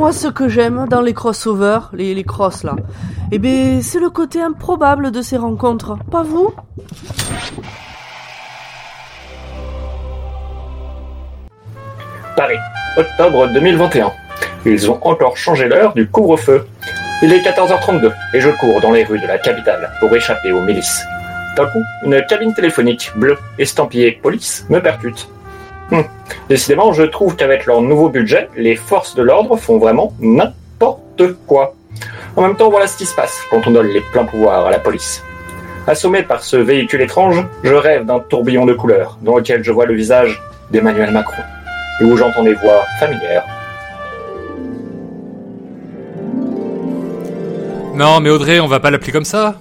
Moi, 0.00 0.12
ce 0.14 0.28
que 0.28 0.48
j'aime 0.48 0.86
dans 0.88 1.02
les 1.02 1.12
crossovers, 1.12 1.90
les, 1.92 2.14
les 2.14 2.24
cross 2.24 2.62
là, 2.62 2.74
eh 3.32 3.38
ben, 3.38 3.82
c'est 3.82 4.00
le 4.00 4.08
côté 4.08 4.40
improbable 4.40 5.10
de 5.10 5.20
ces 5.20 5.36
rencontres. 5.36 5.98
Pas 6.10 6.22
vous? 6.22 6.54
Paris, 12.34 12.56
octobre 12.96 13.48
2021. 13.52 14.10
Ils 14.64 14.90
ont 14.90 15.06
encore 15.06 15.36
changé 15.36 15.68
l'heure 15.68 15.92
du 15.92 16.08
couvre-feu. 16.08 16.66
Il 17.22 17.30
est 17.34 17.40
14h32 17.40 18.10
et 18.32 18.40
je 18.40 18.48
cours 18.58 18.80
dans 18.80 18.92
les 18.92 19.04
rues 19.04 19.20
de 19.20 19.26
la 19.26 19.36
capitale 19.36 19.92
pour 20.00 20.16
échapper 20.16 20.50
aux 20.50 20.62
milices. 20.62 21.04
D'un 21.58 21.66
coup, 21.66 21.82
une 22.06 22.24
cabine 22.24 22.54
téléphonique 22.54 23.12
bleue 23.16 23.36
estampillée 23.58 24.12
police 24.12 24.64
me 24.70 24.80
percute. 24.80 25.28
Hum. 25.92 26.04
Décidément, 26.48 26.92
je 26.92 27.02
trouve 27.02 27.36
qu'avec 27.36 27.66
leur 27.66 27.82
nouveau 27.82 28.08
budget, 28.08 28.48
les 28.56 28.76
forces 28.76 29.14
de 29.14 29.22
l'ordre 29.22 29.56
font 29.56 29.78
vraiment 29.78 30.12
n'importe 30.20 31.34
quoi. 31.46 31.74
En 32.36 32.42
même 32.42 32.56
temps, 32.56 32.70
voilà 32.70 32.86
ce 32.86 32.96
qui 32.96 33.06
se 33.06 33.14
passe 33.14 33.40
quand 33.50 33.66
on 33.66 33.70
donne 33.72 33.88
les 33.88 34.00
pleins 34.00 34.24
pouvoirs 34.24 34.66
à 34.66 34.70
la 34.70 34.78
police. 34.78 35.22
Assommé 35.86 36.22
par 36.22 36.44
ce 36.44 36.56
véhicule 36.56 37.02
étrange, 37.02 37.44
je 37.64 37.74
rêve 37.74 38.04
d'un 38.04 38.20
tourbillon 38.20 38.66
de 38.66 38.74
couleurs 38.74 39.18
dans 39.22 39.36
lequel 39.36 39.64
je 39.64 39.72
vois 39.72 39.86
le 39.86 39.94
visage 39.94 40.40
d'Emmanuel 40.70 41.10
Macron 41.10 41.42
et 42.00 42.04
où 42.04 42.16
j'entends 42.16 42.44
des 42.44 42.54
voix 42.54 42.84
familières. 42.98 43.44
Non, 47.94 48.20
mais 48.20 48.30
Audrey, 48.30 48.60
on 48.60 48.66
va 48.66 48.80
pas 48.80 48.90
l'appeler 48.90 49.12
comme 49.12 49.24
ça. 49.24 49.60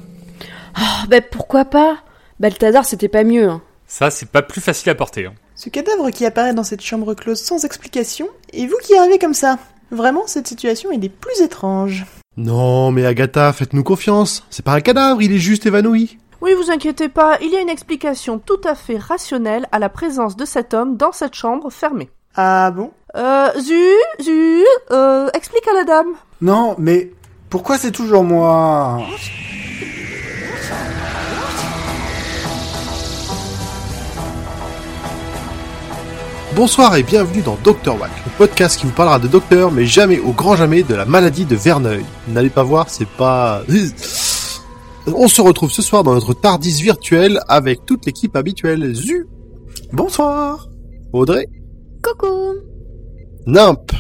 Ah, 0.75 1.05
bah 1.09 1.19
pourquoi 1.21 1.66
pas? 1.66 1.97
Balthazar, 2.39 2.85
c'était 2.85 3.09
pas 3.09 3.23
mieux. 3.23 3.49
Hein. 3.49 3.61
Ça, 3.88 4.11
c'est 4.11 4.30
pas 4.30 4.41
plus 4.41 4.61
facile 4.61 4.89
à 4.91 4.95
porter. 4.95 5.25
Hein. 5.25 5.33
Ce 5.61 5.67
cadavre 5.67 6.09
qui 6.09 6.25
apparaît 6.25 6.53
dans 6.53 6.63
cette 6.63 6.79
chambre 6.79 7.13
close 7.13 7.41
sans 7.41 7.65
explication, 7.65 8.29
et 8.53 8.65
vous 8.65 8.77
qui 8.81 8.95
arrivez 8.95 9.19
comme 9.19 9.33
ça. 9.33 9.59
Vraiment, 9.91 10.23
cette 10.25 10.47
situation 10.47 10.89
est 10.89 10.97
des 10.97 11.09
plus 11.09 11.41
étranges. 11.41 12.05
Non, 12.38 12.93
mais 12.93 13.05
Agatha, 13.05 13.51
faites-nous 13.51 13.83
confiance. 13.83 14.45
C'est 14.49 14.63
pas 14.63 14.71
un 14.71 14.79
cadavre, 14.79 15.21
il 15.21 15.33
est 15.33 15.38
juste 15.38 15.66
évanoui. 15.66 16.17
Oui, 16.39 16.51
vous 16.53 16.71
inquiétez 16.71 17.09
pas, 17.09 17.38
il 17.41 17.51
y 17.51 17.57
a 17.57 17.59
une 17.59 17.67
explication 17.67 18.39
tout 18.39 18.61
à 18.63 18.73
fait 18.73 18.97
rationnelle 18.97 19.67
à 19.73 19.79
la 19.79 19.89
présence 19.89 20.38
de 20.38 20.45
cet 20.45 20.73
homme 20.73 20.95
dans 20.95 21.11
cette 21.11 21.35
chambre 21.35 21.69
fermée. 21.69 22.09
Ah 22.38 22.71
bon? 22.71 22.91
Euh, 23.17 23.49
Zu, 23.59 24.23
Zu, 24.23 24.63
euh, 24.91 25.27
explique 25.33 25.67
à 25.67 25.73
la 25.73 25.83
dame. 25.83 26.13
Non, 26.39 26.75
mais 26.77 27.11
pourquoi 27.49 27.77
c'est 27.77 27.91
toujours 27.91 28.23
moi? 28.23 29.01
Bonsoir 36.59 36.97
et 36.97 37.03
bienvenue 37.03 37.41
dans 37.41 37.57
Docteur 37.63 37.97
Wack, 38.02 38.11
le 38.25 38.31
podcast 38.38 38.77
qui 38.77 38.85
vous 38.85 38.91
parlera 38.91 39.17
de 39.17 39.29
docteur, 39.29 39.71
mais 39.71 39.85
jamais 39.85 40.19
au 40.19 40.33
grand 40.33 40.57
jamais 40.57 40.83
de 40.83 40.93
la 40.93 41.05
maladie 41.05 41.45
de 41.45 41.55
Verneuil. 41.55 42.03
N'allez 42.27 42.49
pas 42.49 42.63
voir, 42.63 42.89
c'est 42.89 43.07
pas... 43.07 43.63
On 45.07 45.29
se 45.29 45.41
retrouve 45.41 45.71
ce 45.71 45.81
soir 45.81 46.03
dans 46.03 46.13
notre 46.13 46.33
Tardis 46.33 46.81
virtuel 46.81 47.39
avec 47.47 47.85
toute 47.85 48.05
l'équipe 48.05 48.35
habituelle. 48.35 48.93
Zu, 48.93 49.25
Bonsoir 49.93 50.67
Audrey, 51.13 51.47
Coucou 52.03 52.55
Nimp 53.47 53.94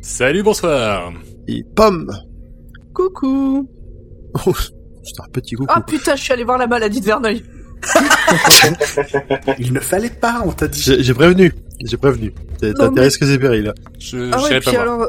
Salut, 0.00 0.42
bonsoir. 0.42 1.12
et 1.46 1.64
Pomme. 1.76 2.10
Coucou. 2.92 3.70
Oh, 4.46 4.52
c'est 5.04 5.20
un 5.20 5.28
petit 5.32 5.54
coucou. 5.54 5.72
Ah 5.72 5.80
putain, 5.80 6.16
je 6.16 6.24
suis 6.24 6.32
allé 6.32 6.42
voir 6.42 6.58
la 6.58 6.66
maladie 6.66 6.98
de 6.98 7.06
Verneuil. 7.06 7.44
Il 9.60 9.72
ne 9.72 9.78
fallait 9.78 10.10
pas, 10.10 10.42
on 10.44 10.50
t'a 10.50 10.66
dit. 10.66 10.82
J'ai 10.98 11.14
prévenu, 11.14 11.54
j'ai 11.84 11.96
prévenu. 11.96 12.32
T'as 12.60 12.90
mais- 12.90 13.00
risques 13.02 13.22
et 13.22 13.38
périls. 13.38 13.72
Je 13.98 14.30
Ah 14.32 14.42
ouais, 14.42 14.60
puis 14.60 14.76
alors... 14.76 15.08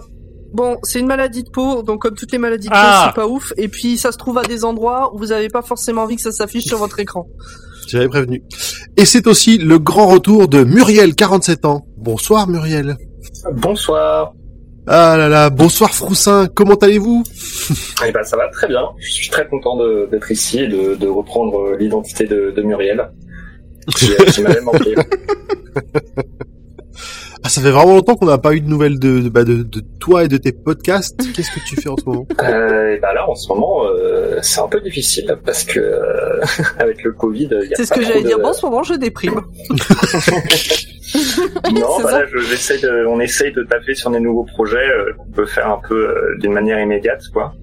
Bon, 0.54 0.78
c'est 0.84 1.00
une 1.00 1.08
maladie 1.08 1.44
de 1.44 1.50
peau, 1.50 1.82
donc 1.82 2.02
comme 2.02 2.14
toutes 2.16 2.34
les 2.34 2.38
maladies 2.38 2.68
de 2.68 2.74
Ah. 2.76 3.04
peau, 3.06 3.10
c'est 3.10 3.22
pas 3.22 3.28
ouf. 3.28 3.54
Et 3.56 3.70
puis 3.70 3.98
ça 3.98 4.12
se 4.12 4.18
trouve 4.18 4.38
à 4.38 4.44
des 4.44 4.66
endroits 4.66 5.16
où 5.16 5.18
vous 5.18 5.32
avez 5.32 5.48
pas 5.48 5.62
forcément 5.62 6.02
envie 6.04 6.18
que 6.18 6.22
ça 6.22 6.34
s'affiche 6.34 6.66
sur 6.66 6.78
votre 6.78 7.00
écran. 7.00 7.26
J'avais 7.88 8.10
prévenu. 8.10 8.44
Et 8.98 9.06
c'est 9.06 9.28
aussi 9.28 9.58
le 9.58 9.80
grand 9.80 10.08
retour 10.08 10.50
de 10.50 10.66
Muriel, 10.66 11.16
47 11.16 11.64
ans. 11.64 11.86
Bonsoir 11.98 12.50
Muriel. 12.50 12.98
Bonsoir. 13.54 14.34
Ah 14.88 15.16
là 15.18 15.30
là, 15.30 15.50
bonsoir 15.50 15.94
Froussin, 15.94 16.48
comment 16.54 16.76
allez-vous? 16.76 17.24
Eh 18.06 18.12
ben, 18.12 18.24
ça 18.24 18.36
va 18.36 18.50
très 18.50 18.68
bien. 18.68 18.82
Je 19.00 19.10
suis 19.10 19.30
très 19.30 19.48
content 19.48 19.78
d'être 20.12 20.32
ici 20.32 20.60
et 20.60 20.68
de, 20.68 20.96
de 20.96 21.08
reprendre 21.08 21.58
euh, 21.60 21.78
l'identité 21.80 22.26
de, 22.26 22.52
de 22.52 22.62
Muriel. 22.62 23.10
Qui, 23.96 24.12
euh, 24.12 24.26
qui 24.26 24.42
m'avait 24.42 24.62
manqué. 24.62 24.96
Ah, 27.44 27.50
ça 27.50 27.60
fait 27.62 27.72
vraiment 27.72 27.96
longtemps 27.96 28.16
qu'on 28.16 28.28
n'a 28.28 28.38
pas 28.38 28.54
eu 28.54 28.62
de 28.62 28.70
nouvelles 28.70 29.00
de, 29.00 29.20
de, 29.22 29.30
bah, 29.30 29.44
de, 29.44 29.64
de 29.64 29.82
toi 30.00 30.24
et 30.24 30.28
de 30.28 30.38
tes 30.38 30.52
podcasts. 30.52 31.20
Qu'est-ce 31.34 31.50
que 31.52 31.60
tu 31.68 31.76
fais 31.76 31.90
en 31.90 31.98
ce 31.98 32.06
moment? 32.06 32.28
Euh, 32.44 32.96
et 32.96 33.00
ben 33.00 33.14
là, 33.14 33.28
en 33.28 33.34
ce 33.36 33.48
moment, 33.50 33.86
euh, 33.88 34.38
c'est 34.44 34.60
un 34.62 34.68
peu 34.68 34.80
difficile 34.80 35.36
parce 35.44 35.64
que 35.64 35.80
euh, 35.80 36.40
avec 36.80 37.04
le 37.04 37.14
Covid, 37.14 37.50
il 37.64 37.70
y 37.70 37.74
a 37.74 37.78
C'est 37.78 37.86
ce 37.86 37.94
que 37.94 38.04
j'allais 38.04 38.22
de- 38.22 38.28
dire. 38.28 38.40
Bon, 38.40 38.50
en 38.50 38.54
ce 38.54 38.64
moment, 38.66 38.84
je 38.84 38.94
déprime. 38.94 39.42
Non, 41.74 42.00
bah 42.04 42.12
là, 42.22 42.26
je- 42.32 42.38
de, 42.82 43.06
on 43.06 43.20
essaye 43.20 43.52
de 43.52 43.64
taper 43.64 43.96
sur 43.96 44.12
des 44.12 44.20
nouveaux 44.20 44.46
projets 44.46 44.78
euh, 44.78 45.12
qu'on 45.18 45.30
peut 45.32 45.46
faire 45.46 45.68
un 45.70 45.82
peu 45.88 46.08
euh, 46.10 46.38
d'une 46.40 46.54
manière 46.54 46.80
immédiate, 46.80 47.22
quoi. 47.34 47.54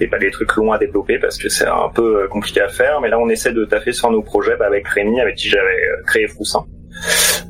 Et 0.00 0.06
pas 0.06 0.18
des 0.18 0.30
trucs 0.30 0.54
longs 0.56 0.72
à 0.72 0.78
développer 0.78 1.18
parce 1.18 1.38
que 1.38 1.48
c'est 1.48 1.66
un 1.66 1.88
peu 1.94 2.22
euh, 2.24 2.28
compliqué 2.28 2.60
à 2.60 2.68
faire. 2.68 3.00
Mais 3.00 3.08
là, 3.08 3.18
on 3.18 3.28
essaie 3.30 3.52
de 3.52 3.64
taper 3.64 3.92
sur 3.92 4.10
nos 4.10 4.22
projets 4.22 4.56
bah, 4.58 4.66
avec 4.66 4.86
Rémi, 4.88 5.20
avec 5.20 5.36
qui 5.36 5.48
j'avais 5.48 5.76
créé 6.06 6.26
Froussin, 6.28 6.64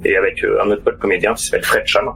et 0.05 0.17
avec 0.17 0.43
euh, 0.45 0.63
un 0.65 0.71
autre 0.71 0.83
pote 0.85 0.99
comédien 0.99 1.35
qui 1.35 1.45
s'appelle 1.47 1.65
Fred 1.65 1.83
Cham. 1.87 2.11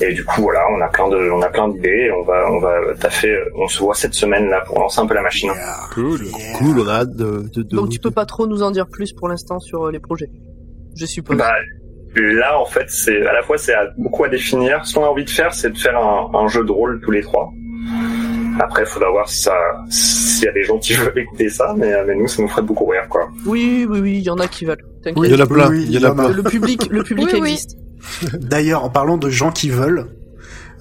Et 0.00 0.12
du 0.14 0.24
coup, 0.24 0.42
voilà, 0.42 0.64
on 0.76 0.80
a 0.80 0.88
plein 0.88 1.08
de, 1.08 1.30
on 1.30 1.42
a 1.42 1.48
plein 1.48 1.68
d'idées. 1.68 2.06
et 2.06 2.10
On 2.10 2.22
va, 2.24 2.50
on 2.50 2.58
va 2.58 2.94
taffer. 2.98 3.30
euh, 3.34 3.44
On 3.56 3.68
se 3.68 3.78
voit 3.80 3.94
cette 3.94 4.14
semaine 4.14 4.48
là 4.48 4.62
pour 4.66 4.78
lancer 4.80 5.00
un 5.00 5.06
peu 5.06 5.14
la 5.14 5.22
machine. 5.22 5.50
Cool. 5.92 6.20
Cool, 6.58 6.80
on 6.80 6.88
a 6.88 6.92
hâte 7.00 7.14
de... 7.14 7.44
de, 7.54 7.62
de 7.62 7.76
Donc 7.76 7.90
tu 7.90 7.98
peux 7.98 8.10
pas 8.10 8.24
trop 8.24 8.46
nous 8.46 8.62
en 8.62 8.70
dire 8.70 8.86
plus 8.88 9.12
pour 9.12 9.28
l'instant 9.28 9.58
sur 9.60 9.84
euh, 9.84 9.92
les 9.92 10.00
projets. 10.00 10.30
Je 10.96 11.06
suppose. 11.06 11.36
Bah, 11.36 11.52
là, 12.16 12.58
en 12.58 12.64
fait, 12.66 12.86
c'est 12.88 13.24
à 13.26 13.32
la 13.32 13.42
fois 13.42 13.58
c'est 13.58 13.74
beaucoup 13.98 14.24
à 14.24 14.28
définir. 14.28 14.84
Ce 14.86 14.94
qu'on 14.94 15.04
a 15.04 15.08
envie 15.08 15.24
de 15.24 15.30
faire, 15.30 15.52
c'est 15.54 15.70
de 15.70 15.78
faire 15.78 15.96
un, 15.98 16.30
un 16.34 16.48
jeu 16.48 16.64
de 16.64 16.72
rôle 16.72 17.00
tous 17.02 17.10
les 17.10 17.22
trois. 17.22 17.50
Après, 18.60 18.82
il 18.82 18.86
faudra 18.86 19.10
voir 19.10 19.28
si 19.28 19.42
ça, 19.42 19.54
s'il 19.90 20.44
y 20.44 20.48
a 20.48 20.52
des 20.52 20.64
gens 20.64 20.78
qui 20.78 20.94
veulent 20.94 21.18
écouter 21.18 21.48
ça, 21.48 21.74
mais, 21.76 21.92
mais 22.06 22.14
nous, 22.14 22.28
ça 22.28 22.42
nous 22.42 22.48
ferait 22.48 22.62
beaucoup 22.62 22.86
rire, 22.86 23.06
quoi. 23.08 23.28
Oui, 23.46 23.86
oui, 23.88 24.00
oui, 24.00 24.12
il 24.18 24.22
y 24.22 24.30
en 24.30 24.38
a 24.38 24.46
qui 24.48 24.64
veulent. 24.64 24.84
Il 25.04 25.26
y 25.30 25.34
en 25.34 25.40
a 25.40 25.46
plein, 25.46 25.68
Oui, 25.70 25.84
il 25.88 25.92
y 25.98 25.98
en 26.04 26.10
a 26.10 26.14
plein. 26.14 26.28
Le 26.30 26.42
public, 26.42 26.86
le 26.90 27.02
public 27.04 27.28
Oui, 27.32 27.40
oui. 27.40 27.50
existe. 27.52 27.76
D'ailleurs, 28.40 28.84
en 28.84 28.90
parlant 28.90 29.16
de 29.18 29.30
gens 29.30 29.50
qui 29.52 29.70
veulent, 29.70 30.06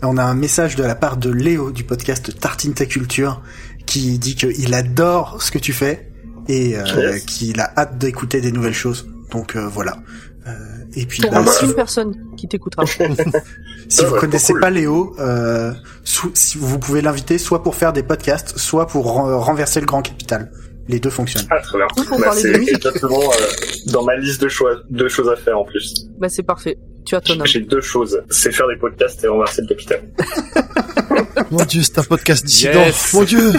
on 0.04 0.18
a 0.18 0.24
un 0.24 0.34
message 0.34 0.76
de 0.76 0.84
la 0.84 0.96
part 0.96 1.18
de 1.18 1.30
Léo 1.32 1.72
du 1.72 1.84
podcast 1.84 2.40
Tartine 2.40 2.74
ta 2.74 2.86
culture 2.86 3.42
qui 3.86 4.18
dit 4.20 4.36
qu'il 4.36 4.74
adore 4.74 5.42
ce 5.42 5.52
que 5.52 5.60
tu 5.60 5.74
fais 5.74 6.12
et 6.48 6.76
euh, 6.78 6.84
Yes. 7.14 7.26
qu'il 7.26 7.60
a 7.62 7.72
hâte 7.78 7.98
d'écouter 7.98 8.42
des 8.42 8.52
nouvelles 8.52 8.74
choses. 8.74 9.08
Donc 9.32 9.56
euh, 9.56 9.68
voilà. 9.68 9.98
Euh, 10.48 10.52
et 10.96 11.06
puis 11.06 11.22
bah, 11.22 11.44
si, 11.48 11.66
une 11.66 11.74
personne 11.74 12.16
qui 12.38 12.48
t'écoutera. 12.48 12.84
si 13.90 14.06
vous 14.06 14.16
connaissez 14.16 14.54
cool. 14.54 14.62
pas 14.62 14.70
Léo, 14.70 15.16
euh, 15.20 15.72
sou- 16.04 16.32
si 16.34 16.58
vous 16.58 16.80
pouvez 16.80 17.02
l'inviter 17.02 17.38
soit 17.38 17.64
pour 17.64 17.76
faire 17.76 17.94
des 17.94 18.04
podcasts, 18.04 18.58
soit 18.58 18.88
pour 18.88 19.06
ren- 19.14 19.38
renverser 19.40 19.80
le 19.80 19.86
grand 19.86 20.02
capital. 20.02 20.52
Les 20.88 21.00
deux 21.00 21.10
fonctionnent. 21.12 21.46
Ah, 21.50 21.60
très 21.62 21.78
bien. 21.78 21.88
Bah, 21.96 22.18
parler 22.26 22.42
c'est 22.42 22.74
exactement 22.74 23.22
euh, 23.22 23.92
dans 23.94 24.04
ma 24.04 24.16
liste 24.18 24.42
de, 24.42 24.50
choix, 24.50 24.72
de 24.90 25.08
choses 25.08 25.30
à 25.30 25.36
faire 25.36 25.58
en 25.60 25.64
plus. 25.64 26.08
bah 26.20 26.28
c'est 26.28 26.44
parfait. 26.44 26.78
Tu 27.06 27.16
as 27.16 27.22
ton 27.22 27.40
homme. 27.40 27.46
J'ai 27.48 27.62
deux 27.62 27.82
choses. 27.82 28.22
C'est 28.30 28.52
faire 28.52 28.68
des 28.68 28.76
podcasts 28.76 29.24
et 29.24 29.28
renverser 29.28 29.62
le 29.62 29.68
capital. 29.68 30.02
Mon 31.52 31.64
dieu, 31.66 31.82
c'est 31.84 31.98
un 32.00 32.04
podcast 32.04 32.46
dissident. 32.46 32.86
Yes. 32.86 33.14
Mon 33.14 33.24
dieu 33.24 33.52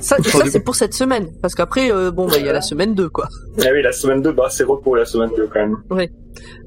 Ça, 0.00 0.16
ça 0.22 0.44
c'est 0.46 0.60
pour 0.60 0.74
cette 0.76 0.94
semaine. 0.94 1.28
Parce 1.42 1.54
qu'après, 1.54 1.90
euh, 1.92 2.10
bon, 2.10 2.26
bah 2.26 2.34
il 2.38 2.44
y 2.46 2.48
a 2.48 2.52
la 2.52 2.60
semaine 2.60 2.94
2, 2.94 3.08
quoi. 3.08 3.28
Ah 3.60 3.66
oui, 3.72 3.82
la 3.82 3.92
semaine 3.92 4.22
2, 4.22 4.32
bah, 4.32 4.48
c'est 4.50 4.64
repos 4.64 4.94
la 4.94 5.04
semaine 5.04 5.30
2 5.36 5.46
quand 5.52 5.60
même. 5.60 5.76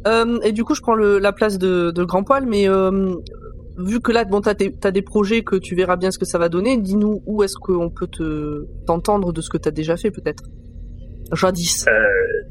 Euh, 0.08 0.40
et 0.44 0.52
du 0.52 0.64
coup, 0.64 0.76
je 0.76 0.82
prends 0.82 0.96
le, 0.96 1.20
la 1.20 1.32
place 1.32 1.58
de, 1.58 1.92
de 1.92 2.04
Grand 2.04 2.24
Poil, 2.24 2.46
mais 2.46 2.68
euh, 2.68 3.14
vu 3.78 4.00
que 4.02 4.12
là, 4.12 4.26
bon, 4.26 4.42
t'as, 4.42 4.54
des 4.56 5.02
projets 5.02 5.44
que 5.44 5.56
tu 5.56 5.76
verras 5.76 5.96
bien 5.96 6.12
ce 6.12 6.18
que 6.20 6.26
ça 6.26 6.38
va 6.38 6.50
donner, 6.50 6.78
dis-nous 6.78 7.22
où 7.26 7.44
est-ce 7.44 7.56
qu'on 7.56 7.90
peut 7.90 8.08
te 8.08 8.66
t'entendre 8.86 9.32
de 9.32 9.42
ce 9.42 9.50
que 9.50 9.58
t'as 9.58 9.72
déjà 9.72 9.96
fait, 9.98 10.12
peut-être? 10.12 10.44
Jadis. 11.34 11.86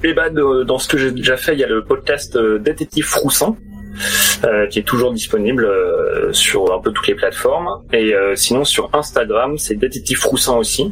Et 0.02 0.14
bah, 0.14 0.30
de- 0.30 0.62
dans 0.62 0.78
ce 0.78 0.88
que 0.88 0.96
j'ai 0.96 1.10
déjà 1.12 1.36
fait, 1.36 1.52
il 1.52 1.58
y 1.60 1.64
a 1.64 1.68
le 1.68 1.84
podcast 1.84 2.36
euh, 2.36 2.58
Détective 2.58 3.04
Froussin. 3.04 3.56
Euh, 4.44 4.66
qui 4.66 4.78
est 4.78 4.82
toujours 4.82 5.12
disponible 5.12 5.64
euh, 5.64 6.32
sur 6.32 6.72
un 6.72 6.80
peu 6.80 6.92
toutes 6.92 7.08
les 7.08 7.14
plateformes. 7.14 7.68
Et 7.92 8.14
euh, 8.14 8.34
sinon 8.36 8.64
sur 8.64 8.90
Instagram 8.94 9.58
c'est 9.58 9.74
Détective 9.74 10.18
Froussin 10.18 10.56
aussi. 10.56 10.90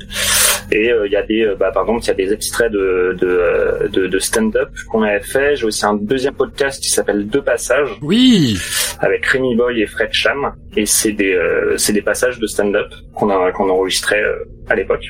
Et 0.70 0.90
euh, 0.92 1.06
il 1.06 1.12
y 1.12 1.16
a 1.16 1.22
des 1.22 1.42
euh, 1.44 1.56
bah, 1.58 1.70
par 1.72 1.84
exemple 1.84 2.04
il 2.04 2.08
y 2.08 2.10
a 2.10 2.14
des 2.14 2.32
extraits 2.32 2.70
de 2.70 3.16
de, 3.18 3.88
de, 3.88 4.06
de 4.06 4.18
stand-up 4.18 4.68
qu'on 4.90 5.02
avait 5.02 5.20
fait. 5.20 5.56
J'ai 5.56 5.64
aussi 5.64 5.86
un 5.86 5.94
deuxième 5.94 6.34
podcast 6.34 6.82
qui 6.82 6.90
s'appelle 6.90 7.26
Deux 7.26 7.42
passages. 7.42 7.90
Oui. 8.02 8.58
avec 9.00 9.24
Rémi 9.26 9.54
Boy 9.56 9.80
et 9.80 9.86
Fred 9.86 10.10
Cham. 10.12 10.52
Et 10.76 10.84
c'est 10.86 11.12
des 11.12 11.32
euh, 11.32 11.76
c'est 11.78 11.92
des 11.92 12.02
passages 12.02 12.38
de 12.38 12.46
stand-up 12.46 12.88
qu'on 13.14 13.30
a 13.30 13.50
qu'on 13.52 13.70
enregistrait 13.70 14.22
à 14.68 14.74
l'époque 14.74 15.04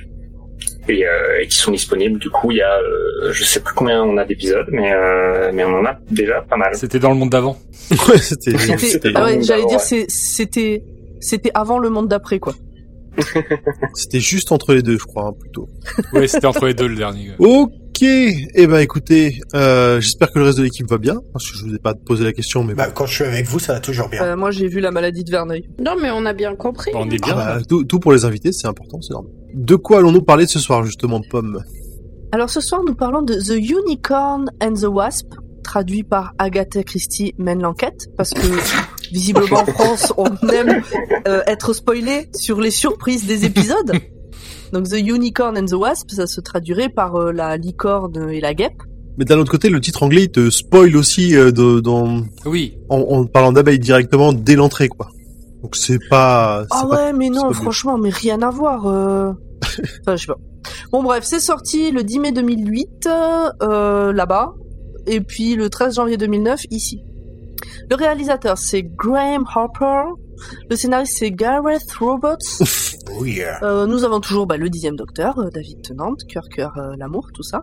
et, 0.88 1.06
euh, 1.06 1.40
et 1.42 1.46
qui 1.46 1.56
sont 1.56 1.70
disponibles 1.72 2.18
du 2.18 2.30
coup 2.30 2.50
il 2.50 2.58
y 2.58 2.62
a 2.62 2.78
euh, 2.78 3.32
je 3.32 3.44
sais 3.44 3.60
plus 3.60 3.74
combien 3.74 4.02
on 4.02 4.16
a 4.16 4.24
d'épisodes 4.24 4.66
mais 4.70 4.92
euh, 4.92 5.50
mais 5.52 5.64
on 5.64 5.74
en 5.78 5.84
a 5.84 5.98
déjà 6.10 6.40
pas 6.42 6.56
mal 6.56 6.74
C'était 6.74 6.98
dans 6.98 7.10
le 7.10 7.16
monde 7.16 7.30
d'avant. 7.30 7.56
Ouais, 8.08 8.18
c'était... 8.18 8.56
C'était- 8.58 8.76
c'était 8.78 9.12
ah 9.14 9.24
ouais, 9.24 9.40
j'allais 9.42 9.62
ouais. 9.62 9.68
dire, 9.68 9.80
c'est- 9.80 10.06
c'était 10.10 10.82
c'était 11.20 11.50
avant 11.54 11.78
le 11.78 11.88
monde 11.90 12.06
d'après, 12.08 12.38
quoi. 12.38 12.54
C'était 13.94 14.20
juste 14.20 14.52
entre 14.52 14.74
les 14.74 14.82
deux, 14.82 14.98
je 14.98 15.04
crois, 15.04 15.26
hein, 15.28 15.32
plutôt. 15.38 15.68
Ouais, 16.12 16.28
c'était 16.28 16.46
entre 16.46 16.66
les 16.66 16.74
deux 16.74 16.86
le 16.88 16.96
dernier. 16.96 17.32
Ok, 17.38 18.02
eh 18.02 18.66
ben 18.68 18.78
écoutez, 18.78 19.40
euh, 19.54 20.00
j'espère 20.00 20.30
que 20.30 20.38
le 20.38 20.44
reste 20.44 20.58
de 20.58 20.62
l'équipe 20.62 20.88
va 20.88 20.98
bien, 20.98 21.16
parce 21.32 21.50
que 21.50 21.58
je 21.58 21.64
vous 21.64 21.74
ai 21.74 21.78
pas 21.78 21.94
posé 21.94 22.22
la 22.24 22.32
question, 22.32 22.62
mais 22.62 22.74
bon. 22.74 22.82
Bah, 22.82 22.90
quand 22.94 23.06
je 23.06 23.14
suis 23.14 23.24
avec 23.24 23.46
vous, 23.46 23.58
ça 23.58 23.74
va 23.74 23.80
toujours 23.80 24.08
bien. 24.08 24.22
Euh, 24.22 24.36
moi, 24.36 24.50
j'ai 24.52 24.68
vu 24.68 24.78
la 24.80 24.90
maladie 24.92 25.24
de 25.24 25.30
Verneuil. 25.30 25.68
Non, 25.84 25.94
mais 26.00 26.10
on 26.12 26.24
a 26.24 26.32
bien 26.32 26.54
compris. 26.54 26.92
On 26.94 27.10
est 27.10 27.18
Ah 27.22 27.26
bien. 27.26 27.34
bah, 27.34 27.58
tout, 27.68 27.84
tout 27.84 27.98
pour 27.98 28.12
les 28.12 28.24
invités, 28.24 28.52
c'est 28.52 28.68
important, 28.68 29.00
c'est 29.00 29.12
normal. 29.12 29.32
De 29.54 29.74
quoi 29.74 29.98
allons-nous 29.98 30.22
parler 30.22 30.46
ce 30.46 30.58
soir, 30.60 30.84
justement, 30.84 31.20
Pomme? 31.28 31.62
Alors 32.30 32.50
ce 32.50 32.60
soir, 32.60 32.82
nous 32.86 32.94
parlons 32.94 33.22
de 33.22 33.34
The 33.34 33.56
Unicorn 33.58 34.50
and 34.62 34.74
the 34.74 34.84
Wasp, 34.84 35.28
traduit 35.62 36.02
par 36.02 36.32
Agatha 36.38 36.82
Christie 36.82 37.34
mène 37.38 37.62
l'enquête, 37.62 38.06
parce 38.16 38.30
que 38.30 38.40
visiblement 39.12 39.60
en 39.60 39.66
France, 39.66 40.12
on 40.16 40.26
aime 40.48 40.82
euh, 41.26 41.42
être 41.46 41.72
spoilé 41.72 42.28
sur 42.34 42.60
les 42.60 42.70
surprises 42.70 43.26
des 43.26 43.44
épisodes. 43.44 43.92
Donc 44.72 44.88
The 44.88 44.98
Unicorn 44.98 45.56
and 45.58 45.64
the 45.66 45.72
Wasp, 45.72 46.10
ça 46.10 46.26
se 46.26 46.40
traduirait 46.40 46.90
par 46.90 47.16
euh, 47.16 47.32
la 47.32 47.56
licorne 47.56 48.30
et 48.30 48.40
la 48.40 48.52
guêpe. 48.54 48.82
Mais 49.16 49.24
d'un 49.24 49.38
autre 49.38 49.50
côté, 49.50 49.68
le 49.70 49.80
titre 49.80 50.02
anglais 50.04 50.24
il 50.24 50.30
te 50.30 50.48
spoil 50.50 50.96
aussi 50.96 51.34
euh, 51.34 51.50
de, 51.50 51.80
dans, 51.80 52.22
Oui. 52.44 52.78
en, 52.88 52.98
en 52.98 53.24
parlant 53.26 53.50
d'abeilles 53.52 53.78
directement 53.80 54.32
dès 54.32 54.54
l'entrée, 54.56 54.88
quoi. 54.88 55.08
Donc 55.62 55.74
c'est 55.74 55.98
pas... 56.08 56.64
Ah 56.70 56.82
pas- 56.82 56.88
ouais, 56.88 57.12
mais 57.12 57.30
non, 57.30 57.52
franchement, 57.52 57.98
mais 57.98 58.10
rien 58.10 58.40
à 58.42 58.50
voir. 58.50 58.86
euh. 58.86 59.32
Enfin, 60.02 60.14
je 60.16 60.20
sais 60.22 60.26
pas. 60.28 60.36
Bon 60.92 61.02
bref, 61.02 61.24
c'est 61.24 61.40
sorti 61.40 61.90
le 61.90 62.04
10 62.04 62.18
mai 62.20 62.32
2008 62.32 63.08
euh, 63.62 64.12
là-bas, 64.12 64.52
et 65.08 65.20
puis 65.20 65.54
le 65.54 65.70
13 65.70 65.96
janvier 65.96 66.16
2009 66.16 66.62
ici. 66.70 67.02
Le 67.90 67.96
réalisateur 67.96 68.58
c'est 68.58 68.82
Graham 68.82 69.44
Harper, 69.52 70.04
le 70.70 70.76
scénariste 70.76 71.16
c'est 71.18 71.30
Gareth 71.30 71.90
Roberts. 71.98 72.87
Oh 73.10 73.24
yeah. 73.24 73.62
Euh, 73.62 73.86
nous 73.86 74.04
avons 74.04 74.20
toujours 74.20 74.46
bah, 74.46 74.56
le 74.56 74.68
dixième 74.68 74.96
docteur, 74.96 75.38
euh, 75.38 75.50
David 75.50 75.82
Tennant, 75.82 76.14
Cœur 76.28 76.48
Cœur 76.48 76.76
euh, 76.76 76.94
l'amour, 76.96 77.28
tout 77.32 77.42
ça. 77.42 77.62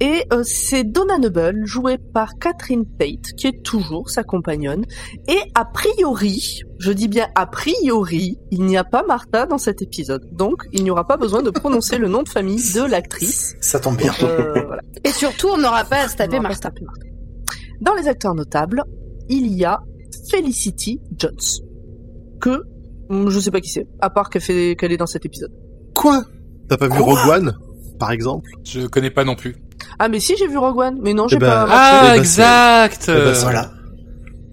Et 0.00 0.24
euh, 0.32 0.42
c'est 0.44 0.84
Donna 0.84 1.18
Noble, 1.18 1.64
jouée 1.64 1.98
par 1.98 2.38
Catherine 2.38 2.84
Tate, 2.98 3.32
qui 3.36 3.46
est 3.46 3.62
toujours 3.62 4.10
sa 4.10 4.24
compagnonne. 4.24 4.84
Et 5.28 5.38
a 5.54 5.64
priori, 5.64 6.62
je 6.78 6.92
dis 6.92 7.08
bien 7.08 7.28
a 7.34 7.46
priori, 7.46 8.38
il 8.50 8.64
n'y 8.64 8.76
a 8.76 8.84
pas 8.84 9.04
Martha 9.06 9.46
dans 9.46 9.58
cet 9.58 9.82
épisode. 9.82 10.28
Donc, 10.32 10.64
il 10.72 10.82
n'y 10.82 10.90
aura 10.90 11.06
pas 11.06 11.16
besoin 11.16 11.42
de 11.42 11.50
prononcer 11.50 11.98
le 11.98 12.08
nom 12.08 12.22
de 12.22 12.28
famille 12.28 12.60
de 12.74 12.82
l'actrice. 12.82 13.54
Ça 13.60 13.78
tombe 13.78 13.96
bien. 13.96 14.12
Euh, 14.22 14.64
voilà. 14.66 14.82
Et 15.04 15.10
surtout, 15.10 15.48
on 15.48 15.58
n'aura 15.58 15.84
pas 15.84 16.04
à 16.04 16.08
se 16.08 16.16
taper 16.16 16.40
Martha. 16.40 16.70
Dans 17.80 17.94
les 17.94 18.08
acteurs 18.08 18.34
notables, 18.34 18.82
il 19.28 19.52
y 19.54 19.64
a 19.64 19.80
Felicity 20.30 21.00
Jones. 21.16 21.32
Que, 22.40 22.62
je 23.10 23.38
sais 23.40 23.50
pas 23.50 23.60
qui 23.60 23.70
c'est, 23.70 23.86
à 24.00 24.10
part 24.10 24.30
qu'elle 24.30 24.42
fait, 24.42 24.76
qu'elle 24.76 24.92
est 24.92 24.96
dans 24.96 25.06
cet 25.06 25.24
épisode. 25.26 25.52
Quoi? 25.94 26.24
T'as 26.68 26.76
pas 26.76 26.88
vu 26.88 26.98
Rogue 27.00 27.18
One, 27.28 27.54
par 27.98 28.10
exemple? 28.12 28.48
Je 28.64 28.86
connais 28.86 29.10
pas 29.10 29.24
non 29.24 29.34
plus. 29.34 29.56
Ah 29.98 30.08
mais 30.08 30.18
si 30.20 30.36
j'ai 30.36 30.46
vu 30.48 30.56
Rogue 30.58 30.78
One, 30.78 30.98
mais 31.02 31.14
non 31.14 31.28
j'ai 31.28 31.36
Eh 31.36 31.38
ben, 31.38 31.46
pas. 31.46 31.66
Ah, 31.70 32.00
eh 32.04 32.08
ben, 32.08 32.14
exact. 32.20 33.04
ben, 33.06 33.12
euh, 33.14 33.34
c'est- 33.34 33.42
Voilà. 33.42 33.70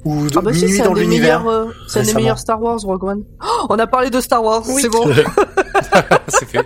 Ou 0.03 0.27
de- 0.27 0.37
Ah 0.37 0.41
bah 0.41 0.51
si, 0.53 0.61
Minuit 0.65 0.77
c'est 0.77 0.81
un 0.81 0.85
dans 0.85 0.93
des 0.95 1.01
l'univers. 1.01 1.39
meilleurs, 1.43 1.53
euh, 1.67 1.71
c'est 1.87 1.99
un 1.99 2.03
des 2.03 2.13
meilleurs 2.15 2.39
Star 2.39 2.61
Wars 2.61 2.79
Rogue 2.81 3.03
One. 3.03 3.23
Oh, 3.43 3.65
on 3.69 3.77
a 3.79 3.85
parlé 3.87 4.09
de 4.09 4.19
Star 4.19 4.43
Wars, 4.43 4.63
Oui. 4.67 4.81
c'est 4.81 4.89
bon. 4.89 5.03
c'est 6.27 6.45
fait. 6.47 6.65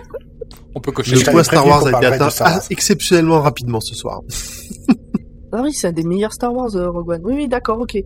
On 0.74 0.80
peut 0.80 0.92
cocher. 0.92 1.22
Poids 1.30 1.44
Star 1.44 1.66
Wars 1.66 1.78
a 1.86 1.90
été 1.90 1.90
parlerait 1.92 2.18
de 2.18 2.22
atteint 2.24 2.44
ah, 2.46 2.60
exceptionnellement 2.70 3.40
rapidement 3.40 3.80
ce 3.80 3.94
soir. 3.94 4.20
Ah 5.52 5.60
oui, 5.62 5.72
c'est 5.72 5.88
un 5.88 5.92
des 5.92 6.02
meilleurs 6.02 6.32
Star 6.32 6.52
Wars 6.54 6.74
euh, 6.76 6.90
Rogue 6.90 7.10
One. 7.10 7.20
Oui 7.24 7.34
oui, 7.34 7.48
d'accord, 7.48 7.78
ok, 7.80 7.96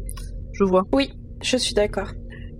je 0.52 0.64
vois. 0.64 0.84
Oui, 0.92 1.10
je 1.42 1.56
suis 1.56 1.74
d'accord. 1.74 2.08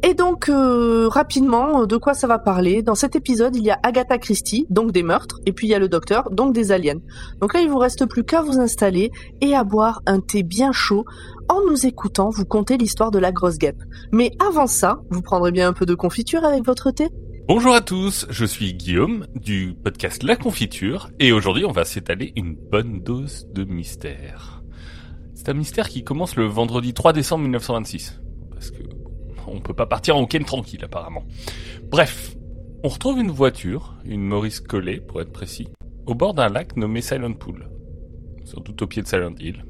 Et 0.02 0.14
donc 0.14 0.49
euh, 0.49 1.08
rapidement, 1.08 1.82
euh, 1.82 1.87
de 1.87 1.99
quoi 1.99 2.14
ça 2.14 2.26
va 2.26 2.38
parler? 2.38 2.82
Dans 2.82 2.94
cet 2.94 3.17
épisode, 3.17 3.55
il 3.55 3.62
y 3.62 3.70
a 3.70 3.79
Agatha 3.82 4.17
Christie, 4.17 4.67
donc 4.70 4.93
des 4.93 5.02
meurtres, 5.02 5.41
et 5.44 5.52
puis 5.52 5.67
il 5.67 5.70
y 5.70 5.75
a 5.75 5.79
le 5.79 5.91
Docteur, 5.91 6.31
donc 6.31 6.55
des 6.55 6.73
aliens. 6.73 7.00
Donc 7.41 7.52
là, 7.52 7.61
il 7.61 7.69
vous 7.69 7.76
reste 7.79 8.06
plus 8.06 8.25
qu'à 8.25 8.41
vous 8.41 8.58
installer 8.58 9.11
et 9.43 9.55
à 9.55 9.62
boire 9.62 10.00
un 10.06 10.20
thé 10.20 10.43
bien 10.43 10.73
chaud 10.73 11.05
en 11.50 11.61
nous 11.69 11.85
écoutant 11.85 12.31
vous 12.31 12.47
conter 12.47 12.79
l'histoire 12.79 13.11
de 13.11 13.19
la 13.19 13.31
grosse 13.31 13.58
guêpe. 13.58 13.82
Mais 14.11 14.32
avant 14.38 14.67
ça, 14.67 15.00
vous 15.11 15.20
prendrez 15.20 15.52
bien 15.52 15.69
un 15.69 15.73
peu 15.75 15.85
de 15.85 15.94
confiture 15.94 16.44
avec 16.44 16.64
votre 16.64 16.91
thé? 16.93 17.08
Bonjour 17.47 17.75
à 17.75 17.82
tous, 17.82 18.26
je 18.31 18.47
suis 18.47 18.73
Guillaume 18.73 19.26
du 19.35 19.75
podcast 19.75 20.23
La 20.23 20.37
Confiture 20.37 21.11
et 21.19 21.32
aujourd'hui 21.32 21.64
on 21.64 21.73
va 21.73 21.85
s'étaler 21.85 22.32
une 22.37 22.55
bonne 22.55 23.02
dose 23.02 23.49
de 23.52 23.64
mystère. 23.64 24.62
C'est 25.35 25.49
un 25.49 25.55
mystère 25.55 25.88
qui 25.88 26.05
commence 26.05 26.37
le 26.37 26.47
vendredi 26.47 26.94
3 26.94 27.12
décembre 27.12 27.43
1926 27.43 28.20
parce 28.52 28.70
que 28.70 29.00
on 29.47 29.61
peut 29.61 29.75
pas 29.75 29.87
partir 29.87 30.17
en 30.17 30.21
week-end 30.21 30.45
tranquille 30.45 30.85
apparemment. 30.85 31.25
Bref, 31.91 32.37
on 32.83 32.89
retrouve 32.89 33.19
une 33.19 33.31
voiture, 33.31 33.95
une 34.05 34.23
Maurice 34.23 34.61
Collet 34.61 35.01
pour 35.01 35.21
être 35.21 35.33
précis, 35.33 35.69
au 36.07 36.15
bord 36.15 36.35
d'un 36.35 36.49
lac 36.49 36.77
nommé 36.77 37.03
Silent 37.03 37.35
Pool, 37.35 37.69
sans 38.45 38.61
doute 38.61 38.83
au 38.83 38.87
pied 38.87 39.03
de 39.03 39.07
Silent 39.07 39.35
Hill. 39.39 39.65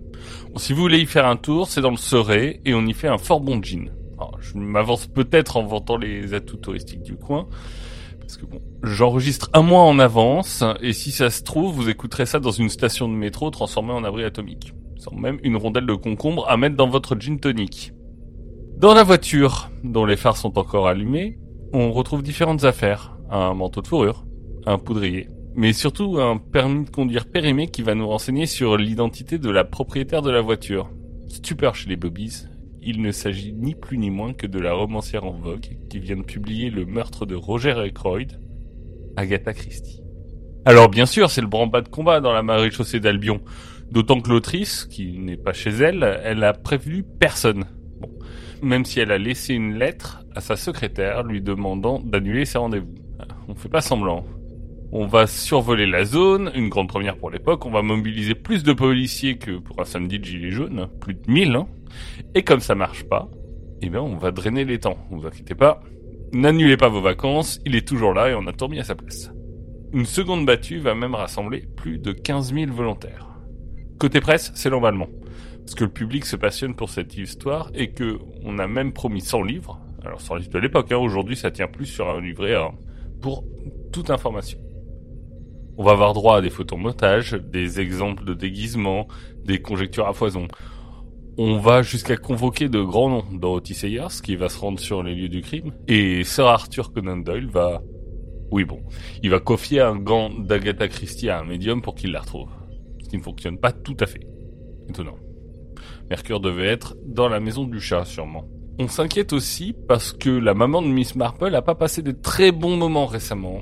Bon, 0.53 0.59
si 0.59 0.73
vous 0.73 0.81
voulez 0.81 1.01
y 1.01 1.07
faire 1.07 1.27
un 1.27 1.37
tour, 1.37 1.67
c'est 1.67 1.81
dans 1.81 1.91
le 1.91 2.69
et 2.69 2.75
on 2.75 2.87
y 2.87 2.93
fait 2.93 3.09
un 3.09 3.19
fort 3.19 3.41
bon 3.41 3.63
gin. 3.63 3.91
Alors, 4.19 4.37
je 4.41 4.57
m'avance 4.59 5.07
peut-être 5.07 5.57
en 5.57 5.65
vantant 5.65 5.97
les 5.97 6.35
atouts 6.35 6.59
touristiques 6.59 7.03
du 7.03 7.17
coin, 7.17 7.49
parce 8.21 8.37
que 8.37 8.47
bon, 8.47 8.61
j'enregistre 8.83 9.51
un 9.55 9.63
mois 9.63 9.83
en 9.83 9.99
avance, 9.99 10.63
et 10.81 10.93
si 10.93 11.11
ça 11.11 11.31
se 11.31 11.43
trouve, 11.43 11.75
vous 11.75 11.89
écouterez 11.89 12.27
ça 12.27 12.39
dans 12.39 12.51
une 12.51 12.69
station 12.69 13.09
de 13.09 13.15
métro 13.15 13.51
transformée 13.51 13.93
en 13.93 14.05
abri 14.05 14.25
atomique. 14.25 14.73
Sans 14.99 15.15
même 15.15 15.39
une 15.43 15.57
rondelle 15.57 15.87
de 15.87 15.95
concombre 15.95 16.47
à 16.49 16.59
mettre 16.59 16.77
dans 16.77 16.89
votre 16.89 17.19
gin 17.19 17.41
tonic. 17.41 17.93
Dans 18.81 18.95
la 18.95 19.03
voiture, 19.03 19.69
dont 19.85 20.07
les 20.07 20.17
phares 20.17 20.39
sont 20.39 20.59
encore 20.59 20.89
allumés, 20.89 21.39
on 21.75 21.93
retrouve 21.93 22.23
différentes 22.23 22.65
affaires. 22.65 23.15
Un 23.29 23.53
manteau 23.53 23.83
de 23.83 23.87
fourrure, 23.87 24.25
un 24.65 24.79
poudrier, 24.79 25.29
mais 25.55 25.75
surtout 25.75 26.19
un 26.19 26.39
permis 26.39 26.87
de 26.87 26.91
conduire 26.91 27.27
périmé 27.27 27.69
qui 27.69 27.83
va 27.83 27.95
nous 27.95 28.09
renseigner 28.09 28.47
sur 28.47 28.79
l'identité 28.79 29.37
de 29.37 29.51
la 29.51 29.65
propriétaire 29.65 30.23
de 30.23 30.31
la 30.31 30.41
voiture. 30.41 30.89
Stupeur 31.29 31.75
chez 31.75 31.91
les 31.91 31.97
Bobbies, 31.97 32.47
il 32.81 33.03
ne 33.03 33.13
s'agit 33.13 33.53
ni 33.53 33.75
plus 33.75 33.99
ni 33.99 34.09
moins 34.09 34.33
que 34.33 34.47
de 34.47 34.59
la 34.59 34.73
romancière 34.73 35.27
en 35.27 35.33
vogue 35.33 35.77
qui 35.91 35.99
vient 35.99 36.17
de 36.17 36.23
publier 36.23 36.71
le 36.71 36.87
meurtre 36.87 37.27
de 37.27 37.35
Roger 37.35 37.73
Ackroyd, 37.73 38.41
Agatha 39.15 39.53
Christie. 39.53 40.01
Alors 40.65 40.89
bien 40.89 41.05
sûr, 41.05 41.29
c'est 41.29 41.43
le 41.43 41.49
branle-bas 41.49 41.83
de 41.83 41.91
combat 41.91 42.21
dans 42.21 42.33
la 42.33 42.43
maréchaussée 42.43 42.99
d'Albion, 42.99 43.43
d'autant 43.91 44.23
que 44.23 44.31
l'autrice, 44.31 44.87
qui 44.87 45.19
n'est 45.19 45.37
pas 45.37 45.53
chez 45.53 45.69
elle, 45.69 46.23
elle 46.25 46.43
a 46.45 46.55
prévenu 46.55 47.03
personne. 47.03 47.67
Même 48.63 48.85
si 48.85 49.01
elle 49.01 49.13
a 49.13 49.19
laissé 49.19 49.55
une 49.55 49.79
lettre 49.79 50.25
à 50.35 50.41
sa 50.41 50.57
secrétaire 50.57 51.23
lui 51.23 51.41
demandant 51.41 51.99
d'annuler 51.99 52.45
ses 52.45 52.59
rendez-vous. 52.59 52.95
On 53.49 53.55
fait 53.55 53.69
pas 53.69 53.81
semblant. 53.81 54.25
On 54.93 55.07
va 55.07 55.27
survoler 55.27 55.87
la 55.87 56.05
zone, 56.05 56.51
une 56.55 56.69
grande 56.69 56.89
première 56.89 57.17
pour 57.17 57.31
l'époque, 57.31 57.65
on 57.65 57.71
va 57.71 57.81
mobiliser 57.81 58.35
plus 58.35 58.65
de 58.65 58.73
policiers 58.73 59.39
que 59.39 59.59
pour 59.59 59.81
un 59.81 59.85
samedi 59.85 60.19
de 60.19 60.25
gilet 60.25 60.51
jaune, 60.51 60.89
plus 61.01 61.15
de 61.15 61.31
1000, 61.31 61.55
hein. 61.55 61.69
Et 62.35 62.43
comme 62.43 62.59
ça 62.59 62.75
marche 62.75 63.05
pas, 63.05 63.31
eh 63.83 63.89
bien 63.89 64.03
on 64.03 64.17
va 64.17 64.33
drainer 64.33 64.65
les 64.65 64.81
temps, 64.81 64.99
vous 65.11 65.25
inquiétez 65.25 65.55
pas. 65.55 65.81
N'annulez 66.33 66.77
pas 66.77 66.89
vos 66.89 67.01
vacances, 67.01 67.61
il 67.65 67.77
est 67.77 67.87
toujours 67.87 68.15
là 68.15 68.31
et 68.31 68.35
on 68.35 68.47
a 68.49 68.53
tout 68.53 68.67
mis 68.67 68.81
à 68.81 68.85
sa 68.85 68.97
place. 68.97 69.33
Une 69.93 70.07
seconde 70.07 70.45
battue 70.45 70.79
va 70.79 70.95
même 70.95 71.15
rassembler 71.15 71.65
plus 71.77 71.99
de 71.99 72.11
15 72.11 72.53
000 72.55 72.73
volontaires. 72.73 73.29
Côté 73.99 74.21
presse, 74.21 74.51
c'est 74.55 74.71
l'emballement. 74.71 75.09
Parce 75.71 75.79
que 75.79 75.85
le 75.85 75.93
public 75.93 76.27
se 76.27 76.35
passionne 76.35 76.75
pour 76.75 76.91
cette 76.91 77.17
histoire 77.17 77.71
et 77.75 77.93
que 77.93 78.19
on 78.43 78.59
a 78.59 78.67
même 78.67 78.93
promis 78.93 79.21
100 79.21 79.45
livres. 79.45 79.79
Alors 80.05 80.21
100 80.21 80.35
livres 80.35 80.51
de 80.51 80.59
l'époque, 80.59 80.91
hein, 80.91 80.97
aujourd'hui 80.97 81.37
ça 81.37 81.53
tient 81.53 81.69
plus 81.69 81.87
sur 81.87 82.11
un 82.11 82.21
livret 82.21 82.57
A, 82.57 82.73
pour 83.21 83.45
toute 83.93 84.11
information. 84.11 84.59
On 85.79 85.85
va 85.85 85.93
avoir 85.93 86.13
droit 86.13 86.39
à 86.39 86.41
des 86.41 86.51
photomontages, 86.51 87.35
des 87.35 87.79
exemples 87.79 88.25
de 88.25 88.35
déguisements, 88.35 89.07
des 89.45 89.63
conjectures 89.63 90.09
à 90.09 90.13
foison. 90.13 90.49
On 91.39 91.59
va 91.59 91.83
jusqu'à 91.83 92.17
convoquer 92.17 92.69
de 92.69 92.83
grands 92.83 93.09
noms. 93.09 93.25
Dorothy 93.33 93.75
Sayers, 93.75 94.21
qui 94.25 94.35
va 94.35 94.49
se 94.49 94.59
rendre 94.59 94.81
sur 94.81 95.05
les 95.05 95.15
lieux 95.15 95.29
du 95.29 95.41
crime, 95.41 95.71
et 95.87 96.25
Sir 96.25 96.47
Arthur 96.47 96.93
Conan 96.93 97.19
Doyle 97.19 97.49
va... 97.49 97.81
Oui 98.51 98.65
bon, 98.65 98.83
il 99.23 99.31
va 99.31 99.39
confier 99.39 99.79
un 99.79 99.95
gant 99.95 100.31
d'Agatha 100.31 100.89
Christie 100.89 101.29
à 101.29 101.39
un 101.39 101.45
médium 101.45 101.81
pour 101.81 101.95
qu'il 101.95 102.11
la 102.11 102.23
retrouve. 102.23 102.51
Ce 103.05 103.09
qui 103.09 103.17
ne 103.17 103.23
fonctionne 103.23 103.57
pas 103.57 103.71
tout 103.71 103.97
à 104.01 104.07
fait. 104.07 104.27
Étonnant. 104.89 105.15
Mercure 106.11 106.41
devait 106.41 106.67
être 106.67 106.97
dans 107.07 107.29
la 107.29 107.39
maison 107.39 107.65
du 107.65 107.81
chat, 107.81 108.05
sûrement. 108.05 108.49
On 108.81 108.89
s'inquiète 108.89 109.33
aussi 109.33 109.75
parce 109.87 110.13
que 110.13 110.31
la 110.31 110.55
maman 110.55 110.83
de 110.83 110.89
Miss 110.89 111.15
Marple 111.15 111.55
a 111.55 111.63
pas 111.63 111.77
passé 111.77 112.03
de 112.03 112.11
très 112.11 112.51
bons 112.51 112.77
moments 112.77 113.07
récemment. 113.07 113.61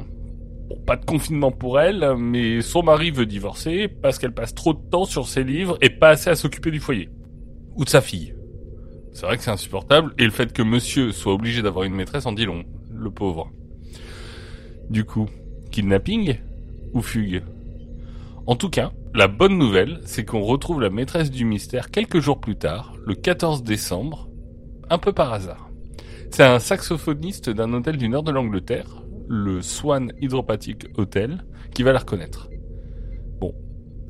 Bon, 0.69 0.76
pas 0.87 0.97
de 0.97 1.05
confinement 1.05 1.50
pour 1.50 1.78
elle, 1.78 2.14
mais 2.17 2.62
son 2.62 2.83
mari 2.83 3.11
veut 3.11 3.26
divorcer 3.26 3.88
parce 3.88 4.19
qu'elle 4.19 4.33
passe 4.33 4.55
trop 4.55 4.73
de 4.73 4.81
temps 4.90 5.05
sur 5.05 5.28
ses 5.28 5.45
livres 5.45 5.76
et 5.83 5.90
pas 5.90 6.11
assez 6.11 6.31
à 6.31 6.37
s'occuper 6.37 6.71
du 6.71 6.81
foyer. 6.81 7.11
Ou 7.76 7.85
de 7.85 7.90
sa 7.90 8.00
fille. 8.00 8.35
C'est 9.12 9.26
vrai 9.26 9.37
que 9.37 9.43
c'est 9.43 9.50
insupportable, 9.50 10.14
et 10.19 10.25
le 10.25 10.31
fait 10.31 10.52
que 10.52 10.62
monsieur 10.62 11.12
soit 11.12 11.35
obligé 11.35 11.61
d'avoir 11.61 11.85
une 11.85 11.95
maîtresse 11.95 12.25
en 12.25 12.33
dit 12.33 12.47
long. 12.47 12.64
Le 12.95 13.11
pauvre. 13.11 13.50
Du 14.88 15.05
coup, 15.05 15.26
kidnapping 15.71 16.38
ou 16.95 17.02
fugue? 17.02 17.43
En 18.47 18.57
tout 18.57 18.71
cas, 18.71 18.93
la 19.14 19.28
bonne 19.28 19.58
nouvelle, 19.58 20.00
c'est 20.04 20.24
qu'on 20.24 20.42
retrouve 20.42 20.80
la 20.80 20.90
maîtresse 20.90 21.30
du 21.30 21.44
mystère 21.44 21.90
quelques 21.90 22.20
jours 22.20 22.40
plus 22.40 22.56
tard, 22.56 22.94
le 23.04 23.14
14 23.14 23.62
décembre, 23.62 24.28
un 24.90 24.98
peu 24.98 25.12
par 25.12 25.32
hasard. 25.32 25.70
C'est 26.30 26.44
un 26.44 26.58
saxophoniste 26.58 27.50
d'un 27.50 27.72
hôtel 27.72 27.96
du 27.96 28.08
nord 28.08 28.22
de 28.22 28.32
l'Angleterre, 28.32 29.02
le 29.28 29.62
Swan 29.62 30.12
Hydropathic 30.20 30.86
Hotel, 30.96 31.44
qui 31.74 31.82
va 31.82 31.92
la 31.92 32.00
reconnaître. 32.00 32.48
Bon, 33.40 33.54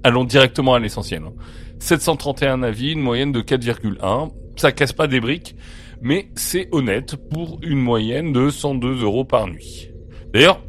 allons 0.02 0.24
directement 0.24 0.74
à 0.74 0.78
l'essentiel. 0.78 1.22
hein. 1.24 1.32
731 1.78 2.62
avis, 2.62 2.92
une 2.92 3.00
moyenne 3.00 3.32
de 3.32 3.40
4,1. 3.40 4.32
Ça 4.56 4.72
casse 4.72 4.92
pas 4.92 5.06
des 5.06 5.20
briques, 5.20 5.54
mais 6.00 6.30
c'est 6.34 6.68
honnête 6.72 7.16
pour 7.30 7.60
une 7.62 7.78
moyenne 7.78 8.32
de 8.32 8.50
102 8.50 9.02
euros 9.02 9.24
par 9.24 9.46
nuit. 9.46 9.90
D'ailleurs, 10.32 10.60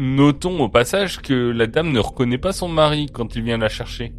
notons 0.00 0.60
au 0.60 0.68
passage 0.68 1.20
que 1.20 1.34
la 1.34 1.66
dame 1.66 1.92
ne 1.92 2.00
reconnaît 2.00 2.38
pas 2.38 2.52
son 2.52 2.68
mari 2.68 3.06
quand 3.12 3.36
il 3.36 3.42
vient 3.42 3.58
la 3.58 3.68
chercher. 3.68 4.12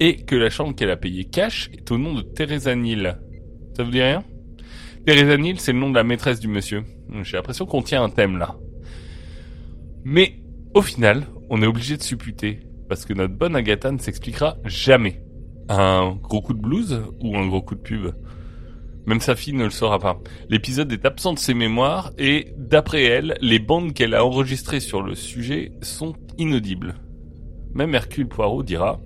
Et 0.00 0.16
que 0.16 0.34
la 0.34 0.50
chambre 0.50 0.74
qu'elle 0.74 0.90
a 0.90 0.96
payée 0.96 1.24
cash 1.24 1.70
est 1.72 1.90
au 1.90 1.98
nom 1.98 2.14
de 2.14 2.22
Teresa 2.22 2.74
Neal. 2.74 3.20
Ça 3.76 3.82
vous 3.82 3.90
dit 3.90 4.02
rien? 4.02 4.24
Teresa 5.06 5.36
Neal, 5.36 5.60
c'est 5.60 5.72
le 5.72 5.78
nom 5.78 5.90
de 5.90 5.94
la 5.94 6.04
maîtresse 6.04 6.40
du 6.40 6.48
monsieur. 6.48 6.84
J'ai 7.22 7.36
l'impression 7.36 7.64
qu'on 7.64 7.82
tient 7.82 8.02
un 8.02 8.10
thème 8.10 8.36
là. 8.36 8.56
Mais, 10.04 10.36
au 10.74 10.82
final, 10.82 11.26
on 11.48 11.62
est 11.62 11.66
obligé 11.66 11.96
de 11.96 12.02
supputer. 12.02 12.60
Parce 12.88 13.04
que 13.04 13.14
notre 13.14 13.34
bonne 13.34 13.56
Agatha 13.56 13.90
ne 13.90 13.98
s'expliquera 13.98 14.58
jamais. 14.64 15.22
Un 15.68 16.16
gros 16.22 16.42
coup 16.42 16.54
de 16.54 16.60
blues 16.60 17.02
ou 17.20 17.36
un 17.36 17.46
gros 17.46 17.62
coup 17.62 17.74
de 17.74 17.80
pub? 17.80 18.12
Même 19.06 19.20
sa 19.20 19.36
fille 19.36 19.54
ne 19.54 19.64
le 19.64 19.70
saura 19.70 19.98
pas. 19.98 20.20
L'épisode 20.48 20.92
est 20.92 21.06
absent 21.06 21.32
de 21.32 21.38
ses 21.38 21.54
mémoires 21.54 22.12
et, 22.18 22.52
d'après 22.56 23.04
elle, 23.04 23.36
les 23.40 23.60
bandes 23.60 23.92
qu'elle 23.92 24.14
a 24.14 24.24
enregistrées 24.24 24.80
sur 24.80 25.02
le 25.02 25.14
sujet 25.14 25.72
sont 25.80 26.14
inaudibles. 26.38 26.96
Même 27.72 27.94
Hercule 27.94 28.28
Poirot 28.28 28.64
dira 28.64 29.00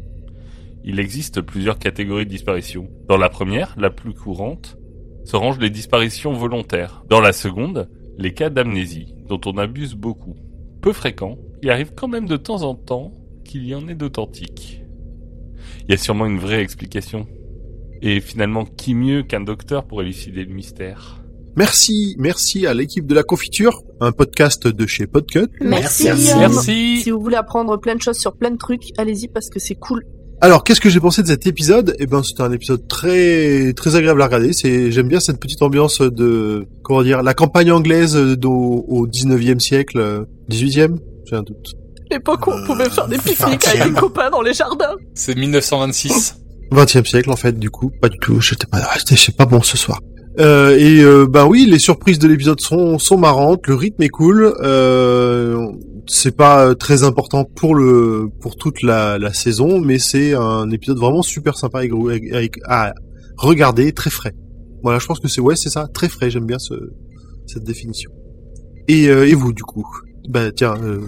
Il 0.84 0.98
existe 1.00 1.42
plusieurs 1.42 1.78
catégories 1.78 2.24
de 2.24 2.30
disparitions. 2.30 2.88
Dans 3.08 3.18
la 3.18 3.28
première, 3.28 3.74
la 3.78 3.90
plus 3.90 4.14
courante, 4.14 4.78
se 5.24 5.36
rangent 5.36 5.58
les 5.60 5.70
disparitions 5.70 6.32
volontaires. 6.32 7.04
Dans 7.08 7.20
la 7.20 7.32
seconde, 7.32 7.90
les 8.16 8.32
cas 8.32 8.48
d'amnésie, 8.48 9.14
dont 9.28 9.40
on 9.44 9.58
abuse 9.58 9.94
beaucoup. 9.94 10.36
Peu 10.80 10.92
fréquent, 10.92 11.36
il 11.62 11.70
arrive 11.70 11.92
quand 11.94 12.08
même 12.08 12.26
de 12.26 12.38
temps 12.38 12.62
en 12.62 12.74
temps 12.74 13.12
qu'il 13.44 13.66
y 13.66 13.74
en 13.74 13.86
ait 13.88 13.94
d'authentiques. 13.94 14.82
Il 15.84 15.90
y 15.90 15.94
a 15.94 15.98
sûrement 15.98 16.26
une 16.26 16.38
vraie 16.38 16.62
explication. 16.62 17.26
Et 18.02 18.20
finalement, 18.20 18.64
qui 18.64 18.94
mieux 18.94 19.22
qu'un 19.22 19.40
docteur 19.40 19.84
pour 19.86 20.00
élucider 20.02 20.44
le 20.44 20.54
mystère? 20.54 21.16
Merci, 21.56 22.14
merci 22.18 22.66
à 22.66 22.72
l'équipe 22.74 23.06
de 23.06 23.14
la 23.14 23.22
confiture, 23.22 23.82
un 24.00 24.12
podcast 24.12 24.66
de 24.66 24.86
chez 24.86 25.06
Podcut. 25.06 25.48
Merci, 25.60 26.04
Merci. 26.38 27.02
Si 27.02 27.10
vous 27.10 27.20
voulez 27.20 27.36
apprendre 27.36 27.76
plein 27.78 27.94
de 27.96 28.00
choses 28.00 28.16
sur 28.18 28.34
plein 28.36 28.50
de 28.50 28.56
trucs, 28.56 28.92
allez-y 28.98 29.28
parce 29.28 29.50
que 29.50 29.58
c'est 29.58 29.74
cool. 29.74 30.04
Alors, 30.40 30.64
qu'est-ce 30.64 30.80
que 30.80 30.88
j'ai 30.88 31.00
pensé 31.00 31.22
de 31.22 31.26
cet 31.26 31.46
épisode? 31.46 31.94
Eh 31.98 32.06
ben, 32.06 32.22
c'était 32.22 32.40
un 32.42 32.52
épisode 32.52 32.88
très 32.88 33.74
très 33.74 33.94
agréable 33.96 34.22
à 34.22 34.26
regarder. 34.26 34.54
C'est, 34.54 34.90
j'aime 34.90 35.08
bien 35.08 35.20
cette 35.20 35.38
petite 35.38 35.60
ambiance 35.60 36.00
de, 36.00 36.66
comment 36.82 37.02
dire, 37.02 37.22
la 37.22 37.34
campagne 37.34 37.70
anglaise 37.72 38.16
d'au- 38.16 38.86
au 38.88 39.06
19e 39.06 39.58
siècle, 39.60 39.98
euh, 39.98 40.24
18e, 40.48 40.96
j'ai 41.28 41.36
un 41.36 41.42
doute. 41.42 41.74
L'époque 42.10 42.46
où 42.46 42.52
on 42.52 42.64
pouvait 42.64 42.88
faire 42.88 43.06
des 43.06 43.18
pique-niques 43.18 43.38
vingtième. 43.38 43.82
avec 43.82 43.94
des 43.94 44.00
copains 44.00 44.30
dans 44.30 44.40
les 44.40 44.54
jardins. 44.54 44.96
C'est 45.14 45.36
1926. 45.36 46.36
20e 46.72 47.04
siècle 47.04 47.30
en 47.30 47.36
fait, 47.36 47.58
du 47.58 47.70
coup, 47.70 47.90
pas 48.00 48.08
du 48.08 48.18
tout. 48.18 48.40
J'étais 48.40 48.66
pas, 48.66 48.78
j'étais 48.98 49.16
j'étais 49.16 49.32
pas 49.32 49.46
bon 49.46 49.62
ce 49.62 49.76
soir. 49.76 50.00
Euh, 50.38 50.76
et 50.78 51.02
euh, 51.02 51.26
ben 51.26 51.46
oui, 51.46 51.66
les 51.68 51.78
surprises 51.78 52.18
de 52.18 52.28
l'épisode 52.28 52.60
sont 52.60 52.98
sont 52.98 53.18
marrantes, 53.18 53.66
le 53.66 53.74
rythme 53.74 54.02
est 54.02 54.08
cool. 54.08 54.54
Euh, 54.60 55.66
c'est 56.06 56.36
pas 56.36 56.74
très 56.74 57.02
important 57.02 57.44
pour 57.44 57.74
le 57.74 58.28
pour 58.40 58.56
toute 58.56 58.82
la, 58.82 59.18
la 59.18 59.32
saison, 59.32 59.80
mais 59.80 59.98
c'est 59.98 60.34
un 60.34 60.70
épisode 60.70 60.98
vraiment 60.98 61.22
super 61.22 61.56
sympa 61.56 61.80
à, 61.82 62.86
à 62.86 62.92
regarder, 63.36 63.92
très 63.92 64.10
frais. 64.10 64.32
Voilà, 64.82 64.98
je 64.98 65.06
pense 65.06 65.20
que 65.20 65.28
c'est 65.28 65.40
ouais, 65.40 65.56
c'est 65.56 65.68
ça, 65.68 65.86
très 65.92 66.08
frais. 66.08 66.30
J'aime 66.30 66.46
bien 66.46 66.58
ce 66.58 66.74
cette 67.46 67.64
définition. 67.64 68.10
Et 68.88 69.08
euh, 69.08 69.28
et 69.28 69.34
vous 69.34 69.52
du 69.52 69.62
coup? 69.62 69.86
Bah 70.28 70.52
tiens, 70.52 70.74
euh, 70.82 71.00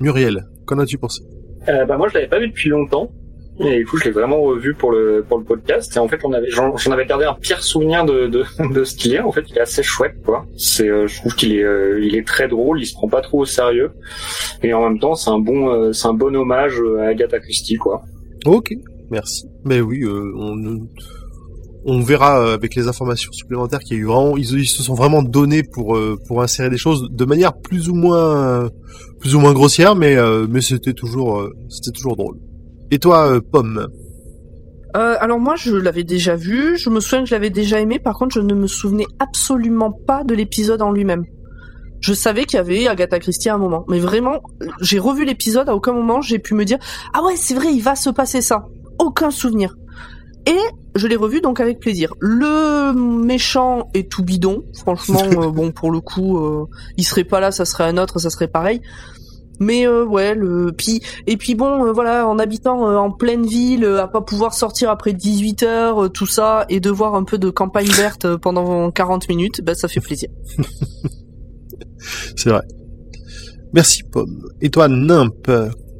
Muriel, 0.00 0.44
qu'en 0.66 0.78
as-tu 0.78 0.98
pensé? 0.98 1.22
Euh, 1.68 1.84
bah 1.86 1.96
moi 1.96 2.08
je 2.08 2.14
l'avais 2.14 2.28
pas 2.28 2.40
vu 2.40 2.48
depuis 2.48 2.68
longtemps 2.68 3.10
et 3.60 3.78
du 3.78 3.86
coup 3.86 3.96
je 3.98 4.04
l'ai 4.04 4.10
vraiment 4.10 4.40
revu 4.40 4.74
pour 4.74 4.90
le 4.92 5.24
pour 5.28 5.38
le 5.38 5.44
podcast. 5.44 5.94
Et 5.96 5.98
en 5.98 6.08
fait 6.08 6.20
on 6.24 6.32
avait 6.32 6.50
j'en 6.50 6.74
avais 6.90 7.06
gardé 7.06 7.24
un 7.24 7.34
pire 7.34 7.62
souvenir 7.62 8.04
de 8.04 8.26
de, 8.26 8.44
de 8.72 8.84
ce 8.84 8.96
qu'il 8.96 9.14
est. 9.14 9.20
En 9.20 9.32
fait 9.32 9.44
il 9.48 9.56
est 9.56 9.60
assez 9.60 9.82
chouette 9.82 10.16
quoi. 10.24 10.46
C'est 10.56 10.88
euh, 10.88 11.06
je 11.06 11.18
trouve 11.18 11.34
qu'il 11.34 11.54
est 11.54 11.62
euh, 11.62 12.00
il 12.02 12.16
est 12.16 12.26
très 12.26 12.48
drôle. 12.48 12.80
Il 12.80 12.86
se 12.86 12.94
prend 12.94 13.08
pas 13.08 13.20
trop 13.20 13.40
au 13.40 13.46
sérieux. 13.46 13.92
Et 14.62 14.72
en 14.72 14.82
même 14.88 14.98
temps 14.98 15.14
c'est 15.14 15.30
un 15.30 15.38
bon 15.38 15.70
euh, 15.70 15.92
c'est 15.92 16.08
un 16.08 16.14
bon 16.14 16.34
hommage 16.34 16.80
à 17.00 17.08
Agatha 17.08 17.38
Christie 17.40 17.76
quoi. 17.76 18.02
Ok, 18.46 18.72
merci. 19.10 19.46
Mais 19.64 19.80
oui, 19.80 20.02
euh, 20.02 20.32
on, 20.36 20.80
on 21.84 22.00
verra 22.00 22.40
euh, 22.40 22.54
avec 22.54 22.74
les 22.74 22.88
informations 22.88 23.32
supplémentaires 23.32 23.80
qu'il 23.80 23.96
y 23.96 24.00
a 24.00 24.02
eu 24.02 24.06
vraiment, 24.06 24.36
ils, 24.36 24.58
ils 24.58 24.66
se 24.66 24.82
sont 24.82 24.94
vraiment 24.94 25.22
donnés 25.22 25.62
pour 25.62 25.96
euh, 25.96 26.16
pour 26.26 26.42
insérer 26.42 26.70
des 26.70 26.78
choses 26.78 27.08
de 27.10 27.24
manière 27.24 27.52
plus 27.58 27.88
ou 27.88 27.94
moins 27.94 28.68
plus 29.20 29.34
ou 29.34 29.40
moins 29.40 29.52
grossière, 29.52 29.94
mais 29.94 30.16
euh, 30.16 30.46
mais 30.48 30.60
c'était 30.60 30.92
toujours 30.92 31.40
euh, 31.40 31.52
c'était 31.68 31.92
toujours 31.92 32.16
drôle. 32.16 32.38
Et 32.92 32.98
toi, 32.98 33.26
euh, 33.26 33.40
Pomme 33.40 33.88
Euh, 34.94 35.16
alors 35.18 35.40
moi, 35.40 35.56
je 35.56 35.74
l'avais 35.74 36.04
déjà 36.04 36.36
vu. 36.36 36.76
Je 36.76 36.90
me 36.90 37.00
souviens 37.00 37.20
que 37.20 37.30
je 37.30 37.34
l'avais 37.34 37.48
déjà 37.48 37.80
aimé. 37.80 37.98
Par 37.98 38.18
contre, 38.18 38.34
je 38.34 38.40
ne 38.40 38.52
me 38.52 38.66
souvenais 38.66 39.06
absolument 39.18 39.90
pas 39.90 40.24
de 40.24 40.34
l'épisode 40.34 40.82
en 40.82 40.92
lui-même. 40.92 41.24
Je 42.00 42.12
savais 42.12 42.44
qu'il 42.44 42.58
y 42.58 42.60
avait 42.60 42.88
Agatha 42.88 43.18
Christie 43.18 43.48
à 43.48 43.54
un 43.54 43.58
moment, 43.58 43.86
mais 43.88 43.98
vraiment, 43.98 44.42
j'ai 44.82 44.98
revu 44.98 45.24
l'épisode. 45.24 45.70
À 45.70 45.74
aucun 45.74 45.94
moment, 45.94 46.20
j'ai 46.20 46.38
pu 46.38 46.52
me 46.52 46.66
dire 46.66 46.76
ah 47.14 47.22
ouais, 47.24 47.36
c'est 47.36 47.54
vrai, 47.54 47.72
il 47.72 47.80
va 47.80 47.96
se 47.96 48.10
passer 48.10 48.42
ça. 48.42 48.66
Aucun 48.98 49.30
souvenir. 49.30 49.74
Et 50.44 50.58
je 50.94 51.06
l'ai 51.06 51.16
revu 51.16 51.40
donc 51.40 51.60
avec 51.60 51.78
plaisir. 51.78 52.12
Le 52.20 52.92
méchant 52.92 53.88
est 53.94 54.10
tout 54.10 54.22
bidon. 54.22 54.64
Franchement, 54.74 55.22
euh, 55.38 55.50
bon 55.50 55.70
pour 55.70 55.90
le 55.90 56.00
coup, 56.00 56.38
euh, 56.38 56.66
il 56.96 57.04
serait 57.04 57.24
pas 57.24 57.40
là, 57.40 57.52
ça 57.52 57.64
serait 57.64 57.84
un 57.84 57.96
autre, 57.96 58.18
ça 58.18 58.28
serait 58.28 58.48
pareil. 58.48 58.82
Mais 59.60 59.86
euh, 59.86 60.04
ouais, 60.04 60.34
le 60.34 60.72
puis 60.72 61.00
et 61.26 61.36
puis 61.36 61.54
bon, 61.54 61.86
euh, 61.86 61.92
voilà, 61.92 62.26
en 62.26 62.38
habitant 62.38 62.88
euh, 62.88 62.96
en 62.96 63.10
pleine 63.10 63.46
ville, 63.46 63.84
euh, 63.84 64.02
à 64.02 64.08
pas 64.08 64.20
pouvoir 64.20 64.54
sortir 64.54 64.90
après 64.90 65.12
18 65.12 65.62
heures, 65.62 66.04
euh, 66.04 66.08
tout 66.08 66.26
ça, 66.26 66.64
et 66.68 66.80
de 66.80 66.90
voir 66.90 67.14
un 67.14 67.24
peu 67.24 67.38
de 67.38 67.50
campagne 67.50 67.88
verte 67.88 68.36
pendant 68.36 68.90
40 68.90 69.28
minutes, 69.28 69.62
bah 69.62 69.74
ça 69.74 69.88
fait 69.88 70.00
plaisir. 70.00 70.28
C'est 72.36 72.50
vrai. 72.50 72.62
Merci, 73.72 74.02
Pomme. 74.02 74.48
Et 74.60 74.70
toi, 74.70 74.88
Nimp, 74.88 75.50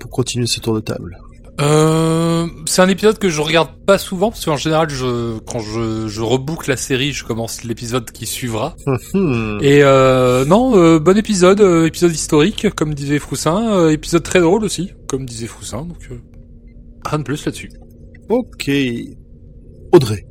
pour 0.00 0.10
continuer 0.10 0.46
ce 0.46 0.60
tour 0.60 0.74
de 0.74 0.80
table. 0.80 1.21
Euh, 1.60 2.46
c'est 2.66 2.82
un 2.82 2.88
épisode 2.88 3.18
que 3.18 3.28
je 3.28 3.40
regarde 3.40 3.70
pas 3.86 3.98
souvent 3.98 4.30
parce 4.30 4.44
qu'en 4.44 4.56
général, 4.56 4.88
je, 4.88 5.38
quand 5.40 5.60
je, 5.60 6.08
je 6.08 6.22
reboucle 6.22 6.70
la 6.70 6.76
série, 6.76 7.12
je 7.12 7.24
commence 7.24 7.62
l'épisode 7.64 8.10
qui 8.10 8.26
suivra. 8.26 8.74
Et 9.60 9.82
euh, 9.82 10.44
non, 10.44 10.76
euh, 10.76 10.98
bon 10.98 11.16
épisode, 11.16 11.60
euh, 11.60 11.86
épisode 11.86 12.12
historique, 12.12 12.70
comme 12.74 12.94
disait 12.94 13.18
Froussin, 13.18 13.76
euh, 13.76 13.90
épisode 13.90 14.22
très 14.22 14.40
drôle 14.40 14.64
aussi, 14.64 14.92
comme 15.08 15.26
disait 15.26 15.46
Froussin. 15.46 15.84
Donc 15.84 16.08
euh, 16.10 16.18
rien 17.04 17.18
de 17.18 17.24
plus 17.24 17.44
là-dessus. 17.44 17.70
Ok. 18.28 18.70
Audrey. 19.92 20.26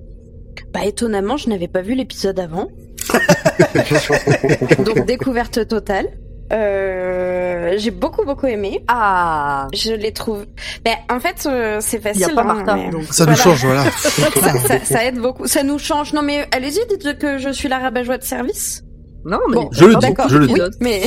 Bah 0.74 0.86
étonnamment, 0.86 1.38
je 1.38 1.50
n'avais 1.50 1.68
pas 1.68 1.82
vu 1.82 1.94
l'épisode 1.94 2.40
avant. 2.40 2.68
Donc 4.86 5.06
découverte 5.06 5.68
totale. 5.68 6.08
Euh, 6.52 7.74
j'ai 7.78 7.92
beaucoup 7.92 8.26
beaucoup 8.26 8.48
aimé. 8.48 8.84
Ah, 8.88 9.68
Je 9.74 9.94
les 9.94 10.12
trouve. 10.12 10.46
Ben 10.84 10.96
en 11.10 11.20
fait 11.20 11.46
euh, 11.46 11.78
c'est 11.82 11.98
il 11.98 12.04
facile. 12.04 12.22
y 12.22 12.26
a 12.26 12.30
pas 12.30 12.42
hein, 12.42 12.44
Martha, 12.44 12.76
mais- 12.76 12.90
donc. 12.90 13.04
Ça 13.12 13.26
nous 13.26 13.36
change, 13.36 13.64
voilà. 13.66 13.84
ça, 13.92 14.60
ça- 14.68 14.86
ça 14.86 15.06
aide 15.06 15.18
beaucoup. 15.20 15.48
Ça 15.48 15.64
nous 15.64 15.80
change. 15.80 16.14
Non 16.14 16.22
mais 16.22 16.48
allez-y, 16.52 16.80
dites 16.90 17.18
que 17.18 17.38
je 17.38 17.50
suis 17.50 17.70
la 17.70 17.80
rabat-joie 17.80 18.18
de 18.18 18.24
service. 18.24 18.84
Non, 19.24 19.38
mais 19.50 19.56
Bon, 19.56 19.70
Je 19.72 19.86
le 19.86 19.94
dis, 19.96 20.00
d'accord. 20.08 20.30
je 20.30 20.38
le 20.38 20.48
dis. 20.48 20.54
Oui, 20.56 20.60
mais 20.82 21.04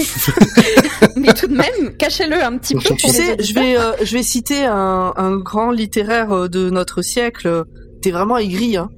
mais 1.17 1.33
tout 1.35 1.49
de 1.49 1.57
même, 1.57 1.97
cachez-le 1.99 2.43
un 2.45 2.57
petit 2.59 2.75
peu. 2.77 2.95
Tu 2.95 3.09
sais, 3.09 3.37
je 3.43 3.53
vais, 3.55 3.77
euh, 3.77 3.91
je 4.03 4.17
vais 4.17 4.23
citer 4.23 4.65
un, 4.65 5.13
un 5.17 5.37
grand 5.37 5.73
littéraire 5.73 6.31
euh, 6.33 6.49
de 6.49 6.71
notre 6.71 7.03
siècle. 7.03 7.65
T'es 8.03 8.13
vraiment 8.13 8.39
aigri, 8.39 8.77
hein. 8.77 8.89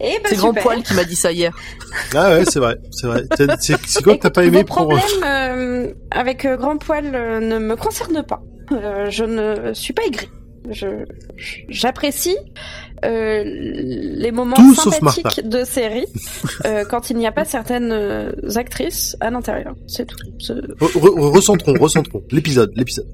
Et 0.00 0.18
ben 0.22 0.28
C'est 0.28 0.36
Grand. 0.36 0.52
Poil 0.52 0.82
qui 0.82 0.94
m'a 0.94 1.04
dit 1.04 1.16
ça 1.16 1.32
hier. 1.32 1.52
Ah 2.14 2.30
ouais, 2.36 2.44
c'est 2.44 2.58
vrai, 2.58 2.76
c'est 2.90 3.06
vrai. 3.06 3.22
C'est 3.60 3.76
c'est 3.86 4.02
quoi 4.02 4.16
que 4.16 4.22
t'as 4.22 4.30
pas 4.30 4.44
aimé 4.44 4.64
pour... 4.64 4.76
problèmes 4.76 5.02
euh, 5.24 5.92
avec 6.10 6.44
euh, 6.44 6.56
Grand 6.56 6.76
Poil 6.78 7.14
euh, 7.14 7.40
ne 7.40 7.58
me 7.58 7.76
concernent 7.76 8.22
pas. 8.22 8.42
Euh, 8.72 9.08
je 9.10 9.24
ne 9.24 9.72
suis 9.74 9.92
pas 9.92 10.02
aigri. 10.04 10.28
Je 10.68 11.04
j'apprécie 11.68 12.36
euh, 13.04 13.42
les 13.44 14.32
moments 14.32 14.56
Tout 14.56 14.74
sympathiques 14.74 15.48
de 15.48 15.62
série 15.62 16.06
euh, 16.64 16.84
quand 16.84 17.08
il 17.10 17.16
n'y 17.18 17.26
a 17.26 17.30
pas 17.30 17.44
certaines 17.44 17.92
euh, 17.92 18.32
actrices 18.56 19.16
à 19.20 19.30
l'intérieur. 19.30 19.74
C'est 19.86 20.06
tout. 20.06 20.16
C'est- 20.40 20.54
Re- 20.54 20.98
re- 20.98 21.30
recentrons, 21.30 21.74
recentrons. 21.78 22.22
L'épisode, 22.32 22.72
l'épisode. 22.74 23.06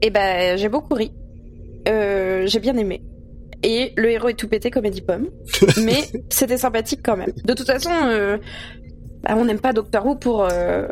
Eh 0.00 0.08
ben, 0.08 0.56
j'ai 0.56 0.70
beaucoup 0.70 0.94
ri. 0.94 1.12
Euh, 1.88 2.46
j'ai 2.46 2.58
bien 2.60 2.76
aimé. 2.78 3.02
Et 3.62 3.92
le 3.96 4.10
héros 4.10 4.28
est 4.28 4.34
tout 4.34 4.48
pété 4.48 4.70
comme 4.70 4.84
Eddie 4.86 5.02
Pomme. 5.02 5.28
mais 5.84 6.04
c'était 6.30 6.58
sympathique 6.58 7.00
quand 7.02 7.16
même. 7.16 7.32
De 7.44 7.54
toute 7.54 7.66
façon, 7.66 7.90
euh, 8.04 8.38
bah, 9.22 9.34
on 9.36 9.44
n'aime 9.44 9.58
pas 9.60 9.72
Doctor 9.72 10.06
Who 10.06 10.14
pour... 10.16 10.44
euh, 10.44 10.86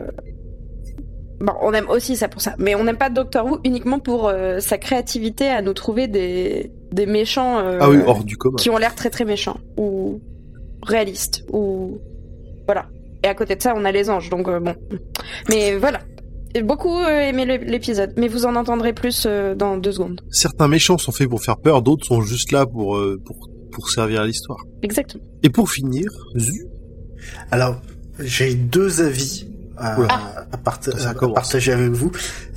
Bon, 1.38 1.52
on 1.60 1.72
aime 1.74 1.88
aussi 1.90 2.16
ça 2.16 2.28
pour 2.28 2.40
ça. 2.40 2.54
Mais 2.58 2.74
on 2.74 2.84
n'aime 2.84 2.96
pas 2.96 3.10
Doctor 3.10 3.44
Who 3.46 3.58
uniquement 3.64 3.98
pour 3.98 4.26
euh, 4.28 4.58
sa 4.60 4.78
créativité 4.78 5.46
à 5.48 5.60
nous 5.60 5.74
trouver 5.74 6.08
des, 6.08 6.72
des 6.92 7.04
méchants 7.06 7.58
Ah 7.58 7.90
oui, 7.90 7.98
hors 8.06 8.24
du 8.24 8.36
commun. 8.38 8.56
qui 8.56 8.70
ont 8.70 8.78
l'air 8.78 8.94
très 8.94 9.10
très 9.10 9.24
méchants. 9.26 9.58
Ou 9.76 10.20
réaliste 10.82 11.44
ou 11.52 11.98
voilà. 12.64 12.86
Et 13.22 13.28
à 13.28 13.34
côté 13.34 13.54
de 13.54 13.62
ça, 13.62 13.74
on 13.76 13.84
a 13.84 13.92
les 13.92 14.08
anges, 14.08 14.30
donc 14.30 14.46
bon. 14.46 14.74
Mais 15.50 15.76
voilà. 15.76 16.00
J'ai 16.56 16.62
beaucoup 16.62 16.96
euh, 16.98 17.20
aimé 17.20 17.44
l'épisode, 17.44 18.14
mais 18.16 18.28
vous 18.28 18.46
en 18.46 18.56
entendrez 18.56 18.94
plus 18.94 19.24
euh, 19.26 19.54
dans 19.54 19.76
deux 19.76 19.92
secondes. 19.92 20.22
Certains 20.30 20.68
méchants 20.68 20.96
sont 20.96 21.12
faits 21.12 21.28
pour 21.28 21.42
faire 21.42 21.58
peur, 21.58 21.82
d'autres 21.82 22.06
sont 22.06 22.22
juste 22.22 22.50
là 22.50 22.64
pour, 22.64 22.96
euh, 22.96 23.20
pour, 23.26 23.50
pour 23.72 23.90
servir 23.90 24.22
à 24.22 24.26
l'histoire. 24.26 24.56
Exactement. 24.80 25.22
Et 25.42 25.50
pour 25.50 25.70
finir, 25.70 26.06
Zu, 26.34 26.64
Alors, 27.50 27.82
j'ai 28.20 28.54
deux 28.54 29.02
avis 29.02 29.46
à, 29.76 30.00
à 30.50 30.56
part- 30.56 30.80
partager 31.34 31.72
avec 31.72 31.90
vous. 31.90 32.10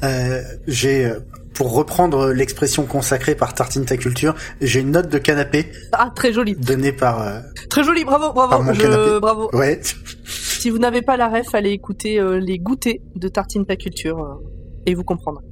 Euh, 0.03 0.43
j'ai, 0.65 1.11
pour 1.59 1.73
reprendre 1.73 2.31
l'expression 2.31 2.85
consacrée 2.85 3.35
par 3.35 3.53
Tartine 3.53 3.83
Ta 3.83 3.97
Culture, 3.97 4.33
j'ai 4.61 4.79
une 4.79 4.91
note 4.91 5.09
de 5.09 5.17
canapé 5.17 5.67
Ah, 5.91 6.09
très 6.15 6.31
joli. 6.31 6.55
donnée 6.55 6.93
par... 6.93 7.21
euh, 7.21 7.41
Très 7.69 7.83
joli, 7.83 8.05
bravo, 8.05 8.33
Par 8.33 8.47
bravo. 8.47 8.63
mon 8.63 8.73
Je- 8.73 8.81
canapé. 8.81 9.19
bravo. 9.19 9.49
Ouais, 9.51 9.81
Si 10.25 10.69
vous 10.69 10.77
n'avez 10.77 11.01
pas 11.01 11.17
la 11.17 11.27
ref, 11.27 11.53
allez 11.53 11.71
écouter 11.71 12.17
euh, 12.19 12.39
les 12.39 12.59
goûters 12.59 12.99
de 13.15 13.27
Tartine 13.27 13.65
Ta 13.65 13.75
Culture 13.75 14.19
euh, 14.19 14.81
et 14.85 14.95
vous 14.95 15.03
comprendrez. 15.03 15.43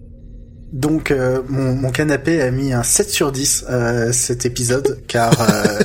donc 0.72 1.12
euh, 1.12 1.42
mon, 1.50 1.76
mon 1.76 1.92
canapé 1.92 2.42
a 2.42 2.52
mis 2.52 2.72
un 2.72 2.84
7 2.84 3.10
sur 3.10 3.32
10 3.34 3.66
euh, 3.70 4.12
cet 4.14 4.46
épisode, 4.46 5.00
car... 5.08 5.34
euh, 5.42 5.80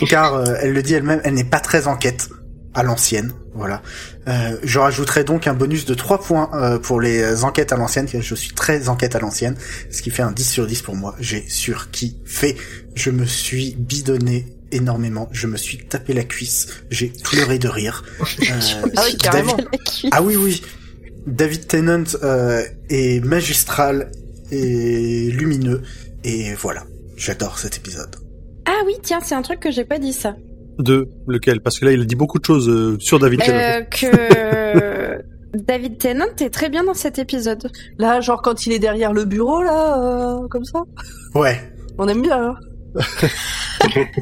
car 0.08 0.34
euh, 0.34 0.54
elle 0.62 0.72
le 0.72 0.82
dit 0.82 0.94
elle-même, 0.94 1.20
elle 1.24 1.34
n'est 1.34 1.42
pas 1.44 1.60
très 1.60 1.88
enquête 1.88 2.28
à 2.74 2.82
l'ancienne, 2.82 3.32
voilà. 3.54 3.82
Euh, 4.26 4.56
je 4.64 4.78
rajouterai 4.80 5.22
donc 5.24 5.46
un 5.46 5.54
bonus 5.54 5.84
de 5.84 5.94
3 5.94 6.20
points 6.20 6.50
euh, 6.54 6.78
pour 6.78 7.00
les 7.00 7.44
enquêtes 7.44 7.72
à 7.72 7.76
l'ancienne, 7.76 8.06
car 8.06 8.20
je 8.20 8.34
suis 8.34 8.52
très 8.52 8.88
enquête 8.88 9.14
à 9.14 9.20
l'ancienne, 9.20 9.56
ce 9.90 10.02
qui 10.02 10.10
fait 10.10 10.22
un 10.22 10.32
10 10.32 10.44
sur 10.50 10.66
10 10.66 10.82
pour 10.82 10.96
moi. 10.96 11.14
J'ai 11.20 11.44
surkiffé. 11.48 12.56
Je 12.94 13.10
me 13.10 13.24
suis 13.26 13.76
bidonné 13.78 14.46
énormément, 14.72 15.28
je 15.32 15.46
me 15.46 15.56
suis 15.56 15.78
tapé 15.78 16.14
la 16.14 16.24
cuisse, 16.24 16.66
j'ai 16.90 17.12
pleuré 17.22 17.58
de 17.58 17.68
rire. 17.68 18.02
Euh, 18.50 18.88
Ah 18.96 19.02
oui, 19.06 19.16
carrément. 19.16 19.56
David- 19.56 20.08
ah 20.10 20.22
oui, 20.22 20.36
oui. 20.36 20.62
David 21.26 21.66
Tennant 21.68 22.04
euh, 22.22 22.62
est 22.90 23.24
magistral 23.24 24.10
et 24.50 25.30
lumineux, 25.30 25.82
et 26.24 26.54
voilà. 26.54 26.84
J'adore 27.16 27.58
cet 27.58 27.76
épisode. 27.76 28.16
Ah 28.66 28.82
oui, 28.84 28.94
tiens, 29.02 29.20
c'est 29.24 29.34
un 29.36 29.42
truc 29.42 29.60
que 29.60 29.70
j'ai 29.70 29.84
pas 29.84 29.98
dit 30.00 30.12
ça. 30.12 30.34
De 30.78 31.08
lequel? 31.26 31.60
Parce 31.60 31.78
que 31.78 31.84
là, 31.84 31.92
il 31.92 32.00
a 32.00 32.04
dit 32.04 32.16
beaucoup 32.16 32.38
de 32.38 32.44
choses 32.44 32.68
euh, 32.68 32.96
sur 33.00 33.18
David 33.18 33.40
Tennant. 33.40 33.58
Euh, 33.58 33.80
que 33.82 35.22
David 35.66 35.98
Tennant 35.98 36.26
est 36.40 36.50
très 36.50 36.68
bien 36.68 36.82
dans 36.84 36.94
cet 36.94 37.18
épisode. 37.18 37.70
Là, 37.98 38.20
genre 38.20 38.42
quand 38.42 38.66
il 38.66 38.72
est 38.72 38.78
derrière 38.78 39.12
le 39.12 39.24
bureau, 39.24 39.62
là, 39.62 39.98
euh, 40.42 40.48
comme 40.48 40.64
ça, 40.64 40.80
Ouais. 41.34 41.60
on 41.98 42.08
aime 42.08 42.22
bien. 42.22 42.48
hein. 42.50 42.54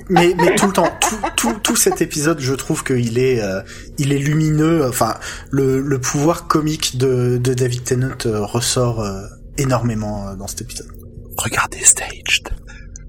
mais, 0.09 0.35
mais 0.37 0.55
tout 0.55 0.67
le 0.67 0.73
temps, 0.73 0.89
tout, 1.01 1.17
tout, 1.37 1.55
tout 1.63 1.77
cet 1.77 2.01
épisode, 2.01 2.41
je 2.41 2.55
trouve 2.55 2.83
qu'il 2.85 3.19
est, 3.19 3.41
euh, 3.43 3.61
il 3.99 4.13
est 4.13 4.19
lumineux. 4.19 4.87
Enfin, 4.87 5.15
le, 5.51 5.81
le 5.81 5.99
pouvoir 6.01 6.47
comique 6.49 6.97
de, 6.97 7.37
de 7.39 7.55
David 7.55 7.85
Tennant 7.85 8.17
euh, 8.27 8.45
ressort 8.45 9.01
euh, 9.03 9.21
énormément 9.59 10.29
euh, 10.29 10.37
dans 10.37 10.47
cet 10.47 10.63
épisode. 10.63 10.89
Regardez 11.37 11.79
Staged. 11.85 12.49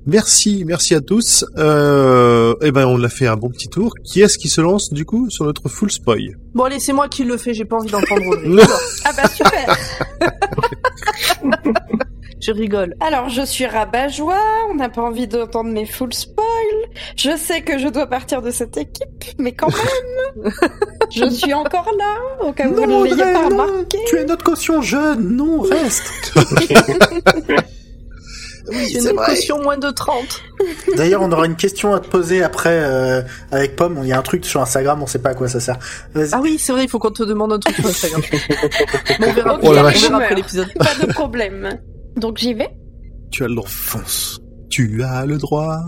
Merci, 0.05 0.63
merci 0.65 0.95
à 0.95 1.01
tous. 1.01 1.45
Euh, 1.57 2.55
eh 2.61 2.71
ben, 2.71 2.85
on 2.87 3.01
a 3.03 3.09
fait 3.09 3.27
un 3.27 3.37
bon 3.37 3.49
petit 3.49 3.69
tour. 3.69 3.93
Qui 4.03 4.21
est-ce 4.21 4.37
qui 4.37 4.49
se 4.49 4.59
lance, 4.59 4.91
du 4.91 5.05
coup, 5.05 5.29
sur 5.29 5.45
notre 5.45 5.69
full 5.69 5.91
spoil? 5.91 6.37
Bon, 6.53 6.65
allez, 6.65 6.79
c'est 6.79 6.91
moi 6.93 7.07
qui 7.07 7.23
le 7.23 7.37
fais, 7.37 7.53
j'ai 7.53 7.65
pas 7.65 7.77
envie 7.77 7.89
d'entendre 7.91 8.27
Audrey. 8.27 8.63
Ah 9.05 9.11
bah 9.15 9.29
super 9.29 9.77
Je 12.41 12.51
rigole. 12.51 12.93
Alors, 12.99 13.29
je 13.29 13.41
suis 13.45 13.65
rabat-joie, 13.65 14.41
on 14.69 14.75
n'a 14.75 14.89
pas 14.89 15.01
envie 15.01 15.27
d'entendre 15.29 15.71
mes 15.71 15.85
full 15.85 16.13
spoil. 16.13 16.45
Je 17.15 17.37
sais 17.37 17.61
que 17.61 17.79
je 17.79 17.87
dois 17.87 18.07
partir 18.07 18.41
de 18.41 18.51
cette 18.51 18.75
équipe, 18.75 19.07
mais 19.39 19.53
quand 19.53 19.69
même 19.69 20.51
Je 21.09 21.29
suis 21.29 21.53
encore 21.53 21.89
là, 21.97 22.45
au 22.45 22.51
cas 22.51 22.67
où 22.67 22.73
vous 22.75 22.81
ne 22.85 23.03
l'ayez 23.03 23.13
Audrey, 23.13 23.31
pas 23.33 23.49
non, 23.49 23.63
remarqué. 23.63 23.97
tu 24.07 24.17
es 24.17 24.25
notre 24.25 24.43
caution 24.43 24.81
jeune, 24.81 25.37
non, 25.37 25.61
reste. 25.61 26.33
Oui, 28.73 28.89
J'ai 28.91 29.09
une 29.09 29.15
caution 29.15 29.61
moins 29.61 29.77
de 29.77 29.89
30. 29.89 30.15
D'ailleurs, 30.97 31.21
on 31.21 31.31
aura 31.31 31.45
une 31.45 31.55
question 31.55 31.93
à 31.93 31.99
te 31.99 32.07
poser 32.07 32.43
après 32.43 32.79
euh, 32.83 33.21
avec 33.51 33.75
Pomme. 33.75 33.99
Il 34.01 34.07
y 34.07 34.13
a 34.13 34.17
un 34.19 34.21
truc 34.23 34.45
sur 34.45 34.61
Instagram, 34.61 35.01
on 35.01 35.07
sait 35.07 35.19
pas 35.19 35.29
à 35.29 35.33
quoi 35.35 35.47
ça 35.47 35.59
sert. 35.59 35.77
Vas-y. 36.13 36.29
Ah 36.33 36.39
oui, 36.41 36.57
c'est 36.59 36.71
vrai, 36.71 36.83
il 36.83 36.89
faut 36.89 36.99
qu'on 36.99 37.11
te 37.11 37.23
demande 37.23 37.53
un 37.53 37.59
truc 37.59 37.75
sur 37.75 37.85
Instagram. 37.87 38.21
On 39.21 39.31
verra, 39.33 39.57
Oh 39.61 39.67
on 39.67 39.71
verra 39.71 39.89
après 39.89 40.35
l'épisode. 40.35 40.67
Pas 40.77 40.95
de 41.05 41.11
problème. 41.11 41.79
Donc 42.17 42.37
j'y 42.37 42.53
vais 42.53 42.69
Tu 43.31 43.43
as 43.43 43.47
le 43.47 43.55
droit. 43.55 43.67
Fonce. 43.69 44.39
Tu 44.69 45.03
as 45.03 45.25
le 45.25 45.37
droit. 45.37 45.79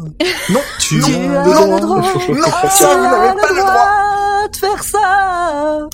Non, 0.50 0.60
tu 0.80 0.96
Non, 0.98 1.08
as 1.08 1.46
le 1.46 1.80
droit. 1.82 1.98
Non, 2.00 2.02
ça, 2.70 2.96
vous 2.96 3.04
n'avez 3.04 3.42
pas 3.42 3.50
le 3.50 3.62
droit. 3.62 4.48
de 4.52 4.58
faire 4.58 4.84
ça. 4.84 5.90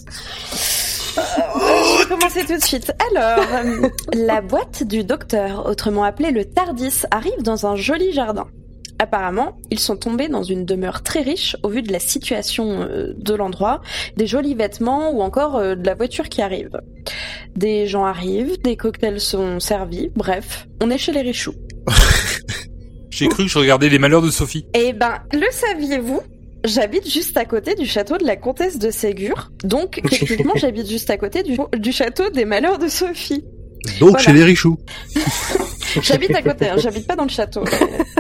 Je 1.92 2.04
vais 2.04 2.10
commencer 2.10 2.46
tout 2.46 2.58
de 2.58 2.64
suite. 2.64 2.92
Alors, 3.12 3.46
euh, 3.54 3.90
la 4.14 4.42
boîte 4.42 4.84
du 4.84 5.04
docteur, 5.04 5.66
autrement 5.66 6.04
appelée 6.04 6.32
le 6.32 6.46
Tardis, 6.46 7.04
arrive 7.12 7.42
dans 7.42 7.66
un 7.66 7.76
joli 7.76 8.14
jardin. 8.14 8.48
Apparemment, 9.00 9.58
ils 9.72 9.80
sont 9.80 9.98
tombés 9.98 10.28
dans 10.28 10.44
une 10.44 10.64
demeure 10.64 11.02
très 11.02 11.22
riche 11.22 11.58
au 11.64 11.70
vu 11.70 11.82
de 11.82 11.92
la 11.92 12.00
situation 12.00 12.84
euh, 12.84 13.14
de 13.18 13.34
l'endroit, 13.34 13.82
des 14.16 14.28
jolis 14.28 14.54
vêtements 14.54 15.12
ou 15.12 15.22
encore 15.22 15.58
euh, 15.58 15.76
de 15.76 15.86
la 15.86 15.96
voiture 15.96 16.30
qui 16.30 16.42
arrive. 16.42 16.80
Des 17.56 17.88
gens 17.88 18.06
arrivent, 18.06 18.62
des 18.62 18.78
cocktails 18.78 19.20
sont 19.20 19.60
servis, 19.60 20.12
bref, 20.16 20.68
on 20.82 20.90
est 20.92 21.00
chez 21.00 21.12
les 21.12 21.22
richoux. 21.22 21.56
J'ai 23.10 23.28
cru 23.28 23.46
que 23.46 23.50
je 23.50 23.60
regardais 23.60 23.90
les 23.90 24.00
malheurs 24.00 24.22
de 24.22 24.32
Sophie. 24.32 24.66
Eh 24.74 24.94
ben, 24.94 25.20
le 25.34 25.48
saviez-vous? 25.52 26.22
J'habite 26.64 27.10
juste 27.10 27.36
à 27.38 27.46
côté 27.46 27.74
du 27.76 27.86
château 27.86 28.18
de 28.18 28.26
la 28.26 28.36
comtesse 28.36 28.78
de 28.78 28.92
Ségur, 28.92 29.52
donc 29.64 30.00
techniquement 30.10 30.54
j'habite 30.56 30.88
juste 30.88 31.10
à 31.10 31.18
côté 31.18 31.42
du, 31.44 31.58
du 31.78 31.92
château 31.92 32.30
des 32.30 32.46
malheurs 32.46 32.78
de 32.78 32.88
Sophie. 32.88 33.44
Donc, 34.00 34.12
Voilà. 34.12 34.20
chez 34.20 34.34
les 34.34 34.44
richoux. 34.44 34.78
J'habite 36.04 36.36
à 36.36 36.42
côté, 36.44 36.70
hein, 36.70 36.76
j'habite 36.78 37.08
pas 37.08 37.16
dans 37.16 37.24
le 37.24 37.30
château. 37.30 37.64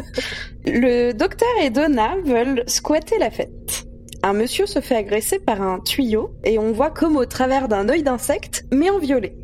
Le 0.66 1.14
docteur 1.14 1.48
et 1.64 1.70
Donna 1.70 2.16
veulent 2.26 2.64
squatter 2.68 3.18
la 3.20 3.30
fête. 3.30 3.86
Un 4.24 4.34
monsieur 4.34 4.66
se 4.66 4.82
fait 4.82 4.96
agresser 4.96 5.40
par 5.40 5.62
un 5.62 5.80
tuyau 5.80 6.32
et 6.44 6.58
on 6.60 6.72
voit 6.74 6.90
comme 6.90 7.16
au 7.16 7.26
travers 7.26 7.68
d'un 7.68 7.88
œil 7.90 8.04
d'insecte, 8.04 8.66
mais 8.74 8.90
en 8.90 9.00
violet. 9.00 9.36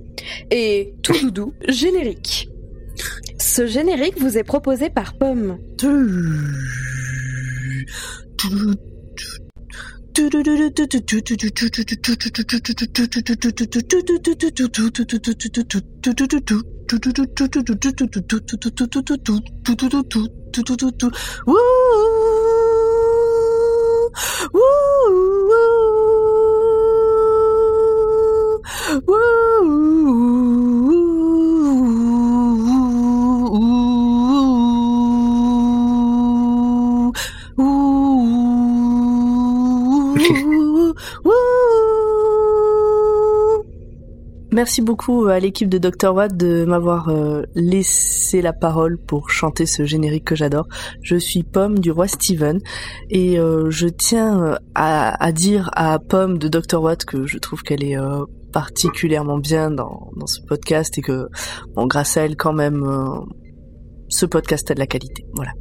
Et 0.51 0.93
tout 1.03 1.13
doudou, 1.21 1.53
générique. 1.67 2.49
Ce 3.39 3.65
générique 3.67 4.19
vous 4.19 4.37
est 4.37 4.43
proposé 4.43 4.89
par 4.89 5.17
Pomme. 5.17 5.57
Woo! 29.05 30.66
Merci 44.57 44.81
beaucoup 44.81 45.27
à 45.27 45.39
l'équipe 45.39 45.69
de 45.69 45.77
Dr. 45.77 46.15
Watt 46.15 46.35
de 46.35 46.65
m'avoir 46.65 47.09
euh, 47.09 47.43
laissé 47.53 48.41
la 48.41 48.53
parole 48.53 48.97
pour 48.97 49.29
chanter 49.29 49.65
ce 49.65 49.85
générique 49.85 50.23
que 50.23 50.35
j'adore. 50.35 50.67
Je 51.03 51.15
suis 51.15 51.43
Pomme 51.43 51.77
du 51.77 51.91
roi 51.91 52.07
Steven 52.07 52.59
et 53.11 53.37
euh, 53.39 53.69
je 53.69 53.87
tiens 53.87 54.43
euh, 54.43 54.55
à, 54.73 55.31
dire 55.31 55.69
à 55.73 55.99
Pomme 55.99 56.39
de 56.39 56.47
Dr. 56.47 56.81
Watt 56.81 57.05
que 57.05 57.27
je 57.27 57.37
trouve 57.37 57.61
qu'elle 57.61 57.83
est 57.83 57.97
particulièrement 58.51 59.37
bien 59.37 59.69
dans, 59.69 60.09
dans 60.15 60.27
ce 60.27 60.41
podcast 60.41 60.97
et 60.97 61.01
que 61.01 61.27
bon, 61.75 61.85
grâce 61.85 62.17
à 62.17 62.21
elle 62.21 62.35
quand 62.35 62.53
même 62.53 62.83
ce 64.09 64.25
podcast 64.25 64.71
a 64.71 64.73
de 64.73 64.79
la 64.79 64.87
qualité. 64.87 65.25
Voilà. 65.33 65.51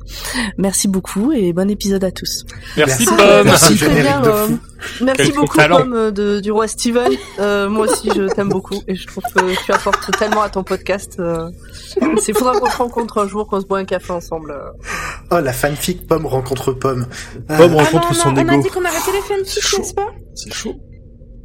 Merci 0.58 0.88
beaucoup 0.88 1.32
et 1.32 1.52
bon 1.52 1.68
épisode 1.70 2.04
à 2.04 2.10
tous. 2.10 2.44
Merci, 2.76 3.04
Merci. 3.04 3.16
Pomme. 3.16 3.44
Merci. 3.44 3.64
Très 3.66 3.74
générique 3.76 4.02
bien, 4.04 4.24
euh, 4.24 4.48
merci 5.02 5.22
Quel 5.30 5.34
beaucoup. 5.34 5.58
Pomme 5.58 5.92
euh, 5.94 6.10
de, 6.10 6.40
du 6.40 6.52
roi 6.52 6.68
Steven. 6.68 7.10
Euh, 7.40 7.68
moi 7.68 7.86
aussi 7.86 8.08
je 8.14 8.32
t'aime 8.32 8.48
beaucoup 8.48 8.80
et 8.86 8.94
je 8.94 9.06
trouve 9.06 9.24
que 9.34 9.64
tu 9.64 9.72
apportes 9.72 10.16
tellement 10.18 10.42
à 10.42 10.48
ton 10.48 10.62
podcast. 10.62 11.16
Euh, 11.18 11.50
c'est 12.20 12.32
faudra 12.36 12.58
qu'on 12.58 12.70
se 12.70 12.76
rencontre 12.76 13.18
un 13.18 13.26
jour, 13.28 13.46
qu'on 13.48 13.60
se 13.60 13.66
boit 13.66 13.78
un 13.78 13.84
café 13.84 14.12
ensemble. 14.12 14.52
euh. 14.52 14.70
Oh, 15.32 15.40
la 15.40 15.52
fanfic 15.52 16.06
Pomme 16.06 16.26
rencontre 16.26 16.72
Pomme. 16.72 17.06
Euh, 17.50 17.56
Pomme 17.56 17.74
Ah 17.78 17.82
rencontre 17.84 18.08
non, 18.08 18.14
son 18.14 18.32
non, 18.32 18.42
on 18.42 18.48
a 18.48 18.54
ego. 18.54 18.62
dit 18.62 18.68
qu'on 18.70 18.84
arrêtait 18.84 19.12
les 19.12 19.20
fanfics, 19.36 19.78
n'est-ce 19.78 19.94
pas 19.94 20.08
C'est 20.34 20.52
chaud. 20.54 20.74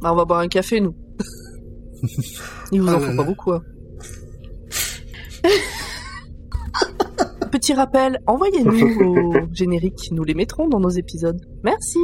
Bah, 0.00 0.12
on 0.12 0.16
va 0.16 0.24
boire 0.24 0.40
un 0.40 0.48
café 0.48 0.80
nous. 0.80 0.94
Il 2.72 2.80
vous 2.82 2.88
en 2.88 2.98
là 2.98 3.06
faut 3.10 3.16
pas 3.16 3.22
beaucoup. 3.24 3.52
Hein. 3.52 3.62
Petit 7.52 7.72
rappel, 7.74 8.18
envoyez-nous 8.26 8.72
vos 8.98 9.34
génériques, 9.52 10.08
nous 10.10 10.24
les 10.24 10.34
mettrons 10.34 10.68
dans 10.68 10.80
nos 10.80 10.88
épisodes. 10.90 11.40
Merci. 11.62 11.98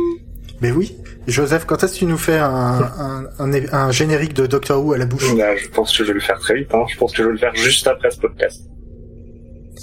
Mais 0.61 0.71
oui. 0.73 0.95
Joseph, 1.27 1.65
quand 1.67 1.83
est-ce 1.85 1.95
que 1.95 1.99
tu 2.01 2.07
nous 2.07 2.17
fais 2.17 2.37
un, 2.39 2.49
un, 2.49 3.25
un, 3.39 3.53
un 3.73 3.91
générique 3.93 4.35
de 4.35 4.47
Doctor 4.47 4.85
Who 4.85 4.93
à 4.93 4.99
la 4.99 5.07
bouche? 5.07 5.35
Là, 5.37 5.57
je 5.57 5.69
pense 5.69 5.91
que 5.97 6.03
je 6.05 6.09
vais 6.09 6.15
le 6.15 6.21
faire 6.21 6.39
très 6.41 6.55
vite. 6.57 6.75
Hein. 6.75 6.85
Je 6.89 6.97
pense 6.97 7.13
que 7.13 7.19
je 7.19 7.27
vais 7.29 7.33
le 7.33 7.39
faire 7.39 7.55
juste 7.55 7.87
après 7.87 8.11
ce 8.11 8.19
podcast. 8.21 8.61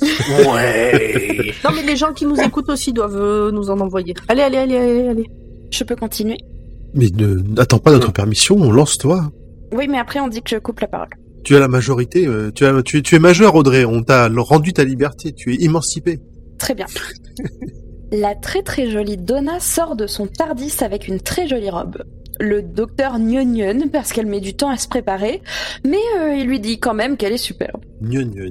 Ouais. 0.02 1.54
Non 1.64 1.70
mais 1.74 1.84
les 1.84 1.96
gens 1.96 2.12
qui 2.14 2.26
nous 2.26 2.36
écoutent 2.36 2.70
aussi 2.70 2.92
doivent 2.92 3.16
euh, 3.16 3.52
nous 3.52 3.70
en 3.70 3.80
envoyer. 3.80 4.14
Allez, 4.28 4.42
allez, 4.42 4.58
allez, 4.58 4.76
allez, 4.76 5.08
allez. 5.08 5.26
Je 5.72 5.84
peux 5.86 5.96
continuer? 5.96 6.38
Mais 6.94 7.08
ne- 7.16 7.36
n'attends 7.56 7.80
pas 7.80 7.92
notre 7.92 8.12
permission, 8.12 8.58
on 8.58 8.72
lance 8.74 8.98
toi. 8.98 9.32
Oui, 9.74 9.88
mais 9.88 9.98
après 9.98 10.20
on 10.20 10.28
dit 10.28 10.42
que 10.42 10.50
je 10.50 10.58
coupe 10.58 10.82
la 10.82 10.88
parole. 10.88 11.08
Tu 11.46 11.56
as 11.56 11.60
la 11.60 11.68
majorité, 11.70 12.28
euh, 12.28 12.52
tu, 12.54 12.66
as, 12.66 12.82
tu, 12.84 12.98
es- 12.98 13.02
tu 13.02 13.16
es 13.16 13.20
majeur 13.20 13.56
Audrey, 13.56 13.86
on 13.86 14.02
t'a 14.04 14.28
rendu 14.36 14.74
ta 14.74 14.84
liberté, 14.84 15.32
tu 15.32 15.54
es 15.54 15.64
émancipé. 15.64 16.20
Très 16.58 16.74
bien. 16.76 16.88
La 18.12 18.36
très 18.36 18.62
très 18.62 18.90
jolie 18.90 19.18
Donna 19.18 19.60
sort 19.60 19.96
de 19.96 20.06
son 20.08 20.28
Tardis 20.28 20.74
avec 20.82 21.08
une 21.08 21.20
très 21.20 21.48
jolie 21.48 21.70
robe. 21.70 21.98
Le 22.40 22.62
docteur 22.62 23.18
gnognon 23.20 23.88
parce 23.92 24.12
qu'elle 24.14 24.26
met 24.28 24.40
du 24.42 24.54
temps 24.56 24.70
à 24.70 24.78
se 24.78 24.88
préparer, 24.88 25.42
mais 25.86 25.98
euh, 26.20 26.36
il 26.36 26.46
lui 26.48 26.60
dit 26.60 26.80
quand 26.80 26.94
même 26.94 27.16
qu'elle 27.18 27.34
est 27.34 27.38
superbe. 27.38 27.82
Gnon, 28.02 28.28
gnon, 28.34 28.46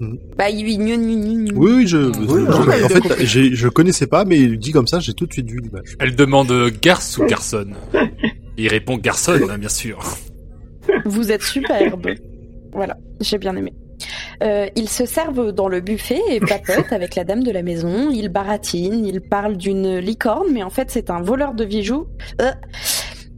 gnon. 0.00 0.12
Bah 0.36 0.50
il 0.50 0.62
lui 0.64 0.76
gnon 0.76 0.96
gnon 0.96 1.44
gnon. 1.44 1.54
Oui, 1.56 1.72
oui, 1.74 1.86
je, 1.86 1.98
Oui, 1.98 2.44
je- 2.46 2.84
en 2.84 2.88
fait, 2.88 3.24
je 3.24 3.68
connaissais 3.68 4.06
pas, 4.06 4.24
mais 4.24 4.46
dit 4.56 4.72
comme 4.72 4.86
ça, 4.86 4.98
j'ai 5.00 5.12
tout 5.14 5.26
de 5.26 5.32
suite 5.32 5.50
vu 5.50 5.58
l'image. 5.60 5.96
Elle 6.00 6.14
demande 6.16 6.50
euh, 6.50 6.70
garce 6.82 7.18
ou 7.18 7.24
garçonne? 7.26 7.74
Il 8.58 8.68
répond 8.68 8.96
garçonne, 8.98 9.44
hein, 9.50 9.58
bien 9.58 9.68
sûr. 9.68 9.98
Vous 11.06 11.32
êtes 11.32 11.42
superbe. 11.42 12.08
Voilà, 12.72 12.96
j'ai 13.20 13.38
bien 13.38 13.56
aimé. 13.56 13.72
Euh, 14.42 14.66
ils 14.76 14.88
se 14.88 15.06
servent 15.06 15.52
dans 15.52 15.68
le 15.68 15.80
buffet 15.80 16.20
et 16.30 16.40
papotent 16.40 16.92
avec 16.92 17.14
la 17.14 17.24
dame 17.24 17.42
de 17.42 17.50
la 17.50 17.62
maison. 17.62 18.10
Ils 18.10 18.28
baratinent, 18.28 19.06
ils 19.06 19.20
parlent 19.20 19.56
d'une 19.56 19.96
licorne, 19.96 20.48
mais 20.52 20.62
en 20.62 20.70
fait 20.70 20.90
c'est 20.90 21.10
un 21.10 21.22
voleur 21.22 21.54
de 21.54 21.64
bijoux. 21.64 22.06
Euh, 22.42 22.52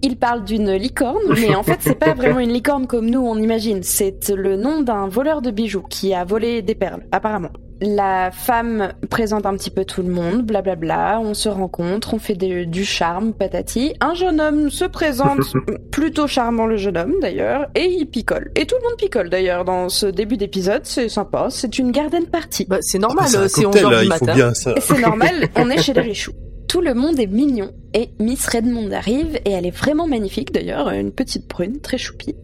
ils 0.03 0.17
parlent 0.17 0.45
d'une 0.45 0.73
licorne, 0.73 1.35
mais 1.41 1.55
en 1.55 1.63
fait 1.63 1.79
c'est 1.81 1.99
pas 1.99 2.15
vraiment 2.15 2.41
une 2.41 2.53
licorne 2.53 2.87
comme 2.87 3.09
nous 3.09 3.21
on 3.21 3.37
imagine. 3.37 3.83
C'est 3.83 4.29
le 4.31 4.57
nom 4.57 4.83
d'un 4.83 5.09
voleur 5.09 5.43
de 5.43 5.51
bijoux 5.51 5.85
qui 5.89 6.15
a 6.15 6.25
volé 6.25 6.63
des 6.63 6.75
perles, 6.75 7.05
apparemment. 7.13 7.51
La 7.81 8.31
femme 8.33 8.93
présente 9.09 9.47
un 9.47 9.55
petit 9.57 9.71
peu 9.71 9.85
tout 9.85 10.03
le 10.03 10.09
monde, 10.11 10.43
blablabla, 10.43 11.21
on 11.23 11.33
se 11.33 11.49
rencontre, 11.49 12.13
on 12.15 12.19
fait 12.19 12.35
des- 12.35 12.67
du 12.67 12.85
charme, 12.85 13.33
patati. 13.33 13.95
Un 14.01 14.15
jeune 14.15 14.41
homme 14.41 14.69
se 14.71 14.85
présente, 14.85 15.39
plutôt 15.93 16.27
charmant 16.27 16.67
le 16.67 16.77
jeune 16.77 16.97
homme 16.97 17.15
d'ailleurs, 17.21 17.67
et 17.77 17.85
il 17.85 18.07
picole. 18.07 18.51
Et 18.57 18.67
tout 18.67 18.75
le 18.83 18.89
monde 18.89 18.99
picole 18.99 19.31
d'ailleurs 19.31 19.65
dans 19.65 19.89
ce 19.89 20.07
début 20.07 20.37
d'épisode, 20.37 20.81
c'est 20.85 21.09
sympa, 21.09 21.49
c'est 21.51 21.79
une 21.79 21.93
garden 21.93 22.27
party. 22.27 22.67
Bah, 22.69 22.79
c'est 22.81 22.99
Ah, 22.99 23.03
normal, 23.03 23.25
mais 23.27 23.31
c'est 23.31 23.37
un 23.37 23.43
euh, 23.43 23.49
c'est 23.49 23.61
11h 23.61 23.65
cocktail, 23.83 23.91
là, 23.91 24.03
du 24.03 24.09
matin. 24.09 24.53
c'est 24.81 24.99
normal, 24.99 25.35
on 25.57 25.71
est 25.71 25.81
chez 25.81 25.93
les 25.95 26.01
richoux. 26.01 26.33
Tout 26.67 26.81
le 26.83 26.95
monde 26.95 27.19
est 27.21 27.27
mignon 27.29 27.71
et 27.95 28.11
Miss 28.19 28.47
Redmond 28.49 28.91
arrive 28.93 29.37
et 29.47 29.53
elle 29.53 29.65
est 29.67 29.71
vraiment 29.77 30.07
magnifique 30.07 30.53
d'ailleurs, 30.53 30.91
une 30.91 31.13
petite 31.13 31.49
brune, 31.49 31.81
très 31.81 31.97
choupie. 31.97 32.35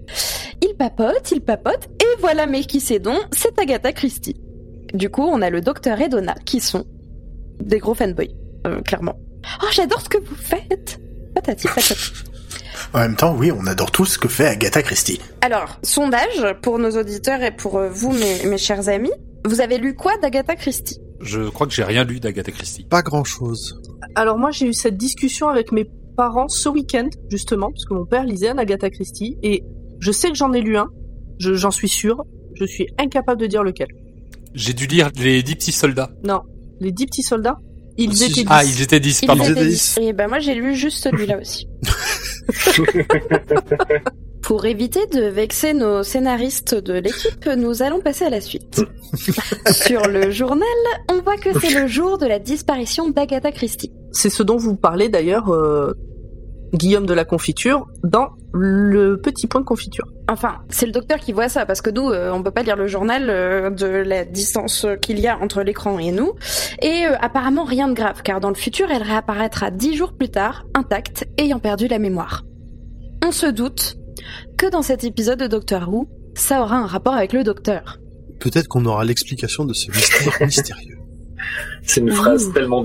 Il 0.62 0.74
papote, 0.78 1.30
il 1.32 1.40
papote 1.42 1.88
et 2.00 2.20
voilà 2.20 2.46
mais 2.46 2.60
qui 2.62 2.80
c'est 2.80 3.00
donc 3.00 3.18
C'est 3.32 3.58
Agatha 3.60 3.92
Christie. 3.92 4.36
Du 4.94 5.10
coup, 5.10 5.22
on 5.22 5.42
a 5.42 5.50
le 5.50 5.60
docteur 5.60 6.00
et 6.00 6.08
Donna 6.08 6.34
qui 6.46 6.60
sont 6.60 6.84
des 7.60 7.78
gros 7.78 7.94
fanboys, 7.94 8.34
euh, 8.66 8.80
clairement. 8.80 9.16
Oh, 9.62 9.66
j'adore 9.72 10.00
ce 10.00 10.08
que 10.08 10.18
vous 10.18 10.34
faites 10.36 10.98
Patati 11.34 11.66
patati. 11.66 11.94
En 12.92 13.00
même 13.00 13.16
temps, 13.16 13.34
oui, 13.36 13.50
on 13.52 13.66
adore 13.66 13.90
tout 13.90 14.04
ce 14.04 14.18
que 14.18 14.28
fait 14.28 14.46
Agatha 14.46 14.82
Christie. 14.82 15.20
Alors, 15.40 15.78
sondage 15.82 16.54
pour 16.62 16.78
nos 16.78 16.90
auditeurs 16.92 17.42
et 17.42 17.50
pour 17.50 17.78
euh, 17.78 17.88
vous, 17.88 18.12
mes, 18.12 18.46
mes 18.46 18.58
chers 18.58 18.88
amis. 18.88 19.10
Vous 19.44 19.60
avez 19.60 19.78
lu 19.78 19.94
quoi 19.94 20.16
d'Agatha 20.22 20.54
Christie? 20.56 20.98
Je 21.20 21.48
crois 21.50 21.66
que 21.66 21.72
j'ai 21.74 21.84
rien 21.84 22.04
lu 22.04 22.18
d'Agatha 22.20 22.50
Christie. 22.52 22.84
Pas 22.84 23.02
grand 23.02 23.24
chose. 23.24 23.80
Alors 24.14 24.38
moi 24.38 24.50
j'ai 24.52 24.66
eu 24.68 24.72
cette 24.72 24.96
discussion 24.96 25.48
avec 25.48 25.72
mes 25.72 25.86
parents 26.16 26.48
ce 26.48 26.68
week-end 26.68 27.08
justement 27.30 27.70
parce 27.70 27.84
que 27.84 27.94
mon 27.94 28.04
père 28.06 28.24
lisait 28.24 28.48
un 28.50 28.58
Agatha 28.58 28.88
Christie 28.90 29.36
et 29.42 29.64
je 30.00 30.12
sais 30.12 30.28
que 30.28 30.34
j'en 30.34 30.52
ai 30.52 30.60
lu 30.60 30.76
un, 30.76 30.88
je- 31.38 31.54
j'en 31.54 31.70
suis 31.70 31.88
sûre, 31.88 32.22
je 32.54 32.64
suis 32.64 32.86
incapable 32.98 33.40
de 33.40 33.46
dire 33.46 33.62
lequel. 33.62 33.88
J'ai 34.54 34.72
dû 34.72 34.86
lire 34.86 35.10
les 35.16 35.42
dix 35.42 35.56
petits 35.56 35.72
soldats. 35.72 36.10
Non, 36.24 36.40
les 36.80 36.92
dix 36.92 37.06
petits 37.06 37.22
soldats, 37.22 37.58
ils 37.98 38.22
étaient 38.22 38.32
dix. 38.32 38.44
Ah, 38.48 38.64
ils 38.64 38.82
étaient 38.82 39.00
dix, 39.00 39.20
Ils 39.22 39.26
pardon. 39.26 39.42
étaient 39.44 39.52
étaient 39.52 39.64
dix. 39.66 39.94
dix. 39.96 39.98
Et 40.00 40.12
ben 40.12 40.28
moi 40.28 40.38
j'ai 40.38 40.54
lu 40.54 40.74
juste 40.74 40.98
celui-là 41.02 41.38
aussi. 41.40 41.66
Pour 44.42 44.66
éviter 44.66 45.06
de 45.06 45.22
vexer 45.22 45.72
nos 45.72 46.02
scénaristes 46.02 46.74
de 46.74 46.92
l'équipe, 46.92 47.46
nous 47.56 47.82
allons 47.82 48.00
passer 48.00 48.26
à 48.26 48.30
la 48.30 48.42
suite. 48.42 48.82
Sur 49.70 50.06
le 50.06 50.30
journal, 50.30 50.68
on 51.10 51.22
voit 51.22 51.38
que 51.38 51.58
c'est 51.58 51.72
le 51.80 51.86
jour 51.86 52.18
de 52.18 52.26
la 52.26 52.38
disparition 52.38 53.08
d'Agatha 53.08 53.52
Christie. 53.52 53.90
C'est 54.12 54.28
ce 54.28 54.42
dont 54.42 54.58
vous 54.58 54.76
parlez 54.76 55.08
d'ailleurs, 55.08 55.48
euh, 55.48 55.94
Guillaume 56.74 57.06
de 57.06 57.14
la 57.14 57.24
confiture, 57.24 57.86
dans 58.02 58.30
le 58.52 59.20
petit 59.20 59.46
point 59.46 59.60
de 59.60 59.66
confiture. 59.66 60.06
Enfin, 60.28 60.58
c'est 60.68 60.86
le 60.86 60.92
docteur 60.92 61.18
qui 61.18 61.32
voit 61.32 61.48
ça, 61.48 61.66
parce 61.66 61.80
que 61.80 61.90
nous, 61.90 62.10
euh, 62.10 62.32
on 62.32 62.42
peut 62.42 62.50
pas 62.50 62.62
lire 62.62 62.76
le 62.76 62.86
journal 62.86 63.28
euh, 63.28 63.70
de 63.70 63.86
la 63.86 64.24
distance 64.24 64.86
qu'il 65.00 65.20
y 65.20 65.26
a 65.26 65.38
entre 65.38 65.62
l'écran 65.62 65.98
et 65.98 66.12
nous. 66.12 66.32
Et 66.82 67.04
euh, 67.06 67.16
apparemment 67.20 67.64
rien 67.64 67.88
de 67.88 67.94
grave, 67.94 68.22
car 68.22 68.40
dans 68.40 68.48
le 68.48 68.54
futur, 68.54 68.90
elle 68.90 69.02
réapparaîtra 69.02 69.70
dix 69.70 69.96
jours 69.96 70.14
plus 70.14 70.30
tard, 70.30 70.64
intacte, 70.74 71.26
ayant 71.38 71.58
perdu 71.58 71.88
la 71.88 71.98
mémoire. 71.98 72.42
On 73.24 73.32
se 73.32 73.46
doute 73.46 73.96
que 74.58 74.70
dans 74.70 74.82
cet 74.82 75.04
épisode 75.04 75.38
de 75.38 75.46
Doctor 75.46 75.88
Who, 75.88 76.08
ça 76.34 76.60
aura 76.60 76.76
un 76.76 76.86
rapport 76.86 77.14
avec 77.14 77.32
le 77.32 77.44
docteur. 77.44 77.98
Peut-être 78.40 78.68
qu'on 78.68 78.84
aura 78.84 79.04
l'explication 79.04 79.64
de 79.64 79.72
ce 79.72 79.90
mystère 79.90 80.34
mystérieux. 80.40 80.93
C'est 81.82 82.00
une 82.00 82.10
phrase 82.12 82.46
Ouh. 82.46 82.52
tellement. 82.52 82.82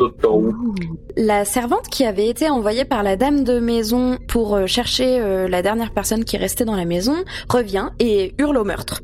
La 1.16 1.46
servante 1.46 1.88
qui 1.90 2.04
avait 2.06 2.28
été 2.28 2.50
envoyée 2.50 2.86
par 2.86 3.04
la 3.04 3.16
dame 3.16 3.44
de 3.44 3.60
maison 3.60 4.18
pour 4.28 4.56
euh, 4.56 4.66
chercher 4.68 5.20
euh, 5.20 5.48
la 5.48 5.62
dernière 5.62 5.92
personne 5.92 6.26
qui 6.26 6.38
restait 6.38 6.66
dans 6.66 6.76
la 6.76 6.86
maison 6.86 7.16
revient 7.50 7.90
et 8.00 8.34
hurle 8.38 8.58
au 8.58 8.64
meurtre. 8.64 9.02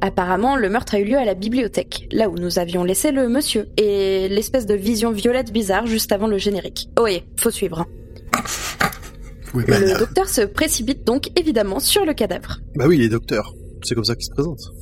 Apparemment, 0.00 0.56
le 0.56 0.68
meurtre 0.68 0.94
a 0.94 0.98
eu 1.00 1.04
lieu 1.04 1.16
à 1.16 1.24
la 1.24 1.34
bibliothèque, 1.34 2.08
là 2.12 2.28
où 2.28 2.36
nous 2.36 2.58
avions 2.58 2.84
laissé 2.84 3.10
le 3.10 3.28
monsieur, 3.28 3.66
et 3.76 4.28
l'espèce 4.28 4.66
de 4.66 4.74
vision 4.74 5.10
violette 5.10 5.52
bizarre 5.52 5.86
juste 5.86 6.12
avant 6.12 6.26
le 6.26 6.38
générique. 6.38 6.88
Oh 6.98 7.02
oui, 7.04 7.22
faut 7.36 7.50
suivre. 7.50 7.80
hein. 7.80 7.86
Oui, 9.54 9.64
Le 9.66 9.74
euh, 9.94 9.98
docteur 9.98 10.28
se 10.28 10.42
précipite 10.42 11.04
donc 11.06 11.30
évidemment 11.38 11.80
sur 11.80 12.04
le 12.04 12.12
cadavre. 12.12 12.58
Bah 12.76 12.84
oui, 12.86 12.98
les 12.98 13.08
docteurs. 13.08 13.54
C'est 13.82 13.94
comme 13.94 14.04
ça 14.04 14.14
qu'ils 14.14 14.26
se 14.26 14.30
présentent. 14.30 14.72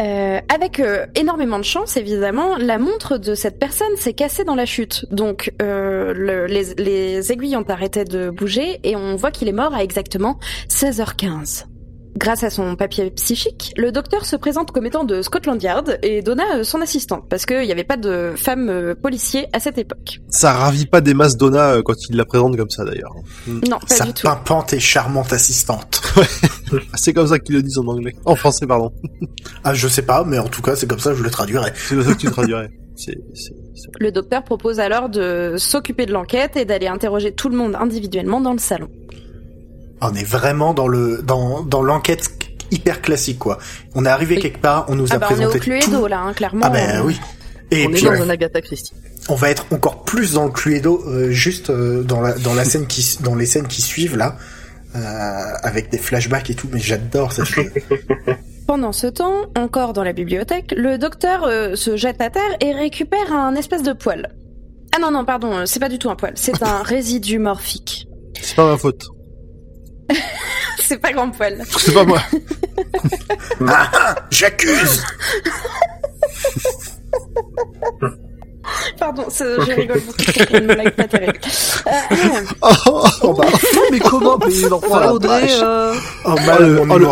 Euh, 0.00 0.40
avec 0.48 0.80
euh, 0.80 1.04
énormément 1.14 1.58
de 1.58 1.64
chance, 1.64 1.96
évidemment, 1.98 2.56
la 2.56 2.78
montre 2.78 3.18
de 3.18 3.34
cette 3.34 3.58
personne 3.58 3.94
s'est 3.96 4.14
cassée 4.14 4.44
dans 4.44 4.54
la 4.54 4.64
chute. 4.64 5.04
Donc, 5.10 5.52
euh, 5.60 6.14
le- 6.16 6.46
les, 6.46 6.74
les 6.76 7.32
aiguilles 7.32 7.56
ont 7.56 7.68
arrêté 7.68 8.04
de 8.04 8.30
bouger 8.30 8.80
et 8.82 8.96
on 8.96 9.16
voit 9.16 9.30
qu'il 9.30 9.46
est 9.48 9.52
mort 9.52 9.74
à 9.74 9.82
exactement 9.84 10.38
16h15. 10.68 11.66
Grâce 12.16 12.42
à 12.42 12.50
son 12.50 12.74
papier 12.76 13.10
psychique, 13.12 13.72
le 13.76 13.92
docteur 13.92 14.24
se 14.26 14.34
présente 14.36 14.72
comme 14.72 14.84
étant 14.84 15.04
de 15.04 15.22
Scotland 15.22 15.62
Yard 15.62 15.98
et 16.02 16.22
Donna 16.22 16.42
euh, 16.56 16.64
son 16.64 16.80
assistante, 16.80 17.24
parce 17.30 17.46
qu'il 17.46 17.60
n'y 17.62 17.70
avait 17.72 17.84
pas 17.84 17.96
de 17.96 18.32
femme 18.36 18.68
euh, 18.68 18.94
policier 18.94 19.46
à 19.52 19.60
cette 19.60 19.78
époque. 19.78 20.18
Ça 20.28 20.52
ravit 20.52 20.86
pas 20.86 21.00
des 21.00 21.14
masses 21.14 21.36
Donna 21.36 21.74
euh, 21.76 21.82
quand 21.82 21.94
il 22.08 22.16
la 22.16 22.24
présente 22.24 22.56
comme 22.56 22.68
ça 22.68 22.84
d'ailleurs. 22.84 23.14
Non, 23.46 23.78
pas 23.78 23.86
sa 23.94 24.04
du 24.06 24.12
tout. 24.12 24.22
pimpante 24.26 24.72
et 24.72 24.80
charmante 24.80 25.32
assistante. 25.32 26.02
C'est 26.94 27.12
comme 27.12 27.28
ça 27.28 27.38
qu'ils 27.38 27.54
le 27.54 27.62
disent 27.62 27.78
en 27.78 27.86
anglais. 27.86 28.14
En 28.24 28.34
français, 28.34 28.66
pardon. 28.66 28.92
Ah, 29.64 29.72
je 29.74 29.86
sais 29.88 30.02
pas, 30.02 30.24
mais 30.24 30.38
en 30.38 30.48
tout 30.48 30.62
cas, 30.62 30.76
c'est 30.76 30.86
comme 30.88 30.98
ça 31.00 31.10
que 31.10 31.16
je 31.16 31.22
le 31.22 31.30
traduirai. 31.30 31.72
C'est 31.74 31.94
comme 31.94 32.04
ça 32.04 32.12
que 32.12 32.18
tu 32.18 32.30
traduirais. 32.30 32.70
C'est, 32.96 33.16
c'est- 33.34 33.52
Le 33.98 34.12
docteur 34.12 34.44
propose 34.44 34.78
alors 34.78 35.08
de 35.08 35.54
s'occuper 35.58 36.06
de 36.06 36.12
l'enquête 36.12 36.56
et 36.56 36.64
d'aller 36.64 36.86
interroger 36.86 37.32
tout 37.32 37.48
le 37.48 37.56
monde 37.56 37.74
individuellement 37.76 38.40
dans 38.40 38.52
le 38.52 38.58
salon. 38.58 38.88
On 40.02 40.14
est 40.14 40.24
vraiment 40.24 40.74
dans 40.74 40.88
le 40.88 41.20
dans 41.22 41.62
dans 41.62 41.82
l'enquête 41.82 42.28
hyper 42.70 43.00
classique 43.02 43.38
quoi. 43.38 43.58
On 43.94 44.04
est 44.06 44.08
arrivé 44.08 44.36
Oui. 44.36 44.42
quelque 44.42 44.60
part, 44.60 44.86
on 44.88 44.94
nous 44.94 45.10
a 45.12 45.16
Ah 45.16 45.18
bah 45.18 45.26
on 45.30 45.40
est 45.40 45.44
au 45.44 45.48
présenté 45.50 45.58
tout. 45.58 45.64
Cluedo 45.86 46.06
là, 46.06 46.20
hein, 46.20 46.32
clairement. 46.32 46.66
Ah 46.66 46.70
ben 46.70 47.02
oui. 47.04 47.18
Et 47.70 47.86
on 47.86 47.90
puis 47.90 48.00
est 48.00 48.04
dans 48.04 48.12
euh, 48.12 48.24
un 48.24 48.30
Agatha 48.30 48.60
Christie. 48.60 48.92
on 49.28 49.34
va 49.34 49.50
être 49.50 49.66
encore 49.70 50.02
plus 50.04 50.32
dans 50.34 50.44
le 50.44 50.50
Cluedo 50.50 51.02
euh, 51.06 51.30
juste 51.30 51.70
euh, 51.70 52.02
dans 52.02 52.20
la 52.20 52.32
dans 52.34 52.54
la 52.54 52.64
scène 52.64 52.86
qui 52.86 53.18
dans 53.22 53.34
les 53.34 53.46
scènes 53.46 53.68
qui 53.68 53.80
suivent 53.82 54.16
là 54.16 54.36
euh, 54.96 54.98
avec 55.62 55.90
des 55.90 55.98
flashbacks 55.98 56.50
et 56.50 56.54
tout 56.54 56.68
mais 56.72 56.80
j'adore 56.80 57.32
cette 57.32 57.44
chose. 57.46 57.66
Pendant 58.66 58.92
ce 58.92 59.08
temps, 59.08 59.34
encore 59.56 59.92
dans 59.92 60.04
la 60.04 60.12
bibliothèque, 60.12 60.72
le 60.76 60.96
docteur 60.96 61.42
euh, 61.44 61.74
se 61.74 61.96
jette 61.96 62.20
à 62.20 62.30
terre 62.30 62.56
et 62.60 62.72
récupère 62.72 63.32
un 63.32 63.54
espèce 63.56 63.82
de 63.82 63.92
poil. 63.92 64.32
Ah 64.94 65.00
non, 65.00 65.10
non, 65.10 65.24
pardon, 65.24 65.66
c'est 65.66 65.80
pas 65.80 65.88
du 65.88 65.98
tout 65.98 66.08
un 66.08 66.14
poil, 66.14 66.32
c'est 66.36 66.62
un 66.64 66.82
résidu 66.84 67.38
morphique. 67.40 68.06
c'est 68.40 68.54
pas 68.54 68.66
ma 68.70 68.76
faute. 68.78 69.06
c'est 70.84 70.98
pas 70.98 71.12
grand 71.12 71.30
poil. 71.30 71.62
C'est 71.78 71.92
pas 71.94 72.04
moi. 72.04 72.20
ah, 73.68 73.90
ah, 73.94 74.14
j'accuse. 74.30 75.02
Pardon, 78.98 79.24
je 79.30 79.72
rigole 79.72 80.00
beaucoup. 80.00 80.18
C'est 80.34 80.50
une 80.50 80.66
blague 80.66 80.90
pas 80.90 81.04
terrible. 81.04 81.38
Euh, 81.86 81.90
Oh, 82.62 82.68
oh, 82.86 83.04
oh, 83.22 83.32
bah, 83.32 83.46
Non, 83.74 83.80
mais 83.90 83.98
comment 83.98 84.38
Mais 84.46 84.52
Oh, 84.70 85.14
Audrey, 85.14 85.40
vache. 85.40 85.50
euh, 85.62 85.94
Oh, 86.24 86.34
Oh, 86.36 86.62
le- 86.62 86.84
mon 86.84 86.94
oh, 86.94 86.98
le- 86.98 87.06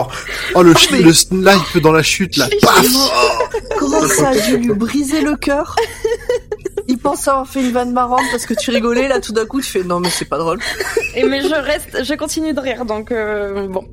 oh, 0.54 0.62
le, 0.62 0.74
ch- 0.74 0.90
le 1.00 1.12
snipe 1.12 1.78
dans 1.82 1.92
la 1.92 2.02
chute, 2.02 2.36
là. 2.36 2.48
Paf 2.62 2.86
comment 3.78 4.06
ça 4.06 4.28
a 4.28 4.34
dû 4.36 4.58
lui 4.58 4.74
briser 4.74 5.20
le 5.22 5.36
cœur? 5.36 5.74
Pense 7.10 7.28
avoir 7.28 7.46
fait 7.48 7.60
une 7.60 7.72
vanne 7.72 7.92
marrante 7.92 8.22
parce 8.30 8.46
que 8.46 8.54
tu 8.54 8.70
rigolais, 8.70 9.08
là 9.08 9.20
tout 9.20 9.32
d'un 9.32 9.46
coup 9.46 9.60
tu 9.60 9.70
fais 9.70 9.82
non 9.84 10.00
mais 10.00 10.10
c'est 10.10 10.24
pas 10.26 10.38
drôle. 10.38 10.58
et 11.14 11.24
mais 11.24 11.40
je 11.40 11.54
reste, 11.54 12.04
je 12.04 12.14
continue 12.14 12.52
de 12.54 12.60
rire, 12.60 12.84
donc 12.84 13.10
euh, 13.12 13.66
bon. 13.68 13.84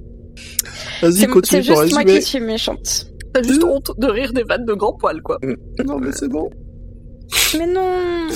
Vas-y, 1.01 1.13
C'est 1.13 1.28
continue 1.28 1.63
c'est 1.63 1.67
juste 1.67 1.91
moi 1.93 1.99
résumé. 2.01 2.19
qui 2.19 2.25
suis 2.25 2.39
méchante. 2.39 3.08
T'as 3.34 3.41
juste 3.43 3.63
honte 3.63 3.91
de 3.97 4.08
rire 4.08 4.34
des 4.34 4.43
vannes 4.43 4.65
de 4.65 4.73
grand 4.73 4.93
poil 4.93 5.21
quoi. 5.21 5.38
Non, 5.86 5.97
mais 5.99 6.12
c'est 6.12 6.30
bon. 6.30 6.49
Mais 7.58 7.65
non. 7.67 8.28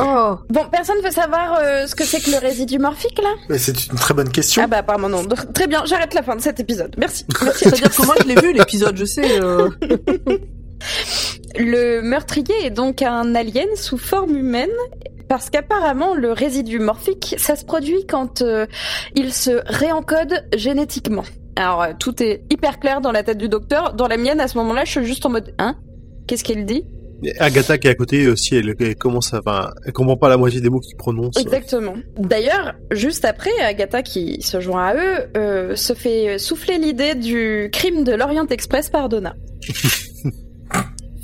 Oh, 0.00 0.34
Bon, 0.50 0.60
personne 0.70 0.98
veut 1.02 1.10
savoir 1.10 1.58
euh, 1.60 1.86
ce 1.86 1.94
que 1.94 2.04
c'est 2.04 2.20
que 2.20 2.30
le 2.30 2.36
résidu 2.36 2.78
morphique 2.78 3.18
là? 3.22 3.30
Mais 3.48 3.56
c'est 3.58 3.86
une 3.86 3.94
très 3.96 4.12
bonne 4.12 4.28
question. 4.30 4.62
Ah 4.62 4.66
bah 4.66 4.78
apparemment 4.78 5.08
non. 5.08 5.24
Très 5.54 5.66
bien, 5.66 5.82
j'arrête 5.86 6.12
la 6.14 6.22
fin 6.22 6.36
de 6.36 6.42
cet 6.42 6.60
épisode. 6.60 6.94
Merci. 6.98 7.24
Merci. 7.42 7.64
c'est-à-dire 7.64 7.90
que 7.96 8.04
moi 8.04 8.14
je 8.20 8.26
l'ai 8.28 8.40
vu 8.40 8.52
l'épisode, 8.52 8.96
je 8.96 9.04
sais. 9.06 9.40
euh, 9.40 9.70
Le 11.56 12.00
meurtrier 12.02 12.54
est 12.64 12.70
donc 12.70 13.02
un 13.02 13.34
alien 13.34 13.68
sous 13.74 13.98
forme 13.98 14.36
humaine 14.36 14.68
parce 15.28 15.50
qu'apparemment 15.50 16.14
le 16.14 16.32
résidu 16.32 16.78
morphique, 16.78 17.34
ça 17.38 17.56
se 17.56 17.64
produit 17.64 18.06
quand 18.06 18.42
euh, 18.42 18.66
il 19.14 19.32
se 19.32 19.60
réencode 19.66 20.46
génétiquement. 20.54 21.24
Alors 21.56 21.82
euh, 21.82 21.92
tout 21.98 22.22
est 22.22 22.42
hyper 22.50 22.78
clair 22.80 23.00
dans 23.00 23.12
la 23.12 23.22
tête 23.22 23.38
du 23.38 23.48
docteur. 23.48 23.94
Dans 23.94 24.08
la 24.08 24.16
mienne, 24.16 24.40
à 24.40 24.48
ce 24.48 24.56
moment-là, 24.58 24.84
je 24.84 24.92
suis 24.92 25.04
juste 25.04 25.26
en 25.26 25.30
mode 25.30 25.54
hein? 25.58 25.76
Qu'est-ce 26.26 26.44
qu'elle 26.44 26.64
dit? 26.64 26.84
Agatha 27.40 27.78
qui 27.78 27.88
est 27.88 27.90
à 27.90 27.94
côté 27.94 28.28
aussi, 28.28 28.54
elle, 28.54 28.74
elle 28.78 28.94
commence 28.94 29.34
à, 29.34 29.40
enfin, 29.40 29.70
elle 29.84 29.92
comprend 29.92 30.16
pas 30.16 30.28
la 30.28 30.36
moitié 30.36 30.60
des 30.60 30.70
mots 30.70 30.78
qu'il 30.78 30.96
prononce. 30.96 31.36
Exactement. 31.36 31.94
D'ailleurs, 32.16 32.74
juste 32.92 33.24
après, 33.24 33.50
Agatha 33.60 34.02
qui 34.02 34.40
se 34.40 34.60
joint 34.60 34.86
à 34.86 34.94
eux 34.94 35.30
euh, 35.36 35.74
se 35.74 35.94
fait 35.94 36.38
souffler 36.38 36.78
l'idée 36.78 37.16
du 37.16 37.70
crime 37.72 38.04
de 38.04 38.12
l'Orient 38.12 38.46
Express 38.46 38.88
par 38.88 39.08
Donna. 39.08 39.34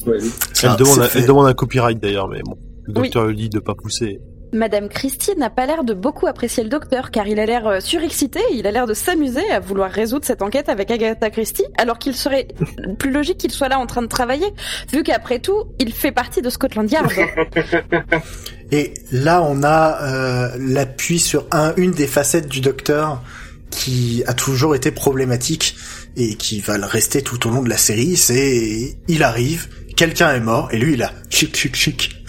Elle 0.06 0.68
un- 0.70 0.74
demande, 0.76 0.98
un, 1.00 1.04
fait. 1.04 1.20
elle 1.20 1.26
demande 1.26 1.46
un 1.46 1.54
copyright 1.54 1.98
d'ailleurs, 2.00 2.28
mais 2.28 2.40
bon. 2.44 2.56
Le 2.84 2.92
Oui. 3.00 3.02
docteur 3.08 3.26
lui 3.26 3.36
dit 3.36 3.48
de 3.48 3.60
pas 3.60 3.74
pousser. 3.74 4.20
Madame 4.52 4.88
Christie 4.88 5.32
n'a 5.36 5.50
pas 5.50 5.66
l'air 5.66 5.82
de 5.82 5.94
beaucoup 5.94 6.28
apprécier 6.28 6.62
le 6.62 6.68
docteur 6.68 7.10
car 7.10 7.26
il 7.26 7.40
a 7.40 7.46
l'air 7.46 7.66
euh, 7.66 7.80
surexcité, 7.80 8.38
il 8.52 8.68
a 8.68 8.70
l'air 8.70 8.86
de 8.86 8.94
s'amuser 8.94 9.50
à 9.50 9.58
vouloir 9.58 9.90
résoudre 9.90 10.24
cette 10.24 10.42
enquête 10.42 10.68
avec 10.68 10.92
Agatha 10.92 11.28
Christie, 11.30 11.64
alors 11.76 11.98
qu'il 11.98 12.14
serait 12.14 12.46
plus 13.00 13.10
logique 13.10 13.38
qu'il 13.38 13.50
soit 13.50 13.68
là 13.68 13.80
en 13.80 13.86
train 13.86 14.02
de 14.02 14.06
travailler, 14.06 14.46
vu 14.92 15.02
qu'après 15.02 15.40
tout, 15.40 15.64
il 15.80 15.92
fait 15.92 16.12
partie 16.12 16.40
de 16.40 16.50
Scotland 16.50 16.88
Yard. 16.88 17.10
Et 18.70 18.94
là, 19.12 19.42
on 19.42 19.62
a 19.62 20.02
euh, 20.02 20.48
l'appui 20.58 21.18
sur 21.18 21.46
un, 21.50 21.74
une 21.76 21.90
des 21.92 22.06
facettes 22.06 22.48
du 22.48 22.60
docteur 22.60 23.22
qui 23.70 24.22
a 24.26 24.34
toujours 24.34 24.74
été 24.74 24.90
problématique 24.90 25.76
et 26.16 26.36
qui 26.36 26.60
va 26.60 26.78
le 26.78 26.84
rester 26.86 27.22
tout 27.22 27.46
au 27.48 27.50
long 27.50 27.62
de 27.62 27.68
la 27.68 27.76
série. 27.76 28.16
C'est 28.16 28.96
il 29.08 29.22
arrive, 29.22 29.68
quelqu'un 29.96 30.34
est 30.34 30.40
mort 30.40 30.68
et 30.72 30.78
lui 30.78 30.94
il 30.94 31.02
a 31.02 31.12
chic 31.30 31.56
chic 31.56 31.74
chic. 31.74 32.24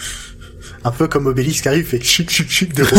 Un 0.84 0.90
peu 0.90 1.08
comme 1.08 1.26
Obélix 1.26 1.60
qui 1.62 1.68
arrive 1.68 1.86
fait 1.86 2.02
chic 2.02 2.30
chic 2.30 2.50
chic 2.50 2.74
de. 2.74 2.84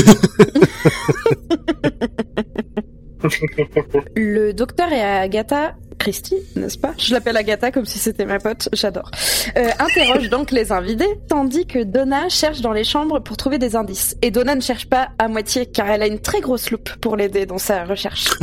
Le 4.16 4.52
docteur 4.54 4.92
et 4.92 5.02
Agatha 5.02 5.76
Christie, 5.98 6.38
n'est-ce 6.56 6.78
pas? 6.78 6.94
Je 6.98 7.14
l'appelle 7.14 7.36
Agatha 7.38 7.72
comme 7.72 7.86
si 7.86 7.98
c'était 7.98 8.26
ma 8.26 8.40
pote, 8.40 8.70
j'adore. 8.74 9.10
Euh, 9.58 9.70
interroge 9.80 10.30
donc 10.30 10.52
les 10.52 10.72
invités, 10.72 11.20
tandis 11.28 11.66
que 11.66 11.84
Donna 11.84 12.30
cherche 12.30 12.62
dans 12.62 12.72
les 12.72 12.84
chambres 12.84 13.20
pour 13.20 13.38
trouver 13.38 13.58
des 13.58 13.76
indices. 13.76 14.16
Et 14.22 14.32
Donna 14.32 14.56
ne 14.56 14.62
cherche 14.62 14.88
pas 14.88 15.10
à 15.18 15.28
moitié, 15.28 15.66
car 15.66 15.90
elle 15.90 16.04
a 16.04 16.08
une 16.08 16.20
très 16.20 16.40
grosse 16.40 16.70
loupe 16.72 16.96
pour 17.02 17.18
l'aider 17.18 17.46
dans 17.46 17.58
sa 17.58 17.84
recherche. 17.84 18.28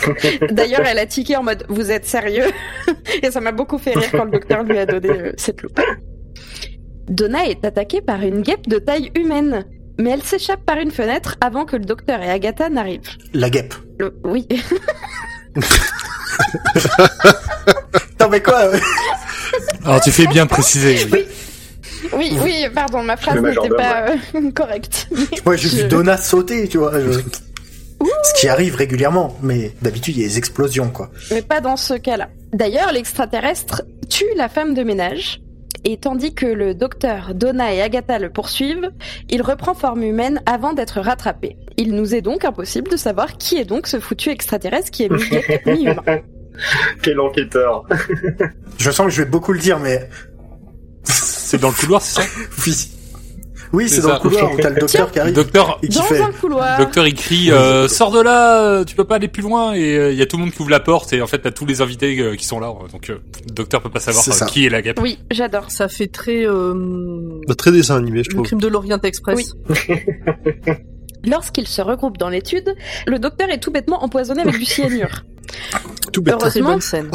D'ailleurs, 0.50 0.82
elle 0.86 0.98
a 0.98 1.06
tiqué 1.06 1.36
en 1.36 1.42
mode 1.42 1.64
«Vous 1.68 1.90
êtes 1.90 2.06
sérieux?» 2.06 2.46
Et 3.22 3.30
ça 3.30 3.40
m'a 3.40 3.52
beaucoup 3.52 3.78
fait 3.78 3.92
rire 3.92 4.10
quand 4.12 4.24
le 4.24 4.30
docteur 4.32 4.62
lui 4.64 4.78
a 4.78 4.86
donné 4.86 5.10
euh, 5.10 5.32
cette 5.36 5.62
loupe. 5.62 5.80
Donna 7.08 7.46
est 7.46 7.64
attaquée 7.64 8.00
par 8.00 8.22
une 8.22 8.42
guêpe 8.42 8.68
de 8.68 8.78
taille 8.78 9.10
humaine. 9.16 9.64
Mais 9.98 10.10
elle 10.10 10.22
s'échappe 10.22 10.64
par 10.64 10.78
une 10.78 10.90
fenêtre 10.90 11.36
avant 11.42 11.64
que 11.66 11.76
le 11.76 11.84
docteur 11.84 12.22
et 12.22 12.30
Agatha 12.30 12.68
n'arrivent. 12.70 13.10
La 13.34 13.50
guêpe. 13.50 13.74
Le- 13.98 14.14
Oui. 14.24 14.48
Non 18.20 18.28
mais 18.30 18.40
quoi 18.40 18.70
Alors 19.84 20.00
tu 20.00 20.10
fais 20.10 20.26
bien 20.26 20.46
préciser. 20.46 21.06
oui. 21.12 21.24
Oui, 22.14 22.36
oui, 22.42 22.66
pardon, 22.74 23.02
ma 23.02 23.16
phrase 23.16 23.40
n'était 23.40 23.68
pas 23.68 24.06
euh, 24.34 24.50
correcte. 24.54 25.08
Moi 25.46 25.56
j'ai 25.56 25.68
Je- 25.68 25.76
vu 25.82 25.88
Donna 25.88 26.16
sauter, 26.16 26.66
tu 26.68 26.78
vois. 26.78 26.92
je- 26.98 27.20
Ce 28.24 28.40
qui 28.40 28.48
arrive 28.48 28.74
régulièrement, 28.76 29.36
mais 29.42 29.72
d'habitude 29.82 30.16
il 30.16 30.22
y 30.22 30.24
a 30.24 30.28
des 30.28 30.38
explosions 30.38 30.90
quoi. 30.90 31.10
Mais 31.30 31.42
pas 31.42 31.60
dans 31.60 31.76
ce 31.76 31.94
cas-là. 31.94 32.28
D'ailleurs, 32.52 32.92
l'extraterrestre 32.92 33.82
tue 34.08 34.26
la 34.36 34.48
femme 34.48 34.74
de 34.74 34.82
ménage. 34.82 35.40
Et 35.84 35.96
tandis 35.96 36.32
que 36.32 36.46
le 36.46 36.74
docteur, 36.74 37.34
Donna 37.34 37.74
et 37.74 37.82
Agatha 37.82 38.20
le 38.20 38.30
poursuivent, 38.30 38.90
il 39.30 39.42
reprend 39.42 39.74
forme 39.74 40.04
humaine 40.04 40.40
avant 40.46 40.74
d'être 40.74 41.00
rattrapé. 41.00 41.56
Il 41.76 41.94
nous 41.94 42.14
est 42.14 42.20
donc 42.20 42.44
impossible 42.44 42.88
de 42.88 42.96
savoir 42.96 43.36
qui 43.36 43.56
est 43.56 43.64
donc 43.64 43.88
ce 43.88 43.98
foutu 43.98 44.30
extraterrestre 44.30 44.92
qui 44.92 45.04
est 45.04 45.66
mi-humain. 45.66 46.20
Quel 47.02 47.18
enquêteur. 47.18 47.84
Je 48.78 48.90
sens 48.92 49.06
que 49.06 49.12
je 49.12 49.22
vais 49.22 49.28
beaucoup 49.28 49.52
le 49.52 49.58
dire, 49.58 49.80
mais 49.80 50.08
C'est 51.04 51.60
dans 51.60 51.68
le 51.68 51.74
couloir, 51.74 52.00
c'est 52.00 52.22
ça? 52.22 52.28
Oui, 52.64 52.91
oui 53.72 53.88
C'est 53.88 54.00
dans 54.02 54.08
ça. 54.08 54.14
le 54.14 54.20
couloir 54.20 54.52
où 54.52 54.56
t'as 54.58 54.70
le 54.70 54.80
docteur 54.80 55.10
qui 55.10 55.16
Le 55.16 55.22
arrive 55.22 55.34
docteur, 55.34 55.78
et 55.82 55.88
qui 55.88 55.96
Dans 55.98 56.04
fait. 56.04 56.20
un 56.20 56.30
couloir. 56.32 56.78
le 56.78 56.84
docteur 56.84 57.06
il 57.06 57.14
crie 57.14 57.50
euh, 57.50 57.88
sors 57.88 58.10
de 58.10 58.20
là, 58.20 58.60
euh, 58.62 58.84
tu 58.84 58.94
peux 58.96 59.04
pas 59.04 59.16
aller 59.16 59.28
plus 59.28 59.42
loin 59.42 59.72
et 59.74 59.96
euh, 59.96 60.12
il 60.12 60.18
y 60.18 60.22
a 60.22 60.26
tout 60.26 60.36
le 60.36 60.42
monde 60.44 60.52
qui 60.52 60.60
ouvre 60.60 60.70
la 60.70 60.80
porte 60.80 61.12
et 61.12 61.22
en 61.22 61.26
fait 61.26 61.38
t'as 61.38 61.50
tous 61.50 61.66
les 61.66 61.80
invités 61.80 62.18
euh, 62.20 62.36
qui 62.36 62.44
sont 62.46 62.60
là 62.60 62.72
donc 62.92 63.10
euh, 63.10 63.18
le 63.48 63.54
docteur 63.54 63.80
peut 63.82 63.90
pas 63.90 64.00
savoir 64.00 64.24
euh, 64.28 64.46
qui 64.46 64.66
est 64.66 64.70
la 64.70 64.82
guêpe. 64.82 65.00
Oui, 65.00 65.18
j'adore. 65.30 65.70
ça 65.70 65.88
fait 65.88 66.08
très 66.08 66.46
euh, 66.46 67.40
Bah, 67.48 67.54
très 67.54 67.72
dessin 67.72 67.96
animé, 67.96 68.22
je 68.24 68.28
le 68.30 68.34
trouve. 68.34 68.46
crime 68.46 68.60
de 68.60 68.68
l'Orient 68.68 69.00
Express. 69.02 69.54
Oui. 69.68 69.76
Lorsqu'ils 71.24 71.68
se 71.68 71.80
regroupent 71.82 72.18
dans 72.18 72.28
l'étude, 72.28 72.74
le 73.06 73.18
docteur 73.18 73.48
est 73.50 73.58
tout 73.60 73.70
bêtement 73.70 74.02
empoisonné 74.02 74.42
avec 74.42 74.58
du 74.58 74.64
cyanure. 74.64 75.22
Tout 76.12 76.22
Heureusement, 76.28 76.72
bonne 76.72 76.80
scène. 76.80 77.10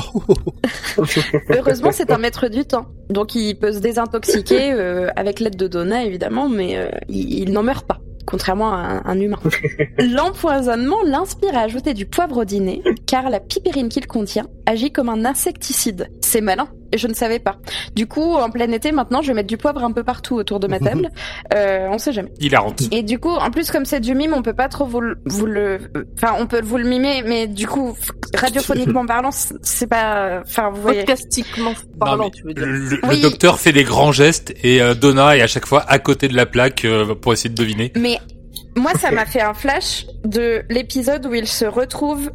Heureusement, 1.50 1.92
c'est 1.92 2.12
un 2.12 2.18
maître 2.18 2.48
du 2.48 2.66
temps. 2.66 2.88
Donc 3.10 3.36
il 3.36 3.56
peut 3.56 3.72
se 3.72 3.80
désintoxiquer 3.80 4.74
euh, 4.74 5.10
avec 5.16 5.40
l'aide 5.40 5.56
de 5.56 5.68
Donna, 5.68 6.04
évidemment, 6.04 6.50
mais 6.50 6.78
euh, 6.78 6.90
il, 7.10 7.42
il 7.42 7.52
n'en 7.52 7.64
meurt 7.64 7.86
pas. 7.86 8.00
Contrairement 8.26 8.74
à 8.74 8.78
un, 8.78 9.06
un 9.06 9.20
humain. 9.20 9.40
L'empoisonnement 10.00 10.98
l'inspire 11.06 11.56
à 11.56 11.62
ajouter 11.62 11.94
du 11.94 12.06
poivre 12.06 12.42
au 12.42 12.46
dîner, 12.46 12.82
car 13.06 13.30
la 13.30 13.40
pipérine 13.40 13.88
qu'il 13.88 14.06
contient 14.06 14.48
agit 14.66 14.92
comme 14.92 15.10
un 15.10 15.24
insecticide. 15.24 16.10
C'est 16.22 16.42
malin, 16.42 16.68
et 16.92 16.98
je 16.98 17.08
ne 17.08 17.14
savais 17.14 17.40
pas. 17.40 17.58
Du 17.96 18.08
coup, 18.08 18.34
en 18.36 18.50
plein 18.50 18.72
été, 18.72 18.92
maintenant, 18.92 19.22
je 19.22 19.28
vais 19.28 19.34
mettre 19.34 19.48
du 19.48 19.58
poivre 19.58 19.84
un 19.84 19.92
peu 19.92 20.04
partout 20.04 20.36
autour 20.36 20.60
de 20.60 20.68
ma 20.68 20.80
table. 20.80 21.10
Euh, 21.54 21.88
on 21.92 21.98
sait 21.98 22.12
jamais. 22.12 22.32
Il 22.40 22.56
a 22.56 22.64
honte. 22.64 22.82
Et 22.92 23.04
du 23.04 23.20
coup, 23.20 23.30
en 23.32 23.52
plus, 23.52 23.72
comme 23.72 23.86
c'est 23.86 24.00
du 24.00 24.16
mime, 24.16 24.34
on 24.34 24.42
peut 24.42 24.54
pas 24.54 24.68
trop 24.68 24.86
vous 24.86 25.00
le, 25.00 25.18
vous 25.26 25.46
le, 25.46 25.80
enfin, 26.18 26.36
on 26.40 26.46
peut 26.46 26.62
vous 26.62 26.78
le 26.78 26.84
mimer, 26.84 27.24
mais 27.26 27.48
du 27.48 27.68
coup, 27.68 27.96
radiophoniquement 28.36 29.06
parlant, 29.08 29.30
c'est 29.32 29.88
pas, 29.88 30.42
enfin, 30.46 30.70
vous 30.70 30.82
voyez. 30.82 31.00
Podcastiquement 31.06 31.74
parlant, 32.00 32.30
tu 32.30 32.44
veux 32.44 32.54
dire. 32.54 32.66
Le, 32.66 32.78
le 32.80 33.00
Oui. 33.08 33.22
docteur 33.22 33.60
fait 33.60 33.72
des 33.72 33.84
grands 33.84 34.12
gestes 34.12 34.54
et 34.64 34.82
euh, 34.82 34.94
Donna 34.94 35.38
est 35.38 35.42
à 35.42 35.48
chaque 35.48 35.66
fois 35.66 35.84
à 35.88 36.00
côté 36.00 36.28
de 36.28 36.36
la 36.36 36.46
plaque 36.46 36.86
euh, 36.86 37.16
pour 37.16 37.34
essayer 37.34 37.50
de 37.50 37.56
deviner. 37.56 37.92
Mais 37.96 38.18
moi, 38.76 38.92
ça 39.00 39.12
m'a 39.12 39.26
fait 39.26 39.42
un 39.42 39.54
flash 39.54 40.06
de 40.26 40.64
l'épisode 40.70 41.26
où 41.26 41.34
il 41.34 41.48
se 41.48 41.66
retrouve 41.66 42.30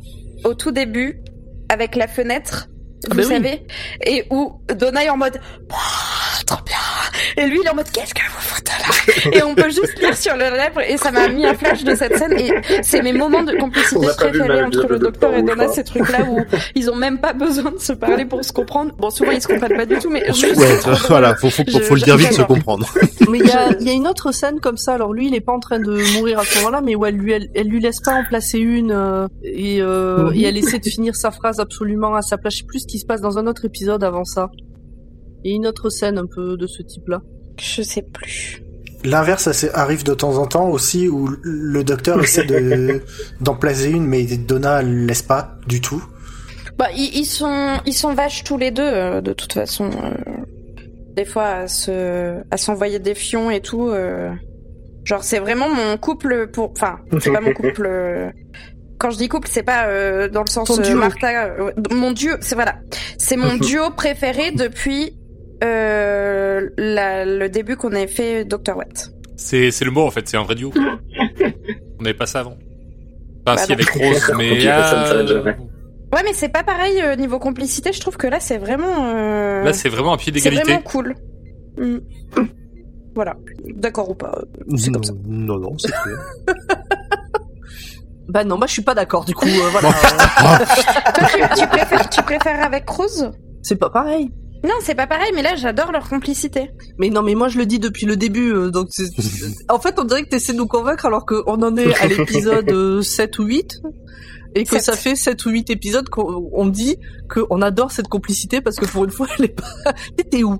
au 0.44 0.54
tout 0.54 0.70
début 0.72 1.20
avec 1.68 1.96
la 1.96 2.08
fenêtre, 2.08 2.68
Ah 3.10 3.14
vous 3.14 3.20
oui. 3.20 3.34
savez, 3.34 3.66
et 4.06 4.26
où 4.30 4.60
Donna 4.74 5.04
est 5.04 5.10
en 5.10 5.16
mode 5.16 5.40
trop 6.44 6.62
bien, 6.64 6.76
et 7.42 7.46
lui 7.48 7.58
il 7.62 7.66
est 7.66 7.70
en 7.70 7.74
mode 7.74 7.90
qu'est-ce 7.92 8.14
que 8.14 8.20
vous 8.20 8.40
foutez 8.40 8.72
là 8.72 9.32
Et 9.38 9.42
on 9.42 9.54
peut 9.54 9.70
juste 9.70 9.98
lire 10.00 10.16
sur 10.16 10.34
le 10.34 10.44
lèvre 10.44 10.80
et 10.88 10.96
ça 10.96 11.10
m'a 11.10 11.28
mis 11.28 11.46
un 11.46 11.54
flash 11.54 11.84
de 11.84 11.94
cette 11.94 12.16
scène 12.16 12.32
et 12.38 12.50
c'est 12.82 13.02
mes 13.02 13.12
moments 13.12 13.42
de 13.42 13.52
complicité 13.56 14.06
préférés 14.16 14.62
entre 14.64 14.86
le 14.88 14.98
docteur 14.98 15.34
et 15.34 15.42
Donna, 15.42 15.68
ces 15.68 15.84
trucs-là 15.84 16.24
où 16.28 16.40
ils 16.74 16.90
ont 16.90 16.96
même 16.96 17.18
pas 17.18 17.32
besoin 17.32 17.70
de 17.72 17.78
se 17.78 17.92
parler 17.92 18.24
pour 18.24 18.44
se 18.44 18.52
comprendre. 18.52 18.92
Bon, 18.98 19.10
souvent 19.10 19.30
ils 19.32 19.40
se 19.42 19.48
comprennent 19.48 19.76
pas 19.76 19.86
du 19.86 19.96
tout, 19.98 20.10
mais 20.10 20.24
juste, 20.32 20.56
Ouais, 20.56 20.78
voilà, 21.08 21.34
faut, 21.36 21.50
faut, 21.50 21.62
Je- 21.66 21.78
faut 21.78 21.94
le 21.94 22.00
dire 22.00 22.16
vite, 22.16 22.32
se 22.32 22.42
comprendre. 22.42 22.86
Mais 23.28 23.38
il 23.38 23.46
y 23.46 23.50
a, 23.52 23.70
il 23.80 23.86
y 23.86 23.90
a 23.90 23.92
une 23.94 24.06
autre 24.06 24.32
scène 24.32 24.60
comme 24.60 24.76
ça. 24.76 24.94
Alors 24.94 25.12
lui, 25.12 25.28
il 25.28 25.34
est 25.34 25.40
pas 25.40 25.52
en 25.52 25.60
train 25.60 25.78
de 25.78 25.98
mourir 26.18 26.38
à 26.38 26.44
ce 26.44 26.58
moment-là, 26.58 26.80
mais 26.84 26.94
où 26.94 27.04
elle 27.06 27.16
lui, 27.16 27.32
elle, 27.32 27.48
elle 27.54 27.68
lui 27.68 27.80
laisse 27.80 28.00
pas 28.00 28.12
en 28.12 28.24
placer 28.24 28.58
une 28.58 28.92
euh, 28.92 29.26
et, 29.42 29.80
euh, 29.80 30.30
et 30.34 30.42
elle 30.44 30.56
essaie 30.56 30.78
de 30.78 30.88
finir 30.88 31.14
sa 31.16 31.30
phrase 31.30 31.60
absolument 31.60 32.14
à 32.14 32.22
sa 32.22 32.36
place. 32.38 32.54
Je 32.54 32.58
sais 32.60 32.64
plus 32.66 32.80
ce 32.80 32.86
qui 32.86 32.98
se 32.98 33.06
passe 33.06 33.20
dans 33.20 33.38
un 33.38 33.46
autre 33.46 33.64
épisode 33.64 34.04
avant 34.04 34.24
ça. 34.24 34.50
A 35.44 35.48
une 35.48 35.66
autre 35.66 35.88
scène 35.90 36.18
un 36.18 36.26
peu 36.26 36.56
de 36.56 36.66
ce 36.66 36.82
type-là. 36.82 37.20
Je 37.60 37.82
sais 37.82 38.02
plus. 38.02 38.62
L'inverse, 39.04 39.50
ça 39.50 39.66
arrive 39.74 40.04
de 40.04 40.14
temps 40.14 40.38
en 40.38 40.46
temps 40.46 40.68
aussi, 40.68 41.08
où 41.08 41.28
le 41.42 41.82
docteur 41.84 42.20
essaie 42.22 42.44
de 42.44 43.02
d'en 43.40 43.54
placer 43.56 43.90
une, 43.90 44.06
mais 44.06 44.22
Donna 44.24 44.80
le 44.82 45.06
laisse 45.06 45.22
pas 45.22 45.56
du 45.66 45.80
tout. 45.80 46.02
Bah, 46.78 46.86
ils, 46.96 47.10
ils 47.18 47.24
sont, 47.26 47.78
ils 47.84 47.92
sont 47.94 48.14
vaches 48.14 48.44
tous 48.44 48.56
les 48.58 48.70
deux, 48.70 48.82
euh, 48.82 49.20
de 49.20 49.32
toute 49.32 49.52
façon. 49.52 49.90
euh. 49.90 50.14
des 51.16 51.24
fois 51.24 51.46
à 51.48 51.68
se 51.68 52.40
à 52.50 52.56
s'envoyer 52.56 52.98
des 53.00 53.14
fions 53.14 53.50
et 53.50 53.60
tout. 53.60 53.88
euh. 53.88 54.30
Genre 55.04 55.24
c'est 55.24 55.40
vraiment 55.40 55.68
mon 55.68 55.96
couple 55.96 56.48
pour, 56.52 56.70
enfin 56.70 56.96
c'est 57.20 57.32
pas 57.32 57.40
mon 57.40 57.52
couple. 57.54 58.32
Quand 58.98 59.10
je 59.10 59.18
dis 59.18 59.28
couple, 59.28 59.48
c'est 59.50 59.64
pas 59.64 59.86
euh, 59.88 60.28
dans 60.28 60.44
le 60.44 60.48
sens 60.48 60.68
Ton 60.68 60.76
duo. 60.80 60.96
Martha. 60.96 61.56
mon 61.90 62.12
duo, 62.12 62.34
c'est 62.40 62.54
voilà, 62.54 62.76
c'est 63.18 63.36
mon 63.36 63.54
duo 63.60 63.90
préféré 63.96 64.52
depuis 64.52 65.16
euh, 65.62 66.68
la- 66.76 67.24
le 67.24 67.48
début 67.48 67.76
qu'on 67.76 67.92
avait 67.92 68.06
fait 68.06 68.44
Dr. 68.44 68.76
Watt. 68.76 69.10
C'est 69.36 69.70
c'est 69.70 69.84
le 69.84 69.90
mot 69.90 70.02
en 70.02 70.10
fait, 70.10 70.28
c'est 70.28 70.36
un 70.36 70.42
vrai 70.44 70.54
duo. 70.54 70.72
On 71.98 72.02
n'avait 72.02 72.14
pas 72.16 72.26
ça 72.26 72.40
avant. 72.40 72.56
Enfin, 73.46 73.56
Bah 73.56 73.56
si 73.58 73.68
non. 73.70 73.74
avec 73.74 73.90
Rose, 73.90 74.32
mais 74.36 74.66
euh. 74.66 75.42
Ouais, 76.12 76.20
mais 76.24 76.32
c'est 76.34 76.48
pas 76.50 76.62
pareil 76.62 77.00
euh, 77.02 77.16
niveau 77.16 77.38
complicité. 77.38 77.92
Je 77.92 78.00
trouve 78.00 78.16
que 78.16 78.26
là, 78.26 78.38
c'est 78.40 78.58
vraiment. 78.58 79.06
euh, 79.14 79.64
là 79.64 79.72
c'est 79.72 79.88
vraiment 79.88 80.12
un 80.12 80.16
pied 80.16 80.26
c'est 80.34 80.50
d'égalité. 80.50 80.62
vraiment 80.64 80.82
cool. 80.82 81.14
Mm. 81.78 81.98
Voilà, 83.14 83.34
d'accord 83.76 84.10
ou 84.10 84.14
pas. 84.14 84.38
C'est 84.76 84.88
non, 84.88 84.94
comme 84.94 85.04
ça. 85.04 85.12
non, 85.26 85.58
non, 85.58 85.76
c'est 85.78 85.90
clair. 85.92 86.18
Bah 88.28 88.44
non, 88.44 88.56
bah 88.56 88.66
je 88.66 88.72
suis 88.72 88.82
pas 88.82 88.94
d'accord 88.94 89.24
du 89.24 89.34
coup. 89.34 89.46
euh, 89.46 89.68
voilà. 89.72 89.90
Toi, 89.90 91.26
tu, 91.54 91.60
tu 91.60 91.66
préfères, 91.66 92.08
tu 92.08 92.22
préfères 92.22 92.64
avec 92.64 92.88
Rose? 92.88 93.30
C'est 93.62 93.76
pas 93.76 93.90
pareil. 93.90 94.30
Non, 94.64 94.74
c'est 94.80 94.94
pas 94.94 95.06
pareil, 95.08 95.32
mais 95.34 95.42
là, 95.42 95.56
j'adore 95.56 95.90
leur 95.92 96.08
complicité. 96.08 96.70
Mais 96.98 97.10
non, 97.10 97.22
mais 97.22 97.34
moi 97.34 97.48
je 97.48 97.58
le 97.58 97.66
dis 97.66 97.78
depuis 97.80 98.06
le 98.06 98.16
début. 98.16 98.52
euh, 98.52 98.70
donc 98.70 98.88
c'est- 98.90 99.10
en 99.68 99.80
fait, 99.80 99.98
on 99.98 100.04
dirait 100.04 100.22
que 100.22 100.28
t'essaies 100.28 100.52
de 100.52 100.58
nous 100.58 100.66
convaincre 100.68 101.06
alors 101.06 101.26
qu'on 101.26 101.42
en 101.62 101.76
est 101.76 101.94
à 102.00 102.06
l'épisode 102.06 102.70
euh, 102.70 103.02
7 103.02 103.38
ou 103.40 103.44
8 103.44 103.80
et 104.54 104.64
que 104.64 104.70
Sept. 104.70 104.82
ça 104.82 104.92
fait 104.96 105.16
7 105.16 105.46
ou 105.46 105.50
8 105.50 105.70
épisodes 105.70 106.08
qu'on 106.10 106.48
on 106.52 106.66
dit 106.66 106.96
qu'on 107.28 107.62
adore 107.62 107.90
cette 107.90 108.08
complicité 108.08 108.60
parce 108.60 108.76
que 108.76 108.84
pour 108.86 109.04
une 109.04 109.10
fois, 109.10 109.26
elle 109.38 109.46
est 109.46 109.48
pas. 109.48 109.92
T'étais 110.16 110.44
où? 110.44 110.58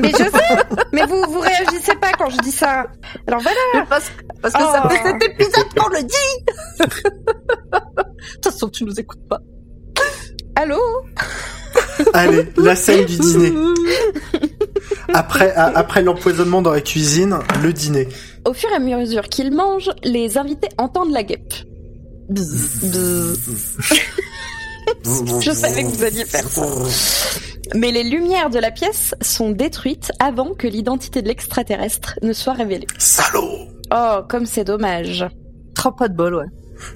Mais 0.00 0.10
je 0.10 0.16
sais, 0.16 0.56
mais 0.92 1.06
vous, 1.06 1.22
vous 1.30 1.40
réagissez 1.40 1.94
pas 2.00 2.12
quand 2.18 2.28
je 2.28 2.36
dis 2.38 2.50
ça. 2.52 2.86
Alors 3.26 3.40
voilà. 3.40 3.86
Parce, 3.88 4.10
parce 4.42 4.52
que 4.54 4.60
ça 4.60 4.82
Oh. 4.84 4.88
fait 4.90 5.02
cet 5.02 5.22
épisode 5.30 5.74
qu'on 5.76 5.88
le 5.88 6.02
dit. 6.02 6.44
De 6.84 8.32
toute 8.34 8.44
façon, 8.52 8.68
tu 8.68 8.84
nous 8.84 8.98
écoutes 9.00 9.26
pas. 9.28 9.38
Allô? 10.56 10.78
Allez, 12.12 12.48
la 12.56 12.76
scène 12.76 13.04
du 13.04 13.16
dîner. 13.18 13.52
Après, 15.12 15.52
après 15.54 16.02
l'empoisonnement 16.02 16.62
dans 16.62 16.72
la 16.72 16.80
cuisine, 16.80 17.38
le 17.62 17.72
dîner. 17.72 18.08
Au 18.44 18.52
fur 18.52 18.68
et 18.70 18.74
à 18.74 18.78
mesure 18.78 19.24
qu'ils 19.24 19.52
mangent, 19.52 19.90
les 20.02 20.38
invités 20.38 20.68
entendent 20.78 21.12
la 21.12 21.22
guêpe. 21.22 21.54
Bzz, 22.28 22.80
bzz. 22.82 24.00
Je 25.40 25.50
savais 25.50 25.82
que 25.84 25.88
vous 25.88 26.04
alliez 26.04 26.24
faire 26.24 26.48
ça. 26.48 26.62
Mais 27.74 27.90
les 27.90 28.04
lumières 28.04 28.50
de 28.50 28.58
la 28.58 28.70
pièce 28.70 29.14
sont 29.20 29.50
détruites 29.50 30.12
avant 30.18 30.54
que 30.54 30.66
l'identité 30.66 31.22
de 31.22 31.28
l'extraterrestre 31.28 32.18
ne 32.22 32.32
soit 32.32 32.52
révélée. 32.52 32.86
Salaud 32.98 33.68
Oh, 33.94 34.20
comme 34.28 34.46
c'est 34.46 34.64
dommage. 34.64 35.24
Trop 35.74 35.92
pas 35.92 36.08
de 36.08 36.14
bol, 36.14 36.34
ouais. 36.34 36.46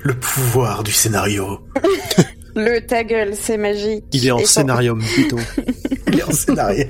Le 0.03 0.14
pouvoir 0.14 0.83
du 0.83 0.93
scénario. 0.93 1.61
Le 2.59 2.81
ta 2.85 3.05
gueule, 3.05 3.35
c'est 3.35 3.57
magique. 3.57 4.05
Il 4.12 4.27
est 4.27 4.31
en 4.33 4.38
Et 4.38 4.44
sans- 4.44 4.61
scénarium, 4.61 5.01
plutôt. 5.14 5.38
Il 6.09 6.18
est 6.18 6.25
en 6.25 6.33
scénario. 6.33 6.87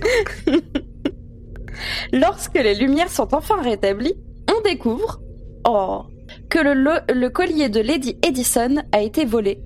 Lorsque 2.13 2.55
les 2.55 2.75
lumières 2.75 3.11
sont 3.11 3.35
enfin 3.35 3.61
rétablies, 3.63 4.15
on 4.51 4.61
découvre, 4.63 5.21
oh, 5.67 6.03
que 6.49 6.59
le, 6.59 7.29
collier 7.29 7.69
de 7.69 7.81
Lady 7.81 8.17
Edison 8.27 8.77
a 8.93 9.03
été 9.03 9.25
volé 9.25 9.61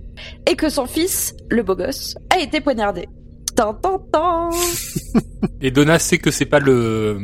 et 0.51 0.57
que 0.57 0.69
son 0.69 0.87
fils, 0.87 1.35
le 1.51 1.63
beau 1.63 1.77
gosse, 1.77 2.17
a 2.31 2.41
été 2.41 2.61
poignardé. 2.61 3.09
Tan, 3.55 3.75
tan, 3.75 3.99
tan. 4.13 4.51
Et 5.61 5.71
Donna 5.71 5.99
sait 5.99 6.19
que 6.19 6.31
c'est 6.31 6.47
pas 6.47 6.59
le 6.59 7.19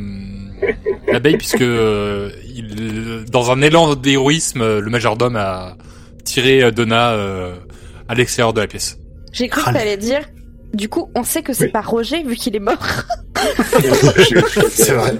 l'abeille 1.11 1.37
puisque 1.37 1.61
euh, 1.61 2.29
il, 2.53 3.25
dans 3.31 3.51
un 3.51 3.61
élan 3.61 3.95
d'héroïsme, 3.95 4.61
euh, 4.61 4.79
le 4.79 4.89
majordome 4.91 5.35
a 5.37 5.75
tiré 6.23 6.63
euh, 6.63 6.71
Donna 6.71 7.13
euh, 7.13 7.55
à 8.09 8.15
l'extérieur 8.15 8.51
de 8.53 8.59
la 8.59 8.67
pièce. 8.67 8.97
J'ai 9.31 9.47
cru 9.47 9.61
que 9.63 9.71
t'allais 9.71 9.95
dire. 9.97 10.21
Du 10.73 10.87
coup, 10.87 11.09
on 11.15 11.23
sait 11.23 11.41
que 11.41 11.51
c'est 11.51 11.65
Oui. 11.65 11.71
pas 11.71 11.81
Roger 11.81 12.21
vu 12.23 12.35
qu'il 12.35 12.55
est 12.55 12.59
mort. 12.59 12.77
C'est 14.69 14.93
vrai. 14.93 15.17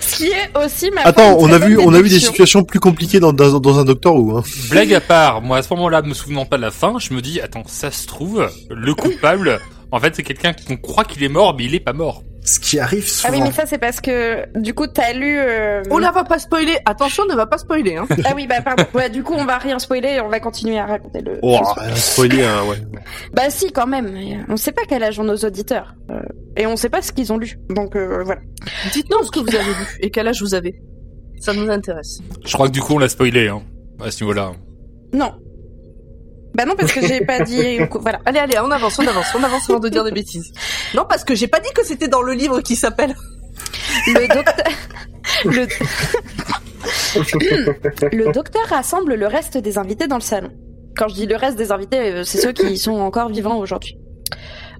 Ce 0.00 0.16
qui 0.16 0.26
est 0.26 0.56
aussi 0.64 0.90
ma 0.92 1.02
Attends, 1.02 1.36
on 1.38 1.50
a 1.52 1.58
vu, 1.58 1.78
on 1.78 1.92
a 1.94 2.00
vu 2.00 2.08
des 2.08 2.20
situations 2.20 2.62
plus 2.62 2.78
compliquées 2.78 3.18
dans, 3.20 3.32
dans, 3.32 3.58
dans 3.58 3.78
un 3.78 3.84
Doctor 3.84 4.14
Who, 4.14 4.38
hein. 4.38 4.42
Blague 4.70 4.94
à 4.94 5.00
part, 5.00 5.42
moi 5.42 5.58
à 5.58 5.62
ce 5.62 5.72
moment-là, 5.74 6.02
me 6.02 6.14
souvenant 6.14 6.44
pas 6.46 6.56
de 6.58 6.62
la 6.62 6.70
fin, 6.70 6.94
je 7.00 7.12
me 7.12 7.20
dis 7.22 7.40
attends, 7.40 7.64
ça 7.66 7.90
se 7.90 8.06
trouve, 8.06 8.48
le 8.70 8.94
coupable, 8.94 9.58
en 9.90 9.98
fait, 9.98 10.14
c'est 10.14 10.22
quelqu'un 10.22 10.52
qu'on 10.52 10.76
croit 10.76 11.04
qu'il 11.04 11.22
est 11.24 11.28
mort, 11.28 11.54
mais 11.56 11.64
il 11.64 11.74
est 11.74 11.80
pas 11.80 11.92
mort. 11.92 12.22
Ce 12.46 12.60
qui 12.60 12.78
arrive 12.78 13.04
Ah 13.24 13.28
oui, 13.30 13.36
souvent. 13.36 13.44
mais 13.46 13.52
ça 13.52 13.64
c'est 13.64 13.78
parce 13.78 14.02
que 14.02 14.44
du 14.58 14.74
coup 14.74 14.86
t'as 14.86 15.14
lu. 15.14 15.38
euh, 15.38 15.82
On 15.90 15.96
la 15.96 16.10
va 16.10 16.24
pas 16.24 16.38
spoiler. 16.38 16.76
Attention, 16.84 17.24
ne 17.26 17.34
va 17.34 17.46
pas 17.46 17.56
spoiler. 17.56 17.96
Hein. 17.96 18.06
Ah 18.26 18.32
oui, 18.36 18.46
bah 18.46 18.60
pardon. 18.60 18.84
Ouais, 18.92 19.08
du 19.08 19.22
coup 19.22 19.32
on 19.32 19.46
va 19.46 19.56
rien 19.56 19.78
spoiler, 19.78 20.20
on 20.22 20.28
va 20.28 20.40
continuer 20.40 20.78
à 20.78 20.84
raconter 20.84 21.22
le. 21.22 21.38
Oh, 21.42 21.58
rien 21.76 21.94
spoiler, 21.96 22.44
hein, 22.44 22.64
ouais. 22.68 22.76
Bah 23.32 23.48
si, 23.48 23.72
quand 23.72 23.86
même. 23.86 24.10
mais 24.12 24.36
On 24.50 24.58
sait 24.58 24.72
pas 24.72 24.82
quel 24.86 25.02
âge 25.02 25.18
ont 25.18 25.24
nos 25.24 25.36
auditeurs. 25.38 25.94
Euh, 26.10 26.20
et 26.56 26.66
on 26.66 26.76
sait 26.76 26.90
pas 26.90 27.00
ce 27.00 27.12
qu'ils 27.12 27.32
ont 27.32 27.38
lu. 27.38 27.58
Donc 27.70 27.96
euh, 27.96 28.22
voilà. 28.24 28.42
Dites-nous 28.92 29.24
ce 29.24 29.30
que 29.30 29.40
vous 29.40 29.48
avez 29.54 29.64
vu 29.72 29.86
et 30.00 30.10
quel 30.10 30.28
âge 30.28 30.42
vous 30.42 30.54
avez. 30.54 30.74
Ça 31.40 31.54
nous 31.54 31.70
intéresse. 31.70 32.20
Je 32.44 32.52
crois 32.52 32.68
que 32.68 32.72
du 32.72 32.80
coup 32.82 32.94
on 32.94 32.98
l'a 32.98 33.08
spoilé, 33.08 33.48
hein, 33.48 33.62
à 34.04 34.10
ce 34.10 34.22
niveau-là. 34.22 34.52
Non. 35.14 35.32
Bah 36.54 36.64
non, 36.64 36.74
parce 36.76 36.92
que 36.92 37.06
j'ai 37.06 37.20
pas 37.20 37.40
dit... 37.40 37.78
Voilà. 38.00 38.20
Allez, 38.24 38.38
allez, 38.38 38.58
on 38.60 38.70
avance, 38.70 38.98
on 38.98 39.06
avance, 39.06 39.26
on 39.34 39.42
avance 39.42 39.68
avant 39.68 39.80
de 39.80 39.88
dire 39.88 40.04
des 40.04 40.12
bêtises. 40.12 40.52
Non, 40.94 41.04
parce 41.08 41.24
que 41.24 41.34
j'ai 41.34 41.48
pas 41.48 41.60
dit 41.60 41.72
que 41.74 41.84
c'était 41.84 42.08
dans 42.08 42.22
le 42.22 42.32
livre 42.32 42.60
qui 42.60 42.76
s'appelle. 42.76 43.14
Le 44.06 44.34
docteur... 44.34 44.66
Le... 47.14 48.08
le 48.12 48.32
docteur 48.32 48.62
rassemble 48.68 49.14
le 49.14 49.26
reste 49.26 49.56
des 49.56 49.78
invités 49.78 50.06
dans 50.06 50.16
le 50.16 50.22
salon. 50.22 50.50
Quand 50.96 51.08
je 51.08 51.14
dis 51.14 51.26
le 51.26 51.36
reste 51.36 51.56
des 51.56 51.72
invités, 51.72 51.98
euh, 51.98 52.24
c'est 52.24 52.38
ceux 52.38 52.52
qui 52.52 52.76
sont 52.76 52.92
encore 52.92 53.30
vivants 53.30 53.58
aujourd'hui. 53.58 53.98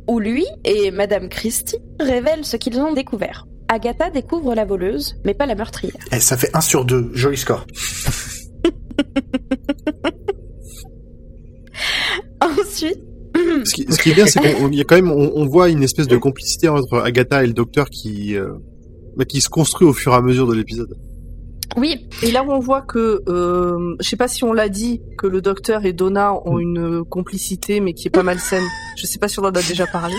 Où 0.06 0.20
lui 0.20 0.46
et 0.64 0.90
Madame 0.90 1.28
Christie 1.28 1.78
révèlent 1.98 2.44
ce 2.44 2.56
qu'ils 2.56 2.78
ont 2.78 2.92
découvert. 2.92 3.46
Agatha 3.68 4.10
découvre 4.10 4.54
la 4.54 4.64
voleuse, 4.64 5.16
mais 5.24 5.34
pas 5.34 5.46
la 5.46 5.54
meurtrière. 5.54 5.94
Eh, 6.12 6.20
ça 6.20 6.37
fait 6.37 6.54
1 6.54 6.60
sur 6.60 6.84
2. 6.84 7.10
Joli 7.14 7.38
score. 7.38 7.66
Ensuite, 12.44 13.00
Ce 13.64 13.74
qui, 13.74 13.87
ce 13.90 13.98
qui 14.00 14.11
est 14.11 14.14
bien, 14.14 14.26
c'est 14.26 14.40
qu'il 14.40 14.74
y 14.74 14.80
a 14.80 14.85
quand 14.85 14.96
même, 14.96 15.11
on, 15.11 15.33
on 15.35 15.46
voit 15.46 15.68
une 15.70 15.83
espèce 15.83 16.07
de 16.09 16.16
complicité 16.16 16.68
entre 16.68 16.98
Agatha 17.00 17.42
et 17.42 17.46
le 17.46 17.52
Docteur 17.52 17.88
qui, 17.90 18.37
euh, 18.37 18.52
bah, 19.16 19.24
qui 19.24 19.40
se 19.40 19.48
construit 19.48 19.87
au 19.87 19.92
fur 19.92 20.12
et 20.12 20.16
à 20.16 20.20
mesure 20.22 20.46
de 20.46 20.54
l'épisode. 20.54 20.94
oui, 21.76 22.07
Et 22.22 22.30
là 22.30 22.44
où 22.44 22.50
on 22.52 22.61
voit 22.61 22.83
que, 22.83 23.22
euh, 23.28 23.96
je 24.00 24.09
sais 24.09 24.16
pas 24.16 24.28
si 24.28 24.44
on 24.44 24.52
l'a 24.52 24.68
dit, 24.68 25.00
que 25.18 25.26
le 25.26 25.40
docteur 25.40 25.85
et 25.85 25.92
Donna 25.92 26.33
ont 26.44 26.59
une 26.59 27.04
complicité, 27.04 27.80
mais 27.80 27.92
qui 27.94 28.07
est 28.09 28.11
pas 28.11 28.22
malsaine. 28.22 28.62
Je 28.96 29.07
sais 29.07 29.18
pas 29.18 29.26
si 29.28 29.38
on 29.40 29.44
en 29.44 29.48
a 29.48 29.62
déjà 29.62 29.87
parlé. 29.87 30.14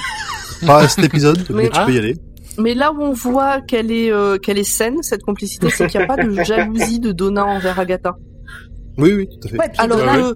Pas 0.65 0.79
à 0.81 0.88
cet 0.88 1.05
épisode, 1.05 1.39
mais, 1.49 1.63
Mais- 1.63 1.69
tu 1.69 1.79
peux 1.85 1.93
y 1.93 1.97
aller. 1.97 2.15
Mais 2.57 2.73
là 2.73 2.93
où 2.93 3.01
on 3.01 3.11
voit 3.11 3.59
qu'elle 3.61 3.91
est, 3.91 4.11
euh, 4.11 4.38
qu'elle 4.38 4.57
est 4.57 4.63
saine, 4.63 4.97
cette 5.01 5.23
complicité, 5.23 5.69
c'est 5.69 5.88
qu'il 5.88 5.99
n'y 5.99 6.05
a 6.05 6.07
pas 6.07 6.23
de 6.23 6.41
jalousie 6.43 6.99
de 7.01 7.11
Donna 7.11 7.45
envers 7.45 7.77
Agatha. 7.79 8.15
Oui, 8.97 9.11
oui, 9.13 9.27
tout 9.27 9.45
à 9.45 9.51
fait. 9.51 9.57
ouais, 9.57 9.71
Alors 9.77 9.97
que, 9.99 10.35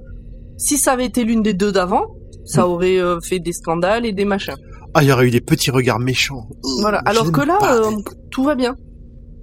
si 0.59 0.77
ça 0.77 0.91
avait 0.91 1.05
été 1.05 1.23
l'une 1.23 1.41
des 1.41 1.53
deux 1.53 1.71
d'avant, 1.71 2.05
ça 2.45 2.67
aurait 2.67 2.99
euh, 2.99 3.19
fait 3.21 3.39
des 3.39 3.53
scandales 3.53 4.05
et 4.05 4.11
des 4.11 4.25
machins. 4.25 4.55
Ah, 4.93 5.01
il 5.01 5.09
y 5.09 5.11
aurait 5.11 5.27
eu 5.27 5.31
des 5.31 5.41
petits 5.41 5.71
regards 5.71 5.99
méchants. 5.99 6.47
Voilà. 6.81 7.01
Je 7.05 7.11
Alors 7.11 7.31
que 7.31 7.41
là, 7.41 7.57
euh, 7.63 7.91
tout 8.31 8.43
va 8.43 8.55
bien. 8.55 8.75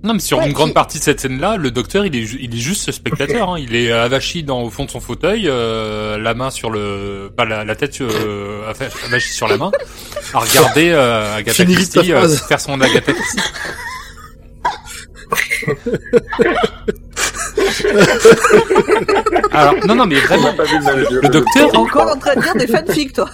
Non, 0.02 0.12
mais 0.14 0.20
sur 0.20 0.38
Ouais, 0.38 0.46
une 0.46 0.52
grande 0.52 0.74
partie 0.74 0.98
de 0.98 1.02
cette 1.04 1.20
scène-là, 1.20 1.56
le 1.56 1.70
docteur, 1.70 2.06
il 2.06 2.14
est, 2.14 2.20
il 2.40 2.54
est 2.54 2.58
juste 2.58 2.92
spectateur. 2.92 3.50
Hein. 3.50 3.58
Il 3.58 3.74
est 3.74 3.90
avachi 3.90 4.44
dans 4.44 4.62
au 4.62 4.70
fond 4.70 4.84
de 4.84 4.90
son 4.90 5.00
fauteuil, 5.00 5.46
euh, 5.48 6.18
la 6.18 6.34
main 6.34 6.50
sur 6.50 6.70
le, 6.70 7.32
pas 7.36 7.44
la, 7.44 7.64
la 7.64 7.74
tête 7.74 8.00
euh, 8.00 8.72
avachie 9.06 9.32
sur 9.32 9.48
la 9.48 9.56
main, 9.56 9.72
à 10.32 10.38
regarder 10.40 10.90
euh, 10.90 11.36
Agatha 11.36 11.64
Christie 11.64 12.12
euh, 12.12 12.28
faire 12.28 12.60
son 12.60 12.80
Agatha 12.80 13.12
Christie. 13.12 13.40
Alors 19.52 19.74
non, 19.86 19.94
non, 19.94 20.06
mais 20.06 20.16
vraiment, 20.16 20.48
n'a 20.48 20.52
pas 20.52 20.64
vu 20.64 20.78
le 21.22 21.28
docteur, 21.28 21.70
T'es 21.70 21.76
encore 21.76 22.10
en 22.12 22.18
train 22.18 22.34
de 22.34 22.40
dire 22.42 22.54
des 22.54 22.66
fanfics, 22.66 23.12
toi. 23.12 23.28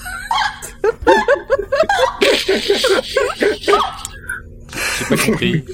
j'ai 4.98 5.16
pas 5.16 5.22
compris. 5.22 5.64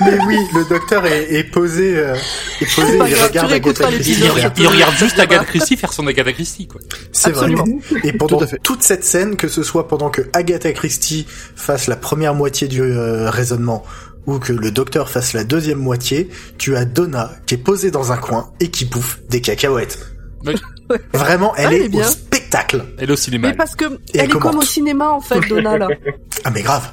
Mais 0.00 0.18
oui, 0.26 0.36
le 0.54 0.68
docteur 0.68 1.06
est, 1.06 1.32
est 1.32 1.44
posé, 1.44 1.96
euh, 1.96 2.14
est 2.60 2.74
posé, 2.74 2.98
pas 2.98 3.08
il 3.08 3.14
regarde 3.14 3.52
Agatha 3.52 3.90
Il, 3.90 4.00
Christie. 4.00 4.20
il 4.58 4.66
regarde 4.66 4.96
juste 4.96 5.18
Agatha 5.18 5.44
Christie 5.44 5.76
faire 5.76 5.92
son 5.92 6.06
Agatha 6.06 6.32
Christie, 6.32 6.66
quoi. 6.66 6.80
C'est 7.12 7.30
vrai. 7.30 7.52
Et 8.04 8.12
pendant 8.12 8.38
Tout 8.38 8.46
toute 8.62 8.82
cette 8.82 9.04
scène, 9.04 9.36
que 9.36 9.48
ce 9.48 9.62
soit 9.62 9.86
pendant 9.88 10.10
que 10.10 10.22
Agatha 10.32 10.72
Christie 10.72 11.26
fasse 11.28 11.86
la 11.86 11.96
première 11.96 12.34
moitié 12.34 12.68
du 12.68 12.82
euh, 12.82 13.30
raisonnement 13.30 13.84
ou 14.26 14.38
que 14.38 14.52
le 14.52 14.70
docteur 14.70 15.08
fasse 15.10 15.32
la 15.32 15.44
deuxième 15.44 15.78
moitié, 15.78 16.28
tu 16.58 16.76
as 16.76 16.84
Donna 16.84 17.30
qui 17.46 17.54
est 17.54 17.58
posée 17.58 17.90
dans 17.90 18.12
un 18.12 18.16
coin 18.16 18.50
et 18.60 18.70
qui 18.70 18.84
bouffe 18.84 19.20
des 19.28 19.40
cacahuètes. 19.40 19.98
Oui. 20.46 20.54
Vraiment, 21.12 21.54
elle 21.56 21.66
Ah, 21.66 21.72
elle 21.72 21.82
est 21.82 21.84
est 21.86 21.88
bien. 21.88 22.06
au 22.06 22.10
spectacle. 22.10 22.84
Elle 22.98 23.08
est 23.10 23.12
au 23.12 23.16
cinéma. 23.16 23.48
Mais 23.48 23.54
parce 23.56 23.74
que 23.74 23.84
elle 23.84 23.98
elle 24.14 24.24
est 24.26 24.28
comme 24.28 24.58
au 24.58 24.62
cinéma, 24.62 25.08
en 25.10 25.20
fait, 25.20 25.40
Donna, 25.48 25.78
là. 25.78 25.88
Ah 26.44 26.50
mais 26.50 26.62
grave. 26.62 26.90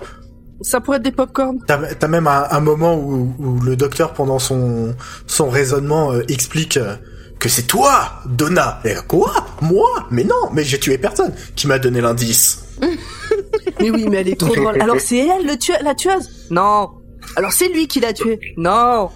Ça 0.62 0.80
pourrait 0.82 0.98
être 0.98 1.04
des 1.04 1.12
popcorn. 1.12 1.58
T'as 1.68 1.78
t'as 1.96 2.08
même 2.08 2.28
un, 2.28 2.46
un 2.52 2.60
moment 2.60 2.96
où, 2.96 3.34
où 3.40 3.60
le 3.62 3.76
docteur, 3.76 4.14
pendant 4.14 4.40
son 4.40 4.96
son 5.26 5.50
raisonnement, 5.50 6.12
euh, 6.12 6.24
explique 6.30 6.78
euh, 6.78 6.96
que 7.40 7.48
c'est 7.50 7.64
toi, 7.64 8.10
Donna. 8.26 8.80
Et 8.86 8.94
quoi? 9.08 9.34
Moi? 9.62 9.88
Mais 10.12 10.24
non, 10.26 10.50
mais 10.54 10.64
j'ai 10.64 10.78
tué 10.80 10.98
personne. 10.98 11.34
Qui 11.56 11.68
m'a 11.68 11.80
donné 11.80 12.02
l'indice 12.02 12.66
Mais 13.80 13.90
oui, 13.90 14.06
mais 14.10 14.18
elle 14.18 14.30
est 14.30 14.40
trop 14.40 14.54
drôle. 14.56 14.82
Alors 14.82 15.00
c'est 15.00 15.18
elle 15.28 15.46
le 15.48 15.58
tue 15.58 15.72
la 15.82 15.96
tueuse? 15.96 16.30
Non. 16.52 16.90
Alors 17.36 17.52
c'est 17.52 17.70
lui 17.70 17.88
qui 17.88 18.00
l'a 18.00 18.14
tué 18.14 18.40
Non. 18.58 19.10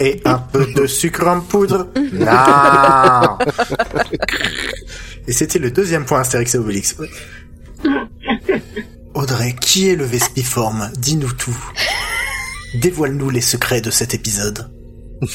Et 0.00 0.20
un 0.24 0.38
peu 0.52 0.66
de 0.74 0.86
sucre 0.86 1.26
en 1.26 1.40
poudre 1.40 1.88
Non 2.12 3.38
Et 5.28 5.32
c'était 5.32 5.58
le 5.58 5.70
deuxième 5.70 6.04
point 6.04 6.20
Astérix 6.20 6.54
et 6.54 6.58
Obélix. 6.58 6.96
Audrey, 9.14 9.54
qui 9.60 9.88
est 9.88 9.96
le 9.96 10.04
Vespiforme? 10.04 10.90
Dis-nous 10.98 11.32
tout. 11.32 11.56
Dévoile-nous 12.74 13.30
les 13.30 13.40
secrets 13.40 13.80
de 13.80 13.90
cet 13.90 14.14
épisode. 14.14 14.70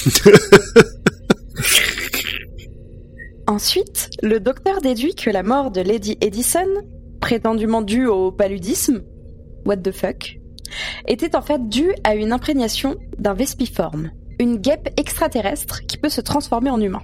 Ensuite, 3.47 4.09
le 4.23 4.39
docteur 4.39 4.81
déduit 4.81 5.13
que 5.13 5.29
la 5.29 5.43
mort 5.43 5.69
de 5.69 5.81
Lady 5.81 6.17
Edison, 6.21 6.67
prétendument 7.21 7.81
due 7.81 8.07
au 8.07 8.31
paludisme, 8.31 9.03
what 9.65 9.77
the 9.77 9.91
fuck, 9.91 10.39
était 11.07 11.36
en 11.36 11.41
fait 11.41 11.68
due 11.70 11.93
à 12.03 12.16
une 12.16 12.32
imprégnation 12.32 12.95
d'un 13.18 13.34
vespiforme, 13.34 14.11
une 14.39 14.57
guêpe 14.57 14.89
extraterrestre 14.97 15.82
qui 15.86 15.97
peut 15.97 16.09
se 16.09 16.22
transformer 16.22 16.70
en 16.70 16.80
humain. 16.80 17.01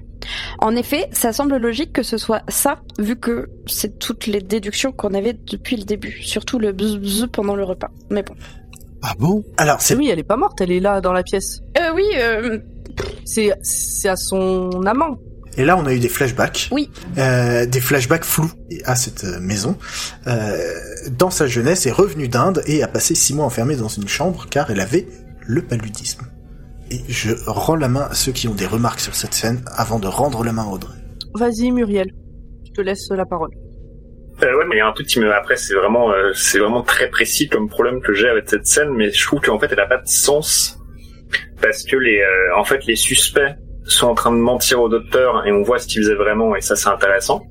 En 0.59 0.75
effet, 0.75 1.07
ça 1.11 1.33
semble 1.33 1.57
logique 1.57 1.93
que 1.93 2.03
ce 2.03 2.17
soit 2.17 2.43
ça, 2.47 2.81
vu 2.99 3.15
que 3.15 3.49
c'est 3.65 3.99
toutes 3.99 4.27
les 4.27 4.41
déductions 4.41 4.91
qu'on 4.91 5.13
avait 5.13 5.33
depuis 5.33 5.77
le 5.77 5.83
début, 5.83 6.21
surtout 6.21 6.59
le 6.59 6.71
bzz 6.71 6.97
bzz 6.97 7.27
pendant 7.31 7.55
le 7.55 7.63
repas. 7.63 7.89
Mais 8.09 8.23
bon. 8.23 8.35
Ah 9.01 9.13
bon? 9.17 9.43
Alors, 9.57 9.81
c'est 9.81 9.95
Oui, 9.95 10.09
elle 10.09 10.19
est 10.19 10.23
pas 10.23 10.37
morte, 10.37 10.61
elle 10.61 10.71
est 10.71 10.79
là 10.79 11.01
dans 11.01 11.13
la 11.13 11.23
pièce. 11.23 11.61
Euh, 11.79 11.91
oui, 11.95 12.03
euh, 12.17 12.59
C'est 13.25 13.51
c'est 13.63 14.09
à 14.09 14.15
son 14.15 14.69
amant. 14.85 15.17
Et 15.57 15.65
là, 15.65 15.77
on 15.77 15.85
a 15.85 15.93
eu 15.93 15.99
des 15.99 16.09
flashbacks. 16.09 16.69
Oui. 16.71 16.89
Euh, 17.17 17.65
des 17.65 17.81
flashbacks 17.81 18.23
flous 18.23 18.51
à 18.85 18.95
cette 18.95 19.23
euh, 19.25 19.39
maison. 19.39 19.77
Euh, 20.27 20.57
dans 21.17 21.29
sa 21.29 21.47
jeunesse, 21.47 21.85
est 21.85 21.91
revenue 21.91 22.27
d'Inde 22.27 22.61
et 22.65 22.83
a 22.83 22.87
passé 22.87 23.15
six 23.15 23.33
mois 23.33 23.45
enfermée 23.45 23.75
dans 23.75 23.89
une 23.89 24.07
chambre 24.07 24.47
car 24.49 24.71
elle 24.71 24.79
avait 24.79 25.07
le 25.45 25.61
paludisme. 25.61 26.25
Et 26.89 26.99
je 27.07 27.31
rends 27.47 27.75
la 27.75 27.87
main 27.87 28.07
à 28.09 28.13
ceux 28.13 28.31
qui 28.31 28.47
ont 28.47 28.53
des 28.55 28.65
remarques 28.65 28.99
sur 28.99 29.15
cette 29.15 29.33
scène 29.33 29.63
avant 29.75 29.99
de 29.99 30.07
rendre 30.07 30.43
la 30.43 30.53
main 30.53 30.63
à 30.63 30.67
Audrey. 30.67 30.95
Vas-y, 31.33 31.71
Muriel. 31.71 32.11
Je 32.65 32.71
te 32.71 32.81
laisse 32.81 33.09
la 33.09 33.25
parole. 33.25 33.51
Euh, 34.43 34.57
ouais, 34.57 34.65
mais 34.67 34.75
il 34.75 34.79
y 34.79 34.81
a 34.81 34.87
un 34.87 34.91
truc 34.91 35.07
qui 35.07 35.19
me, 35.19 35.31
après, 35.33 35.55
c'est 35.55 35.75
vraiment, 35.75 36.11
euh, 36.11 36.33
c'est 36.33 36.57
vraiment 36.57 36.81
très 36.81 37.09
précis 37.09 37.47
comme 37.47 37.69
problème 37.69 38.01
que 38.01 38.13
j'ai 38.13 38.27
avec 38.27 38.49
cette 38.49 38.65
scène, 38.65 38.89
mais 38.95 39.11
je 39.11 39.23
trouve 39.23 39.39
qu'en 39.39 39.59
fait, 39.59 39.71
elle 39.71 39.79
a 39.79 39.85
pas 39.85 39.97
de 39.97 40.07
sens. 40.07 40.79
Parce 41.61 41.83
que 41.83 41.95
les, 41.95 42.19
euh, 42.19 42.57
en 42.57 42.63
fait, 42.63 42.85
les 42.85 42.95
suspects 42.95 43.55
sont 43.85 44.07
en 44.07 44.15
train 44.15 44.31
de 44.31 44.37
mentir 44.37 44.81
au 44.81 44.89
docteur 44.89 45.45
et 45.45 45.51
on 45.51 45.63
voit 45.63 45.79
ce 45.79 45.87
qu'ils 45.87 46.01
faisaient 46.03 46.15
vraiment 46.15 46.55
et 46.55 46.61
ça, 46.61 46.75
c'est 46.75 46.89
intéressant. 46.89 47.43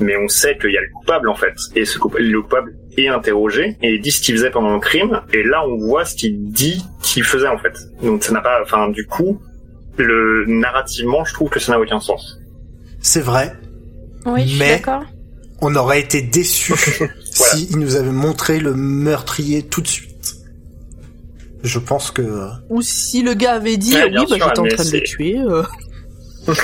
Mais 0.00 0.16
on 0.16 0.26
sait 0.28 0.58
qu'il 0.58 0.72
y 0.72 0.76
a 0.76 0.80
le 0.80 0.88
coupable, 0.92 1.28
en 1.28 1.36
fait. 1.36 1.54
Et 1.76 1.84
ce 1.84 1.98
coupable, 1.98 2.24
le 2.24 2.42
coupable 2.42 2.76
est 2.96 3.06
interrogé 3.08 3.76
et 3.80 3.94
il 3.94 4.00
dit 4.00 4.10
ce 4.10 4.20
qu'il 4.20 4.34
faisait 4.34 4.50
pendant 4.50 4.74
le 4.74 4.80
crime. 4.80 5.20
Et 5.32 5.44
là, 5.44 5.64
on 5.68 5.78
voit 5.78 6.04
ce 6.04 6.16
qu'il 6.16 6.50
dit 6.50 6.84
qu'il 7.00 7.22
faisait, 7.22 7.46
en 7.46 7.58
fait. 7.58 7.74
Donc, 8.02 8.24
ça 8.24 8.32
n'a 8.32 8.40
pas, 8.40 8.60
enfin, 8.62 8.88
du 8.88 9.06
coup, 9.06 9.40
le, 9.96 10.44
narrativement, 10.48 11.24
je 11.24 11.32
trouve 11.32 11.48
que 11.48 11.60
ça 11.60 11.72
n'a 11.72 11.80
aucun 11.80 12.00
sens. 12.00 12.40
C'est 13.00 13.20
vrai, 13.20 13.52
oui, 14.26 14.42
je 14.42 14.48
suis 14.48 14.58
Mais- 14.58 14.70
d'accord. 14.78 15.04
on 15.60 15.76
aurait 15.76 16.00
été 16.00 16.22
déçus 16.22 16.74
s'il 17.30 17.78
nous 17.78 17.94
avait 17.94 18.10
montré 18.10 18.58
le 18.58 18.74
meurtrier 18.74 19.62
tout 19.62 19.80
de 19.80 19.86
suite. 19.86 20.13
Je 21.64 21.78
pense 21.80 22.10
que... 22.10 22.22
Ou 22.68 22.82
si 22.82 23.22
le 23.22 23.34
gars 23.34 23.54
avait 23.54 23.76
dit 23.78 23.94
Ouais, 23.94 24.04
oui, 24.04 24.12
bah, 24.14 24.24
j'étais 24.28 24.42
en 24.42 24.50
train 24.50 24.84
de 24.84 24.90
le 24.92 25.00
tuer. 25.02 25.38
euh. 25.38 25.62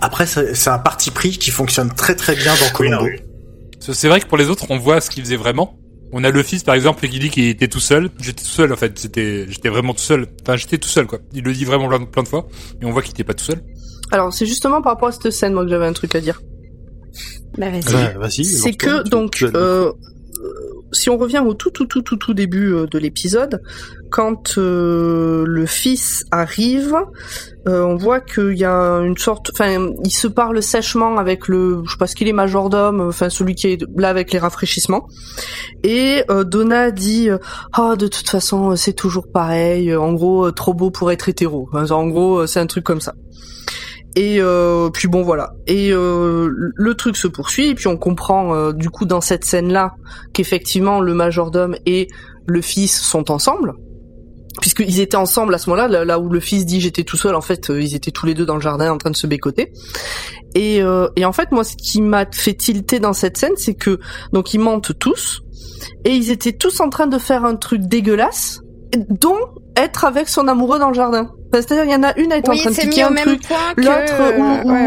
Après, 0.00 0.26
c'est 0.26 0.54
c'est 0.54 0.70
un 0.70 0.78
parti 0.78 1.10
pris 1.10 1.30
qui 1.38 1.50
fonctionne 1.50 1.90
très 1.92 2.14
très 2.14 2.34
bien 2.34 2.52
dans 2.54 2.78
Oui, 2.80 2.88
non, 2.90 2.98
Colombo. 2.98 3.04
oui. 3.04 3.20
C'est 3.80 4.08
vrai 4.08 4.20
que 4.20 4.26
pour 4.26 4.38
les 4.38 4.48
autres, 4.48 4.64
on 4.70 4.78
voit 4.78 5.00
ce 5.02 5.10
qu'ils 5.10 5.22
faisaient 5.22 5.36
vraiment. 5.36 5.78
On 6.12 6.24
a 6.24 6.30
le 6.30 6.42
fils, 6.42 6.62
par 6.62 6.74
exemple, 6.74 7.06
qui 7.08 7.18
dit 7.18 7.28
qu'il 7.28 7.44
était 7.48 7.68
tout 7.68 7.80
seul. 7.80 8.08
J'étais 8.20 8.42
tout 8.42 8.48
seul, 8.48 8.72
en 8.72 8.76
fait. 8.76 8.98
J'étais, 9.00 9.46
j'étais 9.48 9.68
vraiment 9.68 9.92
tout 9.92 10.00
seul. 10.02 10.26
Enfin, 10.42 10.56
j'étais 10.56 10.78
tout 10.78 10.88
seul, 10.88 11.06
quoi. 11.06 11.18
Il 11.34 11.42
le 11.44 11.52
dit 11.52 11.64
vraiment 11.66 11.88
plein, 11.88 12.04
plein 12.04 12.22
de 12.22 12.28
fois. 12.28 12.46
Et 12.80 12.86
on 12.86 12.92
voit 12.92 13.02
qu'il 13.02 13.10
était 13.10 13.24
pas 13.24 13.34
tout 13.34 13.44
seul. 13.44 13.60
Alors 14.12 14.32
c'est 14.32 14.46
justement 14.46 14.80
par 14.80 14.92
rapport 14.92 15.08
à 15.08 15.12
cette 15.12 15.30
scène 15.30 15.54
moi 15.54 15.64
que 15.64 15.70
j'avais 15.70 15.86
un 15.86 15.92
truc 15.92 16.14
à 16.14 16.20
dire. 16.20 16.40
Bah, 17.58 17.68
vas-y. 17.70 18.38
Ouais, 18.38 18.44
c'est 18.44 18.74
que 18.74 19.06
donc 19.08 19.42
euh, 19.42 19.92
si 20.94 21.10
on 21.10 21.18
revient 21.18 21.42
au 21.44 21.54
tout 21.54 21.70
tout 21.70 21.86
tout 21.86 22.02
tout 22.02 22.16
tout 22.16 22.34
début 22.34 22.72
euh, 22.72 22.86
de 22.86 22.98
l'épisode, 22.98 23.60
quand 24.10 24.58
euh, 24.58 25.44
le 25.46 25.66
fils 25.66 26.24
arrive, 26.30 26.94
euh, 27.66 27.82
on 27.82 27.96
voit 27.96 28.20
qu'il 28.20 28.56
y 28.56 28.64
a 28.64 28.98
une 29.00 29.16
sorte, 29.16 29.50
enfin, 29.52 29.88
il 30.04 30.10
se 30.10 30.28
parle 30.28 30.62
sèchement 30.62 31.18
avec 31.18 31.48
le, 31.48 31.82
je 31.84 31.92
sais 31.92 31.98
pas 31.98 32.06
ce 32.06 32.14
qu'il 32.14 32.28
est 32.28 32.32
majordome, 32.32 33.00
enfin 33.00 33.28
celui 33.28 33.54
qui 33.54 33.68
est 33.68 33.84
là 33.96 34.08
avec 34.08 34.32
les 34.32 34.38
rafraîchissements, 34.38 35.08
et 35.82 36.22
euh, 36.30 36.44
Donna 36.44 36.90
dit, 36.90 37.28
ah 37.72 37.96
de 37.96 38.06
toute 38.06 38.28
façon 38.28 38.76
c'est 38.76 38.92
toujours 38.92 39.26
pareil, 39.32 39.94
en 39.96 40.12
gros 40.12 40.46
euh, 40.46 40.52
trop 40.52 40.74
beau 40.74 40.90
pour 40.90 41.10
être 41.10 41.28
hétéro, 41.28 41.68
en 41.72 42.06
gros 42.06 42.40
euh, 42.40 42.46
c'est 42.46 42.60
un 42.60 42.66
truc 42.66 42.84
comme 42.84 43.00
ça. 43.00 43.14
Et 44.16 44.36
euh, 44.40 44.90
puis 44.90 45.08
bon 45.08 45.22
voilà. 45.22 45.54
Et 45.66 45.90
euh, 45.92 46.48
le 46.52 46.94
truc 46.94 47.16
se 47.16 47.26
poursuit 47.26 47.70
et 47.70 47.74
puis 47.74 47.88
on 47.88 47.96
comprend 47.96 48.54
euh, 48.54 48.72
du 48.72 48.88
coup 48.90 49.06
dans 49.06 49.20
cette 49.20 49.44
scène 49.44 49.72
là 49.72 49.94
qu'effectivement 50.32 51.00
le 51.00 51.14
majordome 51.14 51.74
et 51.84 52.08
le 52.46 52.60
fils 52.60 53.00
sont 53.00 53.30
ensemble. 53.30 53.74
Puisqu'ils 54.60 55.00
étaient 55.00 55.16
ensemble 55.16 55.52
à 55.54 55.58
ce 55.58 55.68
moment-là, 55.70 56.04
là, 56.04 56.18
où 56.20 56.28
le 56.28 56.38
fils 56.38 56.64
dit 56.64 56.80
j'étais 56.80 57.02
tout 57.02 57.16
seul, 57.16 57.34
en 57.34 57.40
fait 57.40 57.70
euh, 57.70 57.82
ils 57.82 57.96
étaient 57.96 58.12
tous 58.12 58.24
les 58.24 58.34
deux 58.34 58.46
dans 58.46 58.54
le 58.54 58.60
jardin 58.60 58.92
en 58.92 58.98
train 58.98 59.10
de 59.10 59.16
se 59.16 59.26
bécoter. 59.26 59.72
Et, 60.54 60.80
euh, 60.80 61.08
et 61.16 61.24
en 61.24 61.32
fait 61.32 61.50
moi 61.50 61.64
ce 61.64 61.74
qui 61.76 62.00
m'a 62.00 62.24
fait 62.32 62.54
tilter 62.54 63.00
dans 63.00 63.12
cette 63.12 63.36
scène 63.36 63.54
c'est 63.56 63.74
que 63.74 63.98
donc 64.32 64.54
ils 64.54 64.60
mentent 64.60 64.96
tous 65.00 65.42
et 66.04 66.10
ils 66.10 66.30
étaient 66.30 66.52
tous 66.52 66.80
en 66.80 66.88
train 66.88 67.08
de 67.08 67.18
faire 67.18 67.44
un 67.44 67.56
truc 67.56 67.82
dégueulasse 67.82 68.60
dont 68.96 69.38
être 69.76 70.04
avec 70.04 70.28
son 70.28 70.46
amoureux 70.48 70.78
dans 70.78 70.88
le 70.88 70.94
jardin. 70.94 71.30
Enfin, 71.52 71.62
C'est-à-dire 71.62 71.84
il 71.84 71.90
y 71.90 71.94
en 71.94 72.02
a 72.02 72.16
une 72.18 72.30
elle 72.32 72.38
est 72.38 72.48
en 72.48 72.54
train 72.54 72.70
de 72.70 72.74
c'est 72.74 72.82
piquer 72.82 73.02
un 73.02 73.10
même 73.10 73.24
truc, 73.24 73.42
que... 73.42 73.80
L'autre, 73.80 74.20
euh, 74.20 74.38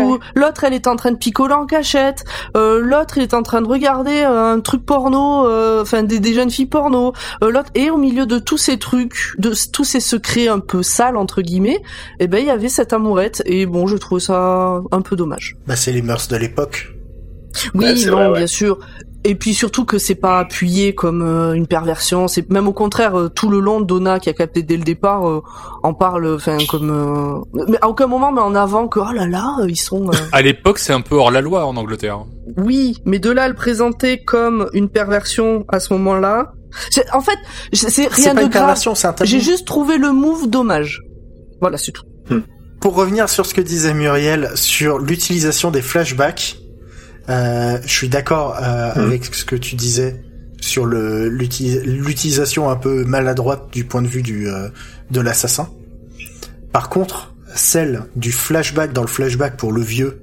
ou, 0.06 0.14
ouais. 0.14 0.20
l'autre, 0.36 0.64
elle 0.64 0.74
est 0.74 0.88
en 0.88 0.96
train 0.96 1.12
de 1.12 1.18
picoler 1.18 1.54
en 1.54 1.66
cachette. 1.66 2.24
Euh, 2.56 2.80
l'autre, 2.80 3.18
il 3.18 3.24
est 3.24 3.34
en 3.34 3.44
train 3.44 3.62
de 3.62 3.68
regarder 3.68 4.22
euh, 4.22 4.54
un 4.54 4.60
truc 4.60 4.86
porno, 4.86 5.46
euh, 5.48 5.82
enfin 5.82 6.04
des, 6.04 6.20
des 6.20 6.34
jeunes 6.34 6.50
filles 6.52 6.66
porno. 6.68 7.14
Euh, 7.44 7.52
l'autre, 7.52 7.70
et 7.76 7.90
au 7.90 7.98
milieu 7.98 8.26
de 8.26 8.40
tous 8.40 8.58
ces 8.58 8.78
trucs, 8.78 9.34
de 9.38 9.54
tous 9.72 9.84
ces 9.84 10.00
secrets 10.00 10.48
un 10.48 10.60
peu 10.60 10.84
sales 10.84 11.18
entre 11.18 11.42
guillemets, 11.42 11.82
eh 12.20 12.28
ben 12.28 12.40
il 12.40 12.48
y 12.48 12.52
avait 12.52 12.70
cette 12.70 12.94
amourette. 12.94 13.44
Et 13.46 13.66
bon, 13.66 13.88
je 13.88 13.98
trouve 13.98 14.20
ça 14.20 14.82
un 14.92 15.02
peu 15.02 15.16
dommage. 15.16 15.58
Bah, 15.68 15.76
c'est 15.76 15.92
les 15.92 16.02
mœurs 16.02 16.28
de 16.28 16.38
l'époque. 16.38 16.94
Oui, 17.74 17.86
Ouais, 17.86 17.94
non, 18.06 18.12
vrai, 18.12 18.28
ouais. 18.28 18.38
bien 18.38 18.48
sûr. 18.48 18.80
Et 19.30 19.36
puis 19.36 19.54
surtout 19.54 19.84
que 19.84 19.98
c'est 19.98 20.16
pas 20.16 20.40
appuyé 20.40 20.96
comme 20.96 21.22
euh, 21.22 21.52
une 21.52 21.68
perversion. 21.68 22.30
C'est 22.30 22.50
même 22.50 22.66
au 22.68 22.72
contraire 22.72 23.20
euh, 23.20 23.28
tout 23.28 23.50
le 23.50 23.60
long. 23.60 23.82
Donna 23.82 24.20
qui 24.20 24.30
a 24.30 24.34
capté 24.34 24.64
dès 24.64 24.78
le 24.78 24.84
départ 24.84 25.28
euh, 25.28 25.42
en 25.84 25.94
parle, 25.94 26.34
enfin 26.36 26.58
comme. 26.70 26.90
euh, 26.90 27.64
Mais 27.68 27.78
à 27.82 27.90
aucun 27.90 28.08
moment 28.08 28.32
met 28.32 28.40
en 28.40 28.56
avant 28.56 28.88
que 28.88 29.00
oh 29.02 29.12
là 29.14 29.28
là, 29.28 29.58
euh, 29.60 29.70
ils 29.70 29.76
sont. 29.76 30.08
euh, 30.08 30.18
À 30.32 30.42
l'époque, 30.42 30.80
c'est 30.80 30.94
un 30.94 31.02
peu 31.02 31.16
hors 31.16 31.30
la 31.30 31.42
loi 31.42 31.66
en 31.66 31.76
Angleterre. 31.76 32.20
Oui, 32.56 32.96
mais 33.04 33.20
de 33.20 33.30
là 33.30 33.44
à 33.44 33.48
le 33.50 33.54
présenter 33.54 34.24
comme 34.24 34.70
une 34.72 34.88
perversion 34.88 35.66
à 35.68 35.82
ce 35.82 35.92
moment-là, 35.94 36.54
en 37.14 37.20
fait, 37.20 37.38
c'est 37.74 38.08
rien 38.08 38.34
pas 38.34 38.42
de 38.42 38.46
une 38.46 38.50
grave. 38.50 38.52
perversion, 38.52 38.96
c'est 38.96 39.08
un 39.08 39.14
tabou. 39.14 39.30
J'ai 39.30 39.42
juste 39.42 39.68
trouvé 39.68 39.98
le 39.98 40.14
move 40.14 40.50
dommage. 40.50 41.02
Voilà, 41.60 41.78
c'est 41.78 41.92
tout. 41.92 42.04
Pour 42.80 42.96
revenir 42.96 43.28
sur 43.28 43.46
ce 43.46 43.54
que 43.54 43.60
disait 43.62 43.94
Muriel 43.94 44.52
sur 44.56 45.00
l'utilisation 45.00 45.72
des 45.72 45.82
flashbacks, 45.82 46.58
euh, 47.30 47.78
je 47.86 47.92
suis 47.92 48.10
d'accord 48.10 48.58
euh, 48.62 48.92
Mhm. 48.96 49.04
avec 49.06 49.26
ce 49.36 49.46
que 49.46 49.56
tu 49.56 49.76
disais 49.76 50.24
sur 50.62 50.86
le 50.86 51.30
l'uti- 51.30 51.80
l'utilisation 51.84 52.70
un 52.70 52.76
peu 52.76 53.04
maladroite 53.04 53.68
du 53.72 53.86
point 53.86 54.02
de 54.02 54.08
vue 54.08 54.22
du 54.24 54.50
euh, 54.50 54.70
de 55.12 55.22
l'assassin. 55.22 55.70
Par 56.72 56.90
contre, 56.90 57.34
celle 57.56 58.04
du 58.16 58.32
flashback 58.32 58.94
dans 58.94 59.02
le 59.02 59.08
flashback 59.08 59.58
pour 59.58 59.72
le 59.72 59.82
vieux 59.82 60.22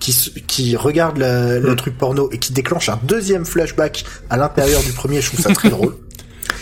qui 0.00 0.12
qui 0.46 0.76
regarde 0.76 1.18
le, 1.18 1.60
le 1.60 1.70
Mhm. 1.70 1.76
truc 1.76 1.98
porno 1.98 2.28
et 2.32 2.38
qui 2.38 2.52
déclenche 2.52 2.88
un 2.88 2.98
deuxième 3.04 3.44
flashback 3.44 4.04
à 4.30 4.36
l'intérieur 4.36 4.82
du 4.82 4.92
premier, 4.92 5.20
je 5.20 5.28
trouve 5.28 5.40
ça 5.40 5.52
très 5.52 5.70
drôle. 5.76 5.94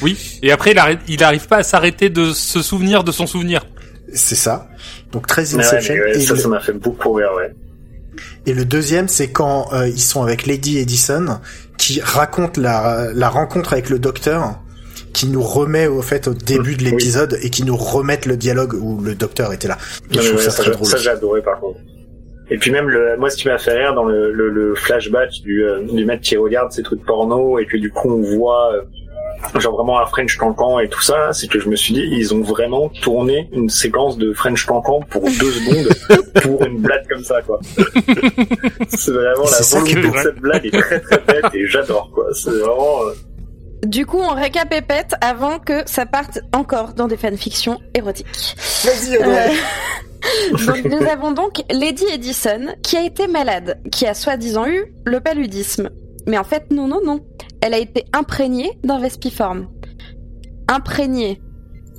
Oui. 0.01 0.17
Et 0.43 0.51
après, 0.53 0.73
il 0.73 0.79
arrête, 0.79 0.99
il 1.09 1.23
arrive 1.23 1.47
pas 1.47 1.59
à 1.59 1.63
s'arrêter 1.63 2.11
de 2.11 2.33
se 2.33 2.61
souvenir 2.63 3.05
de 3.05 3.13
son 3.13 3.27
souvenir. 3.27 3.65
C'est 4.15 4.35
ça. 4.37 4.69
Donc 5.13 5.27
très 5.27 5.55
ouais, 5.55 5.61
Inception. 5.65 5.95
ouais, 5.95 6.17
et 6.17 6.21
ça, 6.21 6.35
le- 6.35 6.41
ça 6.41 6.49
m'a 6.49 6.61
fait 6.61 6.73
beaucoup 6.73 7.13
rire, 7.15 7.31
ouais. 7.37 7.55
Et 8.47 8.55
le 8.55 8.65
deuxième, 8.65 9.09
c'est 9.09 9.31
quand 9.31 9.73
euh, 9.73 9.89
ils 9.89 10.01
sont 10.01 10.23
avec 10.23 10.47
Lady 10.47 10.79
Edison, 10.79 11.39
qui 11.79 12.01
raconte 12.01 12.57
la, 12.57 13.09
la 13.15 13.29
rencontre 13.29 13.73
avec 13.73 13.89
le 13.91 13.99
docteur, 13.99 14.59
qui 15.13 15.27
nous 15.27 15.43
remet 15.43 15.87
au 15.87 16.01
fait 16.03 16.29
au 16.29 16.35
début 16.35 16.77
de 16.77 16.85
Oui. 16.85 16.91
l'épisode 16.91 17.39
et 17.43 17.51
qui 17.51 17.65
nous 17.65 17.77
remettent 17.77 18.27
le 18.27 18.37
dialogue 18.37 18.75
où 18.75 19.01
le 19.03 19.15
docteur 19.15 19.53
était 19.53 19.69
là. 19.69 19.77
Et 20.11 20.17
Non, 20.17 20.23
je 20.23 20.29
mais 20.29 20.29
trouve 20.29 20.37
ouais, 20.39 20.45
ça 20.45 20.51
ça, 20.51 20.63
j'ai- 20.65 20.71
drôle. 20.71 20.87
ça, 20.87 20.97
j'ai 20.97 21.11
adoré 21.11 21.43
par 21.43 21.61
contre. 21.61 21.79
Et 22.51 22.59
puis 22.59 22.71
même 22.71 22.89
le, 22.89 23.17
moi 23.19 23.31
ce 23.31 23.37
qui 23.37 23.49
m'a 23.49 23.57
fait 23.59 23.73
rire 23.79 23.95
dans 23.95 24.05
le, 24.05 24.31
le, 24.33 24.51
le 24.51 24.75
flashback 24.75 25.31
du, 25.43 25.65
euh, 25.65 25.83
du 25.91 26.05
mec 26.05 26.21
qui 26.21 26.37
regarde 26.37 26.71
ces 26.73 26.83
trucs 26.83 27.05
porno 27.05 27.59
et 27.59 27.67
que 27.67 27.77
du 27.79 27.91
coup 27.91 28.11
on 28.11 28.37
voit 28.37 28.75
euh, 28.75 28.83
genre 29.59 29.75
vraiment 29.77 30.01
un 30.01 30.07
French 30.07 30.37
Cancan 30.37 30.79
et 30.81 30.89
tout 30.89 31.01
ça, 31.03 31.33
c'est 31.33 31.49
que 31.49 31.59
je 31.61 31.69
me 31.69 31.77
suis 31.77 31.95
dit, 31.95 32.03
ils 32.11 32.35
ont 32.35 32.43
vraiment 32.43 32.89
tourné 32.89 33.49
une 33.53 33.69
séquence 33.69 34.17
de 34.19 34.33
French 34.33 34.65
Cancan 34.67 35.01
pour 35.11 35.23
deux 35.25 35.51
secondes 35.53 35.89
pour 36.43 36.65
une 36.65 36.79
blague 36.81 37.07
comme 37.09 37.25
ça, 37.25 37.43
quoi. 37.43 37.59
c'est 38.89 39.11
vraiment 39.11 39.45
la 39.45 39.61
volonté 39.71 39.95
de 39.95 40.19
cette 40.23 40.39
blague 40.41 40.67
est 40.67 40.71
très 40.81 41.01
très 41.01 41.19
bête 41.19 41.55
et 41.55 41.67
j'adore, 41.67 42.11
quoi. 42.15 42.27
C'est 42.33 42.51
vraiment... 42.51 43.03
euh, 43.03 43.13
Du 43.87 44.07
coup, 44.07 44.19
on 44.19 44.35
récapépète 44.35 45.15
avant 45.21 45.59
que 45.59 45.83
ça 45.87 46.07
parte 46.07 46.39
encore 46.55 46.95
dans 46.95 47.09
des 47.09 47.17
fanfictions 47.17 47.79
érotiques. 47.95 48.57
Vas-y, 48.85 49.17
Euh, 49.17 49.49
donc 50.67 50.85
nous 50.85 51.07
avons 51.09 51.33
donc 51.33 51.63
Lady 51.71 52.05
Edison 52.13 52.75
qui 52.83 52.97
a 52.97 53.05
été 53.05 53.27
malade, 53.27 53.81
qui 53.91 54.07
a 54.07 54.15
soi-disant 54.15 54.67
eu 54.67 54.95
le 55.05 55.19
paludisme. 55.21 55.91
Mais 56.29 56.39
en 56.39 56.45
fait, 56.45 56.71
non, 56.71 56.87
non, 56.87 57.01
non. 57.05 57.21
Elle 57.63 57.75
a 57.75 57.79
été 57.79 58.05
imprégnée 58.13 58.71
d'un 58.85 58.99
vespiforme. 59.01 59.69
Imprégnée. 60.69 61.41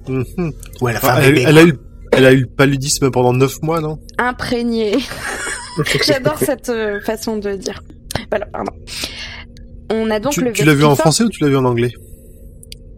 Mhm. 0.07 0.51
Ouais, 0.81 0.93
la 0.93 0.99
Ah, 1.01 1.15
femme 1.15 1.23
elle, 1.23 1.37
elle 1.39 1.57
a 1.57 1.63
eu, 1.63 1.73
elle 2.11 2.25
a 2.25 2.33
eu 2.33 2.41
le 2.41 2.47
paludisme 2.47 3.09
pendant 3.11 3.33
9 3.33 3.61
mois, 3.61 3.79
non? 3.79 3.97
Imprégnée. 4.17 4.97
J'adore 6.05 6.37
cette 6.37 6.69
euh, 6.69 6.99
façon 7.01 7.37
de 7.37 7.53
dire. 7.53 7.81
Voilà, 8.29 8.45
pardon. 8.47 8.73
On 9.91 10.09
a 10.11 10.19
donc 10.19 10.33
Tu, 10.33 10.41
le 10.43 10.51
tu 10.51 10.65
l'as 10.65 10.75
vu 10.75 10.83
en 10.83 10.95
français 10.95 11.23
ou 11.23 11.29
tu 11.29 11.41
l'as 11.43 11.49
vu 11.49 11.57
en 11.57 11.65
anglais? 11.65 11.91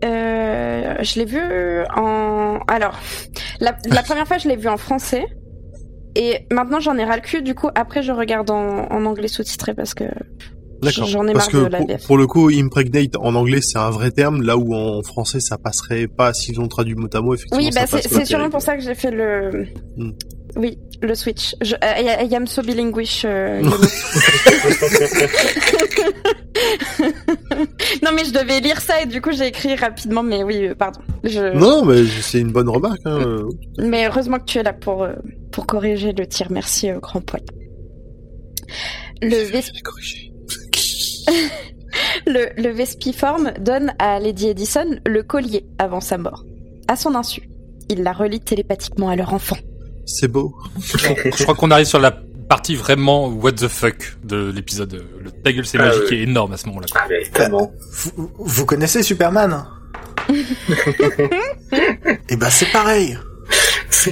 Euh, 0.03 0.95
je 1.01 1.19
l'ai 1.19 1.25
vu 1.25 1.39
en. 1.95 2.59
Alors, 2.67 2.99
la, 3.59 3.75
la 3.89 4.03
première 4.03 4.27
fois, 4.27 4.37
je 4.37 4.47
l'ai 4.47 4.55
vu 4.55 4.67
en 4.67 4.77
français. 4.77 5.25
Et 6.15 6.45
maintenant, 6.51 6.79
j'en 6.79 6.97
ai 6.97 7.03
ras 7.03 7.15
le 7.15 7.21
cul. 7.21 7.41
Du 7.41 7.55
coup, 7.55 7.69
après, 7.75 8.01
je 8.01 8.11
regarde 8.11 8.49
en, 8.49 8.87
en 8.89 9.05
anglais 9.05 9.27
sous-titré 9.27 9.73
parce 9.73 9.93
que 9.93 10.05
D'accord. 10.81 11.05
j'en 11.05 11.27
ai 11.27 11.33
Parce 11.33 11.51
marre 11.51 11.63
que 11.63 11.67
de 11.67 11.71
la 11.71 11.97
pour, 11.97 12.07
pour 12.07 12.17
le 12.17 12.27
coup, 12.27 12.49
impregnate 12.49 13.15
en 13.17 13.35
anglais 13.35 13.61
c'est 13.61 13.77
un 13.77 13.89
vrai 13.89 14.11
terme, 14.11 14.41
là 14.41 14.57
où 14.57 14.73
en 14.75 15.01
français 15.03 15.39
ça 15.39 15.57
passerait 15.57 16.07
pas 16.07 16.33
s'ils 16.33 16.59
ont 16.59 16.67
traduit 16.67 16.95
mot 16.95 17.07
à 17.13 17.21
mot. 17.21 17.33
Effectivement, 17.33 17.63
Oui, 17.63 17.71
bah 17.73 17.85
c'est 17.87 18.25
sûrement 18.25 18.49
pour 18.49 18.61
ça 18.61 18.75
que 18.75 18.83
j'ai 18.83 18.95
fait 18.95 19.11
le. 19.11 19.67
Hmm. 19.97 20.11
Oui, 20.55 20.77
le 21.01 21.15
switch. 21.15 21.55
Je, 21.61 21.75
I, 21.75 22.27
I 22.29 22.35
am 22.35 22.47
so 22.47 22.61
bilinguish. 22.61 23.23
euh, 23.25 23.61
non, 28.03 28.11
mais 28.15 28.25
je 28.25 28.31
devais 28.31 28.59
lire 28.59 28.79
ça 28.81 29.01
et 29.01 29.05
du 29.05 29.21
coup 29.21 29.31
j'ai 29.31 29.47
écrit 29.47 29.75
rapidement. 29.75 30.23
Mais 30.23 30.43
oui, 30.43 30.67
euh, 30.67 30.75
pardon. 30.75 30.99
Je... 31.23 31.53
Non, 31.53 31.81
non, 31.81 31.85
mais 31.85 32.05
c'est 32.21 32.39
une 32.39 32.51
bonne 32.51 32.69
remarque. 32.69 33.01
Hein. 33.05 33.43
Mais 33.77 34.07
heureusement 34.07 34.39
que 34.39 34.45
tu 34.45 34.57
es 34.59 34.63
là 34.63 34.73
pour, 34.73 35.03
euh, 35.03 35.13
pour 35.51 35.65
corriger 35.65 36.13
le 36.13 36.25
tir. 36.27 36.47
Merci, 36.51 36.89
euh, 36.89 36.99
grand 36.99 37.21
poil. 37.21 37.41
Le, 39.21 39.43
vais 39.43 39.61
corriger. 39.83 40.24
Le, 42.27 42.49
le 42.61 42.69
Vespiforme 42.69 43.51
donne 43.59 43.93
à 43.99 44.19
Lady 44.19 44.47
Edison 44.47 44.85
le 45.05 45.23
collier 45.23 45.65
avant 45.77 46.01
sa 46.01 46.17
mort. 46.17 46.43
À 46.87 46.95
son 46.95 47.15
insu. 47.15 47.49
Il 47.89 48.03
la 48.03 48.13
relie 48.13 48.39
télépathiquement 48.39 49.09
à 49.09 49.15
leur 49.15 49.33
enfant. 49.33 49.57
C'est 50.05 50.27
beau. 50.27 50.55
Je 50.79 51.43
crois 51.43 51.55
qu'on 51.55 51.71
arrive 51.71 51.85
sur 51.87 51.99
la 51.99 52.11
partie 52.49 52.75
vraiment 52.75 53.27
what 53.27 53.53
the 53.53 53.67
fuck 53.67 54.17
de 54.23 54.51
l'épisode. 54.51 55.03
Le 55.23 55.31
ta 55.31 55.51
gueule 55.51 55.65
c'est 55.65 55.79
Ah, 55.79 55.85
magique 55.87 56.03
oui. 56.11 56.17
est 56.17 56.21
énorme 56.23 56.53
à 56.53 56.57
ce 56.57 56.67
moment-là. 56.67 56.87
Ah. 57.35 57.47
Vous, 57.49 58.31
vous 58.37 58.65
connaissez 58.65 59.01
Superman 59.03 59.65
Eh 62.29 62.35
ben 62.35 62.49
c'est 62.49 62.71
pareil. 62.71 63.17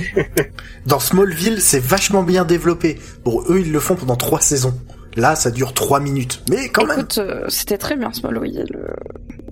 Dans 0.85 0.99
Smallville, 0.99 1.61
c'est 1.61 1.79
vachement 1.83 2.23
bien 2.23 2.45
développé. 2.45 2.99
Bon, 3.23 3.41
eux, 3.49 3.59
ils 3.61 3.71
le 3.71 3.79
font 3.79 3.95
pendant 3.95 4.15
trois 4.15 4.41
saisons. 4.41 4.73
Là, 5.15 5.35
ça 5.35 5.51
dure 5.51 5.73
trois 5.73 5.99
minutes. 5.99 6.43
Mais 6.49 6.69
quand 6.69 6.85
même. 6.85 6.99
Écoute, 6.99 7.17
euh, 7.19 7.45
c'était 7.49 7.77
très 7.77 7.95
bien 7.95 8.11
ce. 8.11 8.25
Le... 8.27 8.43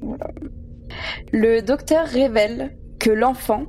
Voilà. 0.01 0.27
Le 1.31 1.61
docteur 1.61 2.07
révèle 2.07 2.75
que 2.99 3.09
l'enfant 3.09 3.65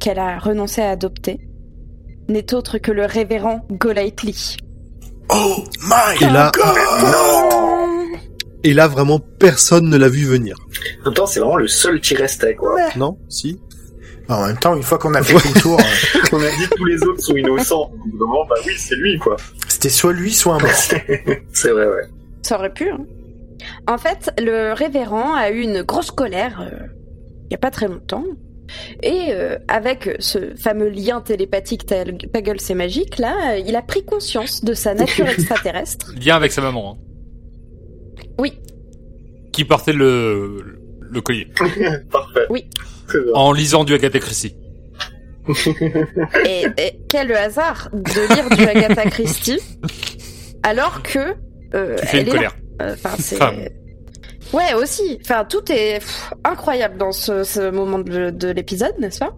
qu'elle 0.00 0.18
a 0.18 0.38
renoncé 0.38 0.80
à 0.80 0.90
adopter 0.90 1.38
n'est 2.28 2.54
autre 2.54 2.78
que 2.78 2.92
le 2.92 3.04
révérend 3.04 3.66
Golightly. 3.70 4.56
Oh 5.28 5.64
my 5.82 6.16
Et 6.20 6.24
là, 6.24 6.50
Non 7.02 7.60
et 8.62 8.74
là 8.74 8.88
vraiment 8.88 9.18
personne 9.18 9.88
ne 9.88 9.96
l'a 9.96 10.08
vu 10.08 10.24
venir. 10.24 10.56
En 11.02 11.06
même 11.06 11.14
temps, 11.14 11.26
c'est 11.26 11.40
vraiment 11.40 11.56
le 11.56 11.68
seul 11.68 12.00
qui 12.00 12.14
restait, 12.14 12.54
quoi. 12.54 12.76
Non 12.96 13.18
Si 13.28 13.58
En 14.28 14.46
même 14.46 14.58
temps, 14.58 14.76
une 14.76 14.82
fois 14.82 14.98
qu'on 14.98 15.14
a 15.14 15.22
fait 15.22 15.34
tout 15.34 15.54
le 15.54 15.60
tour, 15.60 15.80
euh, 15.80 16.18
On 16.32 16.40
a 16.42 16.50
dit 16.50 16.68
que 16.68 16.76
tous 16.76 16.84
les 16.84 17.02
autres 17.02 17.20
sont 17.20 17.36
innocents. 17.36 17.90
Donc, 18.18 18.48
bah 18.48 18.56
oui, 18.66 18.74
c'est 18.76 18.96
lui, 18.96 19.18
quoi. 19.18 19.36
C'était 19.80 19.88
soit 19.94 20.12
lui, 20.12 20.32
soit 20.32 20.56
un 20.56 20.58
mort. 20.58 20.70
c'est 21.52 21.70
vrai, 21.70 21.86
ouais. 21.86 22.02
Ça 22.42 22.56
aurait 22.58 22.72
pu. 22.72 22.90
hein. 22.90 23.00
En 23.86 23.96
fait, 23.98 24.30
le 24.38 24.72
révérend 24.74 25.34
a 25.34 25.50
eu 25.50 25.60
une 25.60 25.82
grosse 25.82 26.10
colère 26.10 26.60
euh, 26.60 26.86
il 27.46 27.52
y 27.52 27.54
a 27.54 27.58
pas 27.58 27.70
très 27.70 27.88
longtemps. 27.88 28.24
Et 29.02 29.28
euh, 29.30 29.58
avec 29.68 30.16
ce 30.20 30.54
fameux 30.54 30.88
lien 30.90 31.20
télépathique 31.20 31.86
ta, 31.86 32.04
gueule 32.04 32.60
c'est 32.60 32.74
magique, 32.74 33.18
là, 33.18 33.54
euh, 33.54 33.58
il 33.66 33.74
a 33.74 33.82
pris 33.82 34.04
conscience 34.04 34.62
de 34.64 34.74
sa 34.74 34.94
nature 34.94 35.28
extraterrestre. 35.36 36.12
Lien 36.24 36.36
avec 36.36 36.52
sa 36.52 36.60
maman. 36.62 36.92
hein. 36.98 38.22
Oui. 38.38 38.52
Qui 39.52 39.64
portait 39.64 39.92
le, 39.92 40.78
le 41.00 41.20
collier. 41.20 41.48
Parfait. 42.10 42.46
Oui. 42.50 42.66
En 43.34 43.52
lisant 43.52 43.84
du 43.84 43.92
Agatha 43.94 44.18
Christie. 44.20 44.54
Et, 46.46 46.66
et 46.78 47.00
quel 47.08 47.32
hasard 47.32 47.88
de 47.92 48.34
lire 48.34 48.48
du 48.56 48.64
Agatha 48.64 49.04
Christie 49.10 49.60
alors 50.62 51.02
que 51.02 51.34
euh, 51.74 51.96
Tu 52.00 52.06
fais 52.06 52.16
elle 52.18 52.22
une 52.24 52.28
est 52.28 52.32
colère. 52.36 52.56
Euh, 52.82 52.94
Enfin, 52.94 53.16
c'est. 53.18 53.38
Ouais, 54.52 54.74
aussi. 54.74 55.18
Enfin, 55.24 55.44
tout 55.44 55.62
est 55.70 56.00
pff, 56.00 56.32
incroyable 56.44 56.96
dans 56.98 57.12
ce, 57.12 57.44
ce 57.44 57.70
moment 57.70 57.98
de, 57.98 58.30
de 58.30 58.48
l'épisode, 58.48 58.94
n'est-ce 58.98 59.18
pas? 59.20 59.34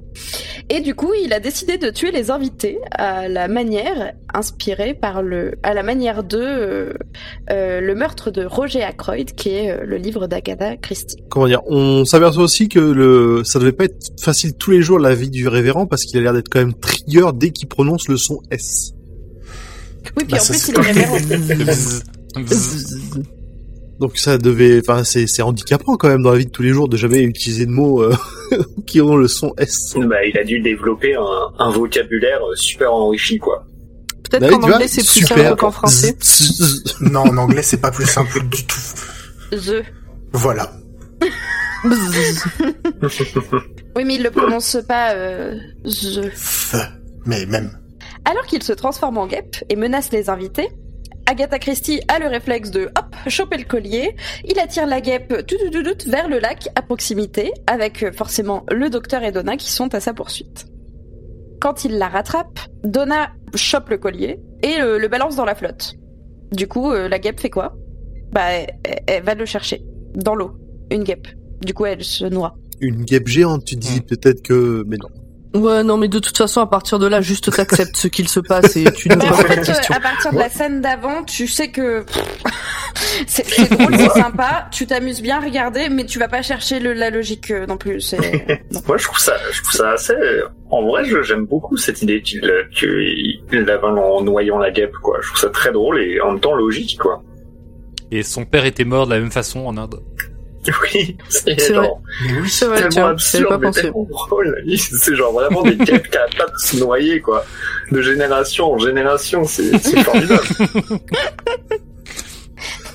Et 0.68 0.80
du 0.80 0.94
coup, 0.94 1.12
il 1.22 1.32
a 1.32 1.40
décidé 1.40 1.78
de 1.78 1.90
tuer 1.90 2.10
les 2.10 2.30
invités 2.30 2.78
à 2.92 3.28
la 3.28 3.48
manière 3.48 4.12
inspirée 4.32 4.94
par 4.94 5.22
le, 5.22 5.54
à 5.62 5.74
la 5.74 5.82
manière 5.82 6.24
de 6.24 6.38
euh, 6.38 6.92
euh, 7.50 7.80
le 7.80 7.94
meurtre 7.94 8.30
de 8.30 8.44
Roger 8.44 8.82
Ackroyd, 8.82 9.34
qui 9.34 9.50
est 9.50 9.70
euh, 9.70 9.84
le 9.84 9.96
livre 9.96 10.26
d'Agatha 10.26 10.76
Christie. 10.76 11.16
Comment 11.28 11.46
dire 11.46 11.60
On 11.66 12.04
s'aperçoit 12.04 12.44
aussi 12.44 12.68
que 12.68 12.78
le 12.78 13.42
ça 13.44 13.58
devait 13.58 13.72
pas 13.72 13.84
être 13.84 14.20
facile 14.20 14.54
tous 14.54 14.70
les 14.70 14.82
jours 14.82 14.98
la 14.98 15.14
vie 15.14 15.30
du 15.30 15.48
révérend 15.48 15.86
parce 15.86 16.04
qu'il 16.04 16.18
a 16.18 16.22
l'air 16.22 16.32
d'être 16.32 16.48
quand 16.48 16.60
même 16.60 16.74
trigger 16.74 17.26
dès 17.34 17.50
qu'il 17.50 17.68
prononce 17.68 18.08
le 18.08 18.16
son 18.16 18.40
S. 18.50 18.92
Oui, 20.16 20.24
puis 20.24 20.32
Bah, 20.32 20.38
en 20.42 20.46
plus, 20.46 20.68
il 20.68 20.74
est 20.74 20.80
révérend. 20.80 21.16
Donc 24.00 24.18
ça 24.18 24.38
devait, 24.38 24.80
enfin 24.80 25.04
c'est 25.04 25.26
c'est 25.28 25.42
handicapant 25.42 25.96
quand 25.96 26.08
même 26.08 26.22
dans 26.22 26.32
la 26.32 26.38
vie 26.38 26.46
de 26.46 26.50
tous 26.50 26.62
les 26.62 26.72
jours 26.72 26.88
de 26.88 26.96
jamais 26.96 27.22
utiliser 27.22 27.66
de 27.66 27.70
mots 27.70 28.02
qui 28.86 29.00
ont 29.00 29.16
le 29.16 29.28
son 29.28 29.54
S. 29.58 29.94
Bah, 29.96 30.24
il 30.24 30.36
a 30.38 30.44
dû 30.44 30.60
développer 30.60 31.14
un, 31.14 31.52
un 31.58 31.70
vocabulaire 31.70 32.40
euh, 32.44 32.54
super 32.56 32.92
enrichi, 32.92 33.38
quoi. 33.38 33.64
Peut-être 34.30 34.42
Bah 34.42 34.48
qu'en 34.50 34.62
anglais 34.62 34.88
c'est 34.88 35.06
plus 35.06 35.26
simple 35.26 35.56
qu'en 35.56 35.70
français. 35.70 36.16
Non, 37.00 37.20
en 37.20 37.36
anglais, 37.36 37.62
c'est 37.62 37.80
pas 37.80 37.90
plus 37.90 38.06
simple 38.06 38.42
du 38.48 38.64
tout. 38.64 38.80
The. 39.50 39.82
Voilà. 40.32 40.72
Oui, 43.96 44.04
mais 44.04 44.14
il 44.14 44.22
le 44.22 44.30
prononce 44.30 44.78
pas 44.86 45.14
euh, 45.14 45.54
The. 45.84 46.30
F. 46.34 46.76
Mais 47.26 47.44
même. 47.46 47.78
Alors 48.24 48.46
qu'il 48.46 48.62
se 48.62 48.72
transforme 48.72 49.18
en 49.18 49.26
guêpe 49.26 49.56
et 49.68 49.76
menace 49.76 50.12
les 50.12 50.30
invités, 50.30 50.68
Agatha 51.26 51.58
Christie 51.58 52.00
a 52.08 52.18
le 52.18 52.26
réflexe 52.26 52.70
de 52.70 52.86
hop, 52.86 53.16
choper 53.28 53.56
le 53.58 53.64
collier, 53.64 54.16
il 54.44 54.58
attire 54.58 54.86
la 54.86 55.00
guêpe 55.00 55.46
tout, 55.46 55.56
tout, 55.56 55.70
tout, 55.70 55.82
tout, 55.82 56.10
vers 56.10 56.28
le 56.28 56.38
lac 56.38 56.68
à 56.74 56.82
proximité, 56.82 57.52
avec 57.66 58.02
euh, 58.02 58.12
forcément 58.12 58.64
le 58.70 58.90
docteur 58.90 59.22
et 59.22 59.32
Donna 59.32 59.56
qui 59.56 59.70
sont 59.70 59.94
à 59.94 60.00
sa 60.00 60.14
poursuite. 60.14 60.66
Quand 61.60 61.84
il 61.84 61.98
la 61.98 62.08
rattrape, 62.08 62.58
Donna 62.82 63.30
chope 63.54 63.90
le 63.90 63.98
collier 63.98 64.40
et 64.62 64.78
le 64.78 65.06
balance 65.08 65.36
dans 65.36 65.44
la 65.44 65.54
flotte. 65.54 65.94
Du 66.50 66.66
coup, 66.66 66.90
euh, 66.90 67.08
la 67.08 67.18
guêpe 67.18 67.40
fait 67.40 67.50
quoi? 67.50 67.76
Bah, 68.32 68.50
elle, 68.52 69.02
elle 69.06 69.22
va 69.22 69.34
le 69.34 69.44
chercher, 69.44 69.82
dans 70.14 70.34
l'eau, 70.34 70.52
une 70.90 71.04
guêpe. 71.04 71.28
Du 71.60 71.72
coup, 71.72 71.86
elle 71.86 72.02
se 72.02 72.24
noie. 72.24 72.56
Une 72.80 73.04
guêpe 73.04 73.28
géante, 73.28 73.64
tu 73.64 73.76
dis 73.76 74.00
peut-être 74.00 74.42
que, 74.42 74.84
mais 74.88 74.96
non. 74.96 75.08
Ouais, 75.54 75.82
non, 75.84 75.98
mais 75.98 76.08
de 76.08 76.18
toute 76.18 76.36
façon, 76.38 76.60
à 76.62 76.66
partir 76.66 76.98
de 76.98 77.06
là, 77.06 77.20
juste 77.20 77.54
t'acceptes 77.54 77.96
ce 77.96 78.08
qu'il 78.08 78.28
se 78.28 78.40
passe 78.40 78.74
et 78.76 78.84
tu 78.84 79.08
ne 79.10 79.16
Mais 79.16 79.24
en 79.26 79.28
poses 79.28 79.36
pas 79.44 79.56
de 79.56 79.64
fait, 79.64 79.72
questions. 79.72 79.94
à 79.94 80.00
partir 80.00 80.32
de 80.32 80.38
la 80.38 80.48
scène 80.48 80.80
d'avant, 80.80 81.22
tu 81.24 81.46
sais 81.46 81.70
que 81.70 82.04
c'est 83.26 83.44
c'est 83.46 83.70
drôle, 83.70 83.94
c'est 83.98 84.08
sympa, 84.20 84.68
tu 84.72 84.86
t'amuses 84.86 85.20
bien 85.20 85.36
à 85.36 85.40
regarder, 85.40 85.88
mais 85.90 86.06
tu 86.06 86.18
vas 86.18 86.28
pas 86.28 86.40
chercher 86.42 86.80
le, 86.80 86.94
la 86.94 87.10
logique 87.10 87.50
euh, 87.50 87.66
non 87.66 87.76
plus. 87.76 88.14
Moi, 88.86 88.96
je 88.96 89.04
trouve 89.04 89.18
ça, 89.18 89.34
je 89.52 89.60
trouve 89.62 89.72
ça 89.72 89.90
assez. 89.90 90.14
En 90.70 90.86
vrai, 90.86 91.04
je- 91.04 91.22
j'aime 91.22 91.44
beaucoup 91.44 91.76
cette 91.76 92.00
idée 92.00 92.22
qu'il 92.22 92.44
euh, 92.46 92.62
qu'il 92.74 93.42
l'avale 93.66 93.98
en 93.98 94.22
noyant 94.22 94.58
la 94.58 94.70
guêpe, 94.70 94.94
quoi. 95.02 95.18
Je 95.20 95.26
trouve 95.28 95.38
ça 95.40 95.50
très 95.50 95.70
drôle 95.72 96.00
et 96.00 96.18
en 96.22 96.30
même 96.32 96.40
temps 96.40 96.54
logique, 96.54 96.98
quoi. 96.98 97.22
Et 98.10 98.22
son 98.22 98.44
père 98.46 98.64
était 98.64 98.84
mort 98.84 99.06
de 99.06 99.12
la 99.14 99.20
même 99.20 99.30
façon 99.30 99.60
en 99.66 99.76
Inde. 99.76 100.00
Oui, 100.94 101.16
c'est 101.28 101.74
genre 101.74 102.00
oui. 102.24 102.48
C'est 102.48 102.66
vrai, 102.66 102.88
tellement 102.88 103.08
absurde, 103.08 103.48
pas 103.48 103.58
mais 103.58 103.66
pensé. 103.66 103.82
tellement 103.82 104.04
drôle. 104.08 104.62
C'est 104.76 105.16
genre 105.16 105.32
vraiment 105.32 105.62
des 105.62 105.74
guêpes 105.76 106.08
qui 106.08 106.16
arrêtent 106.16 106.36
pas 106.36 106.44
de 106.46 106.56
se 106.56 106.76
noyer, 106.78 107.20
quoi. 107.20 107.44
De 107.90 108.00
génération 108.00 108.72
en 108.72 108.78
génération, 108.78 109.42
c'est 109.44 109.76
formidable. 110.04 110.46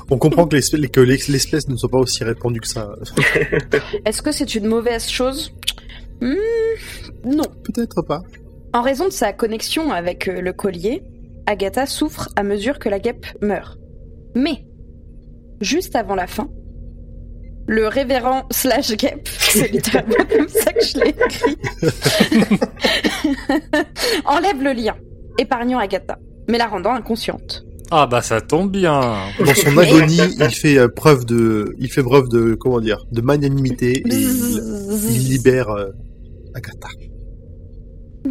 On 0.09 0.17
comprend 0.17 0.47
que 0.47 0.55
l'espèce, 0.55 0.79
que 0.89 1.01
l'ex- 1.01 1.27
l'espèce 1.27 1.67
ne 1.67 1.75
soit 1.75 1.89
pas 1.89 1.97
aussi 1.97 2.23
répandue 2.23 2.61
que 2.61 2.67
ça. 2.67 2.89
Est-ce 4.05 4.21
que 4.21 4.31
c'est 4.31 4.55
une 4.55 4.65
mauvaise 4.67 5.09
chose? 5.09 5.51
Hmm, 6.21 6.33
Non. 7.25 7.43
Peut-être 7.65 8.01
pas. 8.03 8.21
En 8.73 8.81
raison 8.81 9.05
de 9.05 9.11
sa 9.11 9.33
connexion 9.33 9.91
avec 9.91 10.29
euh, 10.29 10.39
le 10.39 10.53
collier, 10.53 11.03
Agatha 11.45 11.85
souffre 11.85 12.29
à 12.37 12.43
mesure 12.43 12.79
que 12.79 12.87
la 12.87 12.99
guêpe 12.99 13.25
meurt. 13.41 13.77
Mais, 14.35 14.65
juste 15.59 15.95
avant 15.97 16.15
la 16.15 16.27
fin, 16.27 16.49
le 17.67 17.87
révérend 17.87 18.45
slash 18.51 18.95
guêpe, 18.95 19.27
c'est 19.39 19.71
littéralement 19.71 20.15
comme 20.29 20.47
ça 20.47 20.71
que 20.73 20.85
je 20.85 20.99
l'ai 20.99 21.09
écrit, 21.09 21.57
enlève 24.25 24.63
le 24.63 24.73
lien, 24.73 24.95
épargnant 25.37 25.77
Agatha, 25.79 26.17
mais 26.47 26.57
la 26.57 26.67
rendant 26.67 26.93
inconsciente. 26.93 27.63
Ah 27.89 28.05
bah 28.05 28.21
ça 28.21 28.41
tombe 28.41 28.69
bien. 28.71 29.15
Dans 29.39 29.55
son 29.55 29.77
agonie, 29.77 30.19
il 30.39 30.49
fait 30.49 30.77
euh, 30.77 30.89
preuve 30.89 31.23
de, 31.25 31.73
il 31.79 31.89
fait 31.89 32.03
preuve 32.03 32.27
de, 32.27 32.53
comment 32.55 32.81
dire, 32.81 33.05
de 33.11 33.21
magnanimité 33.21 33.99
et 33.99 34.03
il, 34.05 34.61
il 35.09 35.29
libère 35.29 35.69
euh, 35.69 35.91
Agatha. 36.53 36.89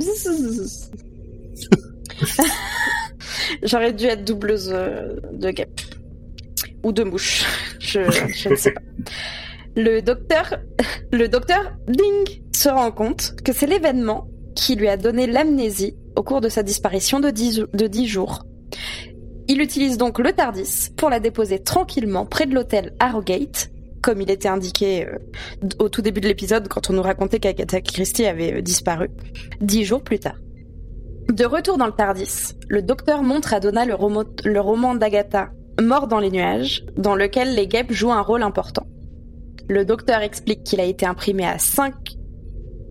J'aurais 3.62 3.92
dû 3.92 4.06
être 4.06 4.24
doubleuse 4.24 4.70
euh, 4.72 5.16
de 5.32 5.50
guêpe. 5.50 5.80
Ou 6.82 6.92
de 6.92 7.02
mouche. 7.02 7.44
Je, 7.78 8.00
je 8.34 8.48
ne 8.48 8.56
sais 8.56 8.72
pas. 8.72 8.80
Le 9.78 10.00
docteur, 10.00 10.54
le 11.12 11.28
docteur, 11.28 11.74
ding, 11.86 12.40
se 12.54 12.70
rend 12.70 12.90
compte 12.90 13.34
que 13.44 13.52
c'est 13.52 13.66
l'événement 13.66 14.26
qui 14.54 14.74
lui 14.74 14.88
a 14.88 14.96
donné 14.96 15.26
l'amnésie 15.26 15.94
au 16.16 16.22
cours 16.22 16.40
de 16.40 16.48
sa 16.48 16.62
disparition 16.62 17.20
de 17.20 17.28
10, 17.28 17.64
de 17.74 17.86
10 17.86 18.06
jours. 18.06 18.46
Il 19.48 19.60
utilise 19.60 19.98
donc 19.98 20.18
le 20.18 20.32
TARDIS 20.32 20.88
pour 20.96 21.10
la 21.10 21.20
déposer 21.20 21.62
tranquillement 21.62 22.24
près 22.24 22.46
de 22.46 22.54
l'hôtel 22.54 22.94
Harrogate, 22.98 23.70
comme 24.00 24.22
il 24.22 24.30
était 24.30 24.48
indiqué 24.48 25.06
euh, 25.06 25.18
au 25.78 25.90
tout 25.90 26.00
début 26.00 26.22
de 26.22 26.28
l'épisode 26.28 26.68
quand 26.68 26.88
on 26.88 26.94
nous 26.94 27.02
racontait 27.02 27.38
qu'Agatha 27.38 27.82
Christie 27.82 28.24
avait 28.24 28.54
euh, 28.54 28.62
disparu, 28.62 29.10
dix 29.60 29.84
jours 29.84 30.02
plus 30.02 30.18
tard. 30.18 30.36
De 31.28 31.44
retour 31.44 31.76
dans 31.76 31.86
le 31.86 31.92
Tardis, 31.92 32.54
le 32.68 32.80
docteur 32.80 33.22
montre 33.22 33.52
à 33.52 33.60
Donna 33.60 33.84
le 33.84 34.60
roman 34.60 34.94
d'Agatha, 34.94 35.50
Mort 35.80 36.06
dans 36.08 36.18
les 36.20 36.30
nuages, 36.30 36.84
dans 36.96 37.14
lequel 37.14 37.54
les 37.54 37.66
guêpes 37.66 37.92
jouent 37.92 38.12
un 38.12 38.22
rôle 38.22 38.42
important. 38.42 38.86
Le 39.68 39.84
docteur 39.84 40.22
explique 40.22 40.64
qu'il 40.64 40.80
a 40.80 40.84
été 40.84 41.04
imprimé 41.06 41.44
à 41.46 41.58
5... 41.58 41.92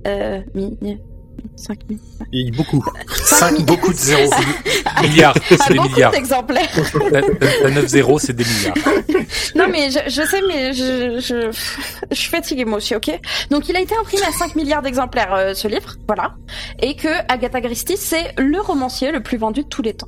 Euh... 0.08 0.42
Mi... 0.54 0.78
5 1.58 1.80
000... 1.88 2.00
Et 2.34 2.52
beaucoup. 2.52 2.84
5, 3.08 3.62
beaucoup 3.66 3.92
de 3.92 3.98
zéros. 3.98 4.32
Milliards, 5.02 5.36
c'est 5.48 5.70
des 5.70 5.76
beaucoup 5.76 5.90
milliards. 5.90 6.12
d'exemplaires. 6.12 6.70
La, 7.12 7.22
la- 7.22 7.28
la 7.64 7.70
9 7.72 7.88
0 7.88 8.20
c'est 8.20 8.34
des 8.34 8.44
milliards. 8.44 8.76
Non 9.56 9.68
mais 9.72 9.90
je, 9.90 10.00
je 10.08 10.22
sais 10.22 10.42
mais 10.48 10.74
je, 10.74 11.20
je, 11.20 11.52
je 12.12 12.16
suis 12.16 12.30
fatiguée 12.30 12.66
moi 12.66 12.78
aussi, 12.78 12.96
ok? 12.96 13.20
Donc 13.52 13.70
il 13.70 13.76
a 13.76 13.80
été 13.82 13.96
imprimé 13.96 14.24
à 14.24 14.32
5 14.32 14.56
milliards 14.56 14.82
d'exemplaires 14.82 15.34
euh, 15.34 15.54
ce 15.54 15.68
livre, 15.68 15.96
voilà. 16.08 16.36
Et 16.82 16.96
que 16.96 17.08
Agatha 17.32 17.62
Christie 17.62 17.98
c'est 17.98 18.34
le 18.38 18.60
romancier 18.60 19.12
le 19.12 19.22
plus 19.22 19.38
vendu 19.38 19.64
de 19.64 19.68
tous 19.68 19.82
les 19.82 19.94
temps. 19.94 20.08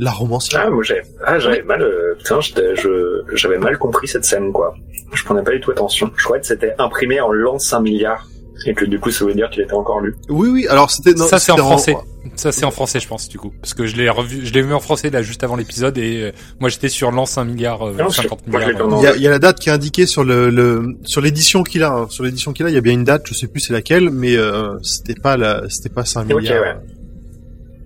La 0.00 0.10
romancière. 0.10 0.62
Ah, 0.66 0.70
moi 0.70 0.82
j'avais 0.82 1.02
ah, 1.24 1.38
j'avais 1.38 1.62
mal, 1.62 1.82
euh, 1.82 2.14
putain, 2.18 2.40
j'étais- 2.40 2.74
je- 2.74 3.22
j'avais 3.34 3.58
mal 3.58 3.78
compris 3.78 4.08
cette 4.08 4.24
scène, 4.24 4.50
quoi. 4.52 4.74
Je 5.12 5.22
prenais 5.24 5.42
pas 5.42 5.52
du 5.52 5.60
tout 5.60 5.70
attention. 5.70 6.10
Je 6.16 6.24
croyais 6.24 6.40
que 6.40 6.46
c'était 6.46 6.74
imprimé 6.78 7.20
en 7.20 7.30
l'an 7.32 7.58
5 7.58 7.80
milliards. 7.80 8.26
Et 8.66 8.74
que 8.74 8.84
du 8.84 9.00
coup, 9.00 9.10
ça 9.10 9.20
voulait 9.24 9.34
dire 9.34 9.48
qu'il 9.48 9.62
était 9.62 9.72
encore 9.72 10.00
lu. 10.00 10.14
Oui, 10.28 10.48
oui. 10.50 10.66
Alors 10.68 10.90
c'était. 10.90 11.14
non, 11.14 11.26
ça 11.26 11.38
c'est 11.38 11.50
en 11.50 11.56
français. 11.56 11.96
Ça 12.36 12.52
c'est 12.52 12.66
en 12.66 12.70
français 12.70 13.00
je 13.00 13.08
pense 13.08 13.26
du 13.26 13.38
coup. 13.38 13.54
Parce 13.62 13.72
que 13.72 13.86
je 13.86 13.96
l'ai 13.96 14.10
revu, 14.10 14.44
je 14.44 14.52
l'ai 14.52 14.60
vu 14.60 14.74
en 14.74 14.80
français 14.80 15.08
là 15.08 15.22
juste 15.22 15.42
avant 15.42 15.56
l'épisode 15.56 15.96
et 15.96 16.24
euh, 16.24 16.32
moi 16.60 16.68
j'étais 16.68 16.90
sur 16.90 17.10
l'an 17.10 17.24
5 17.24 17.44
milliards, 17.44 17.80
euh, 17.88 17.94
Non, 17.94 18.10
je- 18.10 18.16
50 18.16 18.46
moi, 18.48 18.60
je 18.60 18.66
l'ai 18.66 18.74
milliards. 18.74 18.92
euh. 18.92 18.96
Il 19.00 19.04
y, 19.04 19.06
a, 19.06 19.16
il 19.16 19.22
y 19.22 19.26
a 19.26 19.30
la 19.30 19.38
date 19.38 19.60
qui 19.60 19.70
est 19.70 19.72
indiquée 19.72 20.04
sur 20.04 20.24
le, 20.24 20.50
le 20.50 20.94
sur 21.04 21.22
l'édition 21.22 21.62
qu'il 21.62 21.82
a. 21.84 21.90
hein. 21.90 22.06
Sur 22.10 22.24
l'édition 22.24 22.52
qu'il 22.52 22.66
a, 22.66 22.68
il 22.68 22.74
y 22.74 22.78
a 22.78 22.82
bien 22.82 22.92
une 22.92 23.04
date. 23.04 23.22
Je 23.24 23.32
sais 23.32 23.46
plus 23.46 23.60
c'est 23.60 23.72
laquelle, 23.72 24.10
mais 24.10 24.36
euh, 24.36 24.78
c'était 24.82 25.18
pas 25.18 25.38
la, 25.38 25.62
c'était 25.70 25.88
pas 25.88 26.04
5 26.04 26.30
Ok, 26.30 26.36
milliards. 26.42 26.60
ouais. 26.60 26.76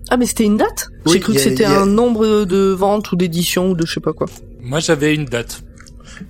Ah, 0.09 0.17
mais 0.17 0.25
c'était 0.25 0.43
une 0.45 0.57
date 0.57 0.89
Oui, 1.05 1.13
J'ai 1.13 1.19
cru 1.19 1.33
que 1.33 1.39
c'était 1.39 1.65
a- 1.65 1.81
un 1.81 1.85
nombre 1.85 2.45
de 2.45 2.71
ventes 2.71 3.11
ou 3.11 3.15
d'éditions 3.15 3.71
ou 3.71 3.75
de 3.75 3.85
je 3.85 3.93
sais 3.93 3.99
pas 3.99 4.13
quoi. 4.13 4.27
Moi 4.61 4.79
j'avais 4.79 5.13
une 5.15 5.25
date. 5.25 5.63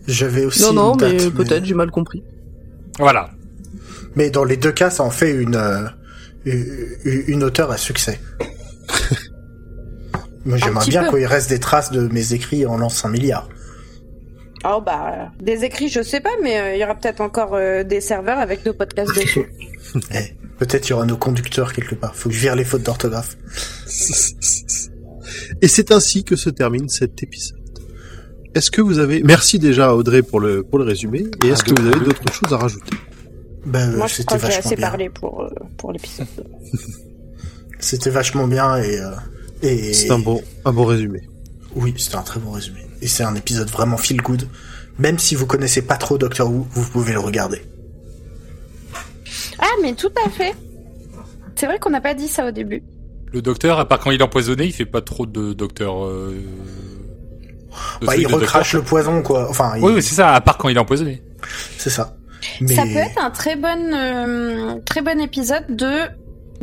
J'avais 0.08 0.46
aussi 0.46 0.62
non, 0.64 0.74
non, 0.74 0.92
une 0.94 0.98
date, 1.00 1.14
mais 1.14 1.30
peut-être, 1.32 1.66
j'ai 1.66 1.74
mal 1.76 1.92
compris. 1.92 2.24
Voilà. 3.00 3.30
Mais 4.16 4.30
dans 4.30 4.44
les 4.46 4.58
deux 4.58 4.72
cas, 4.72 4.90
ça 4.90 5.04
en 5.04 5.10
fait 5.12 5.32
une 5.32 5.56
euh, 5.56 5.86
une, 6.46 7.24
une 7.28 7.44
auteure 7.44 7.72
à 7.72 7.78
succès. 7.78 8.20
Moi, 10.46 10.58
j'aimerais 10.58 10.86
bien 10.88 11.10
qu'il 11.10 11.26
reste 11.26 11.50
des 11.50 11.60
traces 11.60 11.92
de 11.92 12.08
mes 12.08 12.34
écrits 12.34 12.66
en 12.66 12.78
l'an 12.78 12.90
5 12.90 13.10
milliards. 13.10 13.50
Oh 14.64 14.82
bah 14.84 15.32
des 15.42 15.64
écrits 15.64 15.90
je 15.90 16.02
sais 16.02 16.22
pas 16.22 16.30
mais 16.42 16.60
euh, 16.60 16.76
il 16.76 16.80
y 16.80 16.84
aura 16.84 16.96
peut-être 16.96 17.22
encore 17.22 17.54
euh, 17.56 17.84
des 17.84 18.02
serveurs 18.02 18.40
avec 18.40 18.66
nos 18.66 18.74
podcasts 18.74 19.14
dessus. 19.20 19.46
Eh, 20.12 20.36
peut-être 20.58 20.88
il 20.88 20.92
y 20.92 20.94
aura 20.94 21.06
nos 21.06 21.18
conducteurs 21.18 21.74
quelque 21.74 21.96
part. 21.96 22.16
Faut 22.16 22.30
que 22.30 22.36
je 22.36 22.40
vire 22.42 22.56
les 22.56 22.66
fautes 22.66 22.84
d'orthographe. 22.84 23.38
Et 25.62 25.68
c'est 25.68 25.92
ainsi 25.92 26.24
que 26.24 26.36
se 26.36 26.50
termine 26.50 26.90
cet 26.90 27.22
épisode. 27.24 27.60
Est-ce 28.56 28.72
que 28.72 28.82
vous 28.82 29.00
avez 29.00 29.22
merci 29.24 29.60
déjà 29.60 29.88
à 29.90 29.94
Audrey 29.94 30.22
pour 30.24 30.40
le 30.40 30.64
pour 30.64 30.80
le 30.80 30.86
résumé 30.86 31.26
et 31.44 31.48
est-ce 31.50 31.64
Ah, 31.68 31.74
que 31.74 31.82
vous 31.82 31.88
avez 31.88 32.00
d'autres 32.06 32.32
choses 32.34 32.54
à 32.54 32.58
rajouter? 32.58 32.96
Ben, 33.66 33.92
euh, 33.94 33.98
Moi 33.98 34.08
je 34.08 34.14
c'était 34.16 34.26
crois 34.38 34.38
que 34.40 34.48
j'ai 34.54 34.60
assez 34.60 34.76
bien. 34.76 34.88
parlé 34.90 35.10
pour 35.10 35.42
euh, 35.44 35.50
pour 35.78 35.92
l'épisode. 35.92 36.28
C'était 37.80 38.10
vachement 38.10 38.48
bien 38.48 38.78
et 38.78 39.00
et 39.62 39.94
C'est 39.94 40.10
un 40.12 40.20
bon 40.20 40.42
un 40.64 40.72
bon 40.72 40.86
résumé. 40.86 41.22
oui, 41.76 41.94
c'était 41.98 42.16
un 42.16 42.22
très 42.22 42.40
bon 42.40 42.52
résumé. 42.52 42.80
Et 43.02 43.08
c'est 43.08 43.24
un 43.24 43.36
épisode 43.36 43.70
vraiment 43.70 43.98
feel 43.98 44.22
good. 44.22 44.48
Même 44.98 45.20
si 45.20 45.36
vous 45.36 45.46
connaissez 45.46 45.82
pas 45.82 45.98
trop 45.98 46.18
Doctor 46.18 46.50
Who, 46.50 46.68
vous 46.72 46.86
pouvez 46.90 47.14
le 47.14 47.20
regarder. 47.20 47.62
Ah 49.60 49.68
mais 49.82 49.94
tout 49.94 50.12
à 50.26 50.30
fait. 50.30 50.54
C'est 51.56 51.66
vrai 51.66 51.80
qu'on 51.80 51.90
n'a 51.90 52.02
pas 52.02 52.14
dit 52.14 52.28
ça 52.28 52.46
au 52.48 52.52
début. 52.52 52.84
Le 53.34 53.42
docteur, 53.42 53.80
à 53.80 53.88
part 53.88 54.00
quand 54.00 54.12
il 54.12 54.20
est 54.20 54.24
empoisonné, 54.24 54.66
il 54.66 54.72
fait 54.74 54.86
pas 54.86 55.02
trop 55.02 55.26
de 55.26 55.54
docteur. 55.54 56.06
Euh... 56.06 56.42
de 58.02 58.06
Bah, 58.06 58.16
il 58.16 58.24
docteur. 58.24 58.40
recrache 58.42 58.74
le 58.74 58.82
poison, 58.82 59.22
quoi. 59.22 59.50
Enfin, 59.50 59.74
il- 59.78 59.84
Oui, 59.84 59.94
oui, 59.96 60.02
c'est 60.04 60.16
ça. 60.16 60.34
À 60.34 60.42
part 60.42 60.58
quand 60.58 60.70
il 60.70 60.78
est 60.78 60.80
empoisonné. 60.80 61.22
c'est 61.78 61.90
ça. 61.90 62.16
Mais 62.62 62.76
Ça 62.76 62.84
peut 62.84 62.98
être 62.98 63.18
un 63.22 63.32
très 63.32 63.56
bon 63.56 63.94
euh, 63.94 64.76
très 64.86 65.02
bon 65.02 65.20
épisode 65.20 65.66
de 65.76 65.92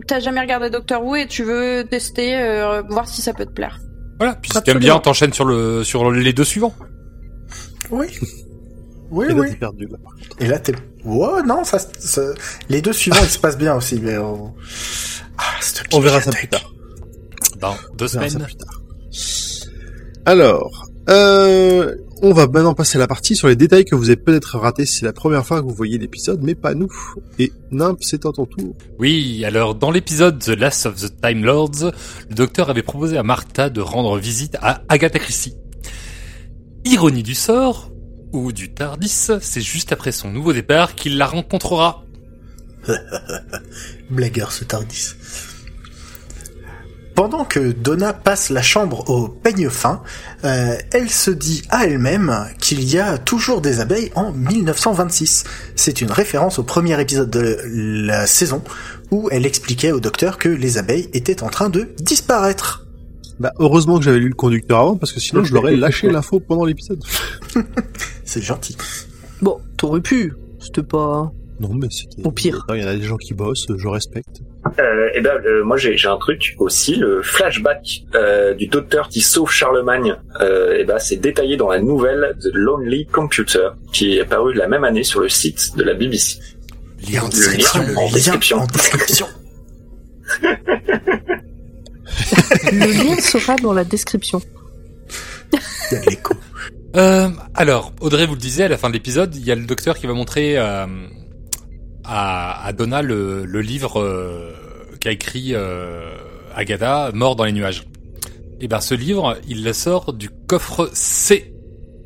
t'as 0.06 0.20
jamais 0.20 0.40
regardé 0.40 0.70
Doctor 0.70 1.04
Who 1.04 1.16
et 1.16 1.26
tu 1.26 1.42
veux 1.42 1.84
tester 1.90 2.36
euh, 2.40 2.82
voir 2.88 3.08
si 3.08 3.20
ça 3.20 3.34
peut 3.34 3.44
te 3.46 3.50
plaire. 3.52 3.80
Voilà. 4.22 4.34
Puis 4.40 4.50
si 4.52 4.58
Absolument. 4.58 4.80
t'aimes 4.80 4.88
bien, 4.88 4.98
t'enchaînes 5.00 5.32
sur 5.32 5.44
le 5.44 5.82
sur 5.84 6.10
les 6.10 6.32
deux 6.32 6.44
suivants. 6.44 6.74
oui, 7.90 8.06
oui, 9.10 9.26
Et 9.26 9.34
là, 9.34 9.40
oui. 9.40 9.56
perdu 9.56 9.86
là. 9.86 9.98
Et 10.38 10.46
là, 10.46 10.58
t'es. 10.58 10.74
Ouais, 11.04 11.42
non, 11.44 11.64
ça, 11.64 11.78
ça- 11.98 12.32
les 12.68 12.80
deux 12.80 12.92
suivants, 12.92 13.18
ils 13.22 13.28
se 13.28 13.38
passent 13.38 13.58
bien 13.58 13.74
aussi, 13.74 13.98
mais 14.00 14.16
on... 14.18 14.54
Ah, 15.38 15.42
On 15.92 15.98
verra 16.00 16.20
ça 16.20 16.30
plus 16.30 16.46
tard. 16.46 16.72
Dans 17.58 17.74
deux 17.96 18.04
On 18.16 18.20
verra 18.20 18.28
ça 18.28 18.30
semaines. 18.30 18.46
plus 18.46 18.56
tard. 18.56 18.80
Alors, 20.24 20.86
euh, 21.10 21.96
on 22.22 22.32
va 22.32 22.46
maintenant 22.46 22.74
passer 22.74 22.96
à 22.96 23.00
la 23.00 23.08
partie 23.08 23.34
sur 23.34 23.48
les 23.48 23.56
détails 23.56 23.84
que 23.84 23.96
vous 23.96 24.08
avez 24.08 24.16
peut-être 24.16 24.56
ratés 24.56 24.86
si 24.86 25.00
c'est 25.00 25.04
la 25.04 25.12
première 25.12 25.44
fois 25.44 25.60
que 25.60 25.66
vous 25.66 25.74
voyez 25.74 25.98
l'épisode, 25.98 26.40
mais 26.42 26.54
pas 26.54 26.74
nous. 26.74 26.88
Et 27.40 27.52
Nimp, 27.72 27.98
c'est 28.00 28.24
à 28.24 28.30
ton 28.30 28.46
tour. 28.46 28.76
Oui, 29.00 29.44
alors 29.44 29.74
dans 29.74 29.90
l'épisode 29.90 30.38
The 30.38 30.50
Last 30.50 30.86
of 30.86 31.00
the 31.00 31.20
Time 31.20 31.44
Lords, 31.44 31.92
le 32.30 32.34
docteur 32.34 32.70
avait 32.70 32.84
proposé 32.84 33.18
à 33.18 33.24
Martha 33.24 33.70
de 33.70 33.80
rendre 33.80 34.18
visite 34.18 34.56
à 34.62 34.82
Agatha 34.88 35.18
Christie. 35.18 35.56
Ironie 36.84 37.24
du 37.24 37.34
sort, 37.34 37.90
ou 38.32 38.52
du 38.52 38.72
Tardis, 38.72 39.30
c'est 39.40 39.60
juste 39.60 39.92
après 39.92 40.12
son 40.12 40.30
nouveau 40.30 40.52
départ 40.52 40.94
qu'il 40.94 41.18
la 41.18 41.26
rencontrera. 41.26 42.04
Blagueur, 44.10 44.52
ce 44.52 44.64
Tardis. 44.64 45.14
Pendant 47.22 47.44
que 47.44 47.70
Donna 47.70 48.12
passe 48.12 48.50
la 48.50 48.62
chambre 48.62 49.08
au 49.08 49.28
peigne 49.28 49.70
fin, 49.70 50.02
euh, 50.44 50.74
elle 50.92 51.08
se 51.08 51.30
dit 51.30 51.62
à 51.70 51.86
elle-même 51.86 52.48
qu'il 52.58 52.82
y 52.82 52.98
a 52.98 53.16
toujours 53.16 53.60
des 53.60 53.78
abeilles 53.78 54.10
en 54.16 54.32
1926. 54.32 55.44
C'est 55.76 56.00
une 56.00 56.10
référence 56.10 56.58
au 56.58 56.64
premier 56.64 57.00
épisode 57.00 57.30
de 57.30 57.60
la 57.64 58.26
saison 58.26 58.60
où 59.12 59.28
elle 59.30 59.46
expliquait 59.46 59.92
au 59.92 60.00
docteur 60.00 60.36
que 60.36 60.48
les 60.48 60.78
abeilles 60.78 61.10
étaient 61.12 61.44
en 61.44 61.48
train 61.48 61.70
de 61.70 61.94
disparaître. 62.00 62.88
Bah, 63.38 63.52
heureusement 63.60 63.98
que 63.98 64.04
j'avais 64.04 64.18
lu 64.18 64.30
le 64.30 64.34
conducteur 64.34 64.80
avant, 64.80 64.96
parce 64.96 65.12
que 65.12 65.20
sinon 65.20 65.44
je 65.44 65.54
l'aurais 65.54 65.76
lâché 65.76 66.10
l'info 66.10 66.40
pendant 66.40 66.64
l'épisode. 66.64 67.04
C'est 68.24 68.42
gentil. 68.42 68.76
Bon, 69.40 69.60
t'aurais 69.76 70.00
pu. 70.00 70.34
C'était 70.58 70.82
pas... 70.82 71.30
Non, 71.62 71.74
mais 71.74 71.86
c'était... 71.90 72.26
Au 72.26 72.32
pire. 72.32 72.66
Il 72.70 72.82
y 72.82 72.84
en 72.84 72.88
a 72.88 72.96
des 72.96 73.04
gens 73.04 73.16
qui 73.16 73.34
bossent, 73.34 73.66
je 73.76 73.86
respecte. 73.88 74.40
Euh, 74.80 75.08
et 75.14 75.20
ben, 75.20 75.34
euh, 75.46 75.62
moi 75.62 75.76
j'ai 75.76 75.96
un 76.08 76.16
truc 76.16 76.54
aussi, 76.58 76.96
le 76.96 77.22
flashback 77.22 78.02
euh, 78.16 78.52
du 78.54 78.66
docteur 78.66 79.08
qui 79.08 79.20
sauve 79.20 79.50
Charlemagne. 79.50 80.16
Euh, 80.40 80.78
et 80.78 80.84
ben, 80.84 80.98
c'est 80.98 81.16
détaillé 81.16 81.56
dans 81.56 81.70
la 81.70 81.80
nouvelle 81.80 82.36
The 82.40 82.48
Lonely 82.52 83.06
Computer, 83.06 83.68
qui 83.92 84.18
est 84.18 84.24
parue 84.24 84.54
la 84.54 84.66
même 84.66 84.82
année 84.82 85.04
sur 85.04 85.20
le 85.20 85.28
site 85.28 85.76
de 85.76 85.84
la 85.84 85.94
BBC. 85.94 86.38
Lien 87.08 87.22
en 87.22 87.26
Le 87.26 87.30
description. 87.30 87.80
lien 87.80 87.94
en 87.96 88.06
lien 88.06 88.12
description. 88.12 88.58
en 88.58 88.66
description. 88.72 89.26
Le 92.72 93.04
lien 93.04 93.20
sera 93.20 93.56
dans 93.56 93.72
la 93.72 93.84
description. 93.84 94.40
Il 95.52 95.94
y 95.94 95.96
a 95.96 96.00
de 96.04 96.10
l'écho. 96.10 96.34
Euh, 96.96 97.28
alors, 97.54 97.92
Audrey 98.00 98.26
vous 98.26 98.34
le 98.34 98.40
disait, 98.40 98.64
à 98.64 98.68
la 98.68 98.76
fin 98.76 98.88
de 98.88 98.94
l'épisode, 98.94 99.34
il 99.34 99.44
y 99.44 99.50
a 99.50 99.54
le 99.54 99.64
docteur 99.64 99.96
qui 99.98 100.06
va 100.06 100.12
montrer 100.12 100.58
euh, 100.58 100.86
à, 102.04 102.64
à 102.66 102.72
Donna 102.72 103.02
le, 103.02 103.44
le 103.44 103.60
livre 103.60 104.00
euh, 104.00 104.52
qu'a 105.00 105.12
écrit 105.12 105.54
euh, 105.54 106.14
Agatha, 106.54 107.10
Mort 107.14 107.36
dans 107.36 107.44
les 107.44 107.52
nuages. 107.52 107.84
Et 108.60 108.68
ben 108.68 108.80
ce 108.80 108.94
livre, 108.94 109.38
il 109.48 109.64
le 109.64 109.72
sort 109.72 110.12
du 110.12 110.30
coffre 110.46 110.88
C, 110.92 111.52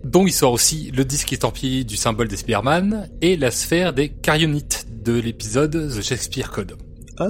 dont 0.05 0.27
il 0.27 0.33
sort 0.33 0.53
aussi 0.53 0.91
le 0.97 1.05
disque 1.05 1.33
estampillé 1.33 1.85
du 1.85 1.97
symbole 1.97 2.29
des 2.29 2.37
Spearman 2.37 3.09
et 3.21 3.37
la 3.37 3.51
sphère 3.51 3.93
des 3.93 4.09
Carionites 4.09 4.87
de 5.05 5.13
l'épisode 5.13 5.73
The 5.95 6.03
Shakespeare 6.03 6.51
Code. 6.51 6.77
Ah. 7.19 7.27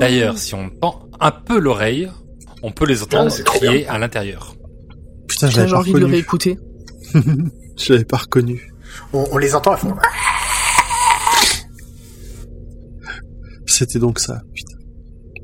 D'ailleurs, 0.00 0.38
si 0.38 0.54
on 0.54 0.70
tend 0.70 1.08
un 1.20 1.30
peu 1.30 1.58
l'oreille, 1.58 2.08
on 2.62 2.70
peut 2.70 2.86
les 2.86 3.02
entendre 3.02 3.32
Ah, 3.36 3.42
crier 3.42 3.86
à 3.88 3.98
l'intérieur. 3.98 4.54
Putain, 5.26 5.50
J'ai 5.50 5.72
envie 5.72 5.92
de 5.92 5.98
le 5.98 6.06
réécouter. 6.06 6.58
Je 7.76 7.92
l'avais 7.92 8.04
pas 8.04 8.16
reconnu. 8.16 8.72
On, 9.12 9.26
on 9.32 9.38
les 9.38 9.54
entend, 9.54 9.72
elles 9.74 9.78
font... 9.78 9.94
C'était 13.78 14.00
donc 14.00 14.18
ça. 14.18 14.40
Putain. 14.54 14.74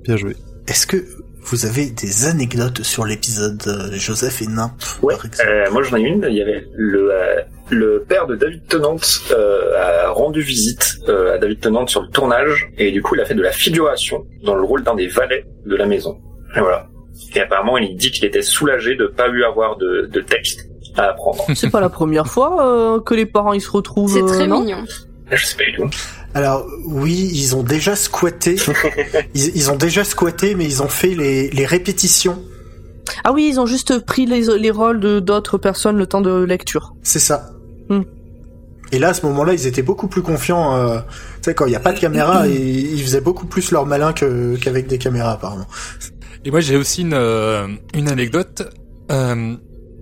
Bien 0.02 0.16
joué. 0.16 0.34
Est-ce 0.66 0.88
que 0.88 0.96
vous 1.42 1.66
avez 1.66 1.86
des 1.90 2.24
anecdotes 2.26 2.82
sur 2.82 3.04
l'épisode 3.04 3.62
euh, 3.68 3.92
Joseph 3.92 4.42
et 4.42 4.46
Nymphe 4.48 4.98
Ouais, 5.02 5.14
euh, 5.46 5.70
moi 5.70 5.82
j'en 5.82 5.96
ai 5.98 6.00
une. 6.00 6.26
Il 6.28 6.36
y 6.36 6.42
avait 6.42 6.66
le, 6.74 7.12
euh, 7.12 7.42
le 7.70 8.04
père 8.08 8.26
de 8.26 8.34
David 8.34 8.66
Tennant 8.66 8.96
euh, 9.30 10.06
a 10.06 10.10
rendu 10.10 10.40
visite 10.40 10.96
euh, 11.08 11.34
à 11.34 11.38
David 11.38 11.60
Tennant 11.60 11.86
sur 11.86 12.02
le 12.02 12.08
tournage 12.08 12.72
et 12.76 12.90
du 12.90 13.02
coup 13.02 13.14
il 13.14 13.20
a 13.20 13.24
fait 13.24 13.34
de 13.34 13.42
la 13.42 13.52
figuration 13.52 14.24
dans 14.42 14.56
le 14.56 14.62
rôle 14.62 14.82
d'un 14.82 14.96
des 14.96 15.06
valets 15.06 15.44
de 15.64 15.76
la 15.76 15.86
maison. 15.86 16.18
Et 16.56 16.60
voilà. 16.60 16.88
Et 17.36 17.40
apparemment 17.40 17.78
il 17.78 17.94
dit 17.96 18.10
qu'il 18.10 18.24
était 18.24 18.42
soulagé 18.42 18.96
de 18.96 19.06
pas 19.06 19.28
lui 19.28 19.44
avoir 19.44 19.76
de, 19.76 20.08
de 20.10 20.20
texte 20.20 20.68
à 20.96 21.10
apprendre. 21.10 21.44
C'est 21.54 21.70
pas 21.70 21.80
la 21.80 21.88
première 21.88 22.26
fois 22.26 22.66
euh, 22.66 23.00
que 23.00 23.14
les 23.14 23.26
parents 23.26 23.52
ils 23.52 23.60
se 23.60 23.70
retrouvent. 23.70 24.12
C'est 24.12 24.26
très 24.26 24.48
non? 24.48 24.60
mignon. 24.60 24.84
Je 25.30 25.44
sais 25.44 25.56
pas 25.56 25.64
du 25.64 25.76
tout. 25.76 25.90
Alors 26.34 26.66
oui, 26.84 27.30
ils 27.32 27.54
ont 27.56 27.62
déjà 27.62 27.96
squatté. 27.96 28.56
ils, 29.34 29.56
ils 29.56 29.70
ont 29.70 29.76
déjà 29.76 30.04
squatté, 30.04 30.54
mais 30.54 30.64
ils 30.64 30.82
ont 30.82 30.88
fait 30.88 31.14
les, 31.14 31.50
les 31.50 31.66
répétitions. 31.66 32.42
Ah 33.22 33.32
oui, 33.32 33.48
ils 33.50 33.60
ont 33.60 33.66
juste 33.66 34.04
pris 34.04 34.26
les, 34.26 34.58
les 34.58 34.70
rôles 34.70 35.00
de 35.00 35.20
d'autres 35.20 35.58
personnes 35.58 35.96
le 35.96 36.06
temps 36.06 36.20
de 36.20 36.42
lecture. 36.42 36.94
C'est 37.02 37.18
ça. 37.18 37.50
Hmm. 37.88 38.02
Et 38.92 38.98
là, 38.98 39.08
à 39.08 39.14
ce 39.14 39.26
moment-là, 39.26 39.54
ils 39.54 39.66
étaient 39.66 39.82
beaucoup 39.82 40.08
plus 40.08 40.22
confiants. 40.22 40.76
euh, 40.76 40.98
tu 41.36 41.42
sais, 41.42 41.54
quand 41.54 41.66
il 41.66 41.70
n'y 41.70 41.76
a 41.76 41.80
pas 41.80 41.92
de 41.92 42.00
caméra, 42.00 42.48
et 42.48 42.52
ils 42.54 43.02
faisaient 43.02 43.20
beaucoup 43.20 43.46
plus 43.46 43.70
leur 43.70 43.86
malin 43.86 44.12
que 44.12 44.56
qu'avec 44.56 44.86
des 44.86 44.98
caméras, 44.98 45.32
apparemment. 45.32 45.66
Et 46.44 46.50
moi 46.50 46.60
j'ai 46.60 46.76
aussi 46.76 47.02
une, 47.02 47.14
euh, 47.14 47.66
une 47.94 48.08
anecdote. 48.08 48.62
Euh, 49.10 49.54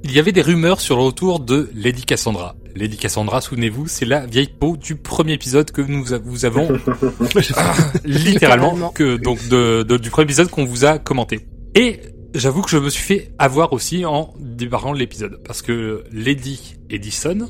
il 0.04 0.12
y 0.12 0.18
avait 0.18 0.32
des 0.32 0.42
rumeurs 0.42 0.80
sur 0.80 0.96
le 0.96 1.02
retour 1.02 1.40
de 1.40 1.70
Lady 1.74 2.04
Cassandra. 2.04 2.56
Lady 2.74 2.96
Cassandra, 2.96 3.40
souvenez-vous, 3.40 3.86
c'est 3.86 4.04
la 4.06 4.26
vieille 4.26 4.48
peau 4.48 4.76
du 4.76 4.96
premier 4.96 5.32
épisode 5.34 5.70
que 5.70 5.82
nous 5.82 6.04
vous 6.24 6.44
avons 6.44 6.68
littéralement 8.04 8.72
Littéralement. 8.74 8.88
que 8.90 9.16
donc 9.16 9.46
de, 9.48 9.82
de- 9.82 9.96
du 9.98 10.10
premier 10.10 10.24
épisode 10.24 10.48
qu'on 10.50 10.64
vous 10.64 10.84
a 10.84 10.98
commenté. 10.98 11.46
Et 11.74 12.00
j'avoue 12.34 12.62
que 12.62 12.70
je 12.70 12.78
me 12.78 12.88
suis 12.90 13.02
fait 13.02 13.32
avoir 13.38 13.72
aussi 13.72 14.04
en 14.04 14.32
débarrant 14.38 14.92
de 14.94 14.98
l'épisode 14.98 15.40
parce 15.44 15.62
que 15.62 16.04
Lady 16.12 16.76
Edison 16.90 17.48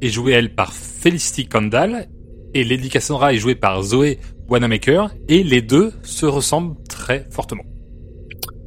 est 0.00 0.08
jouée 0.08 0.32
elle 0.32 0.54
par 0.54 0.72
Felicity 0.72 1.46
Condal 1.48 2.08
et 2.54 2.64
Lady 2.64 2.88
Cassandra 2.90 3.32
est 3.32 3.38
jouée 3.38 3.54
par 3.54 3.82
Zoé 3.82 4.18
Wanamaker 4.48 5.10
et 5.28 5.42
les 5.42 5.62
deux 5.62 5.92
se 6.02 6.26
ressemblent 6.26 6.76
très 6.88 7.26
fortement. 7.30 7.62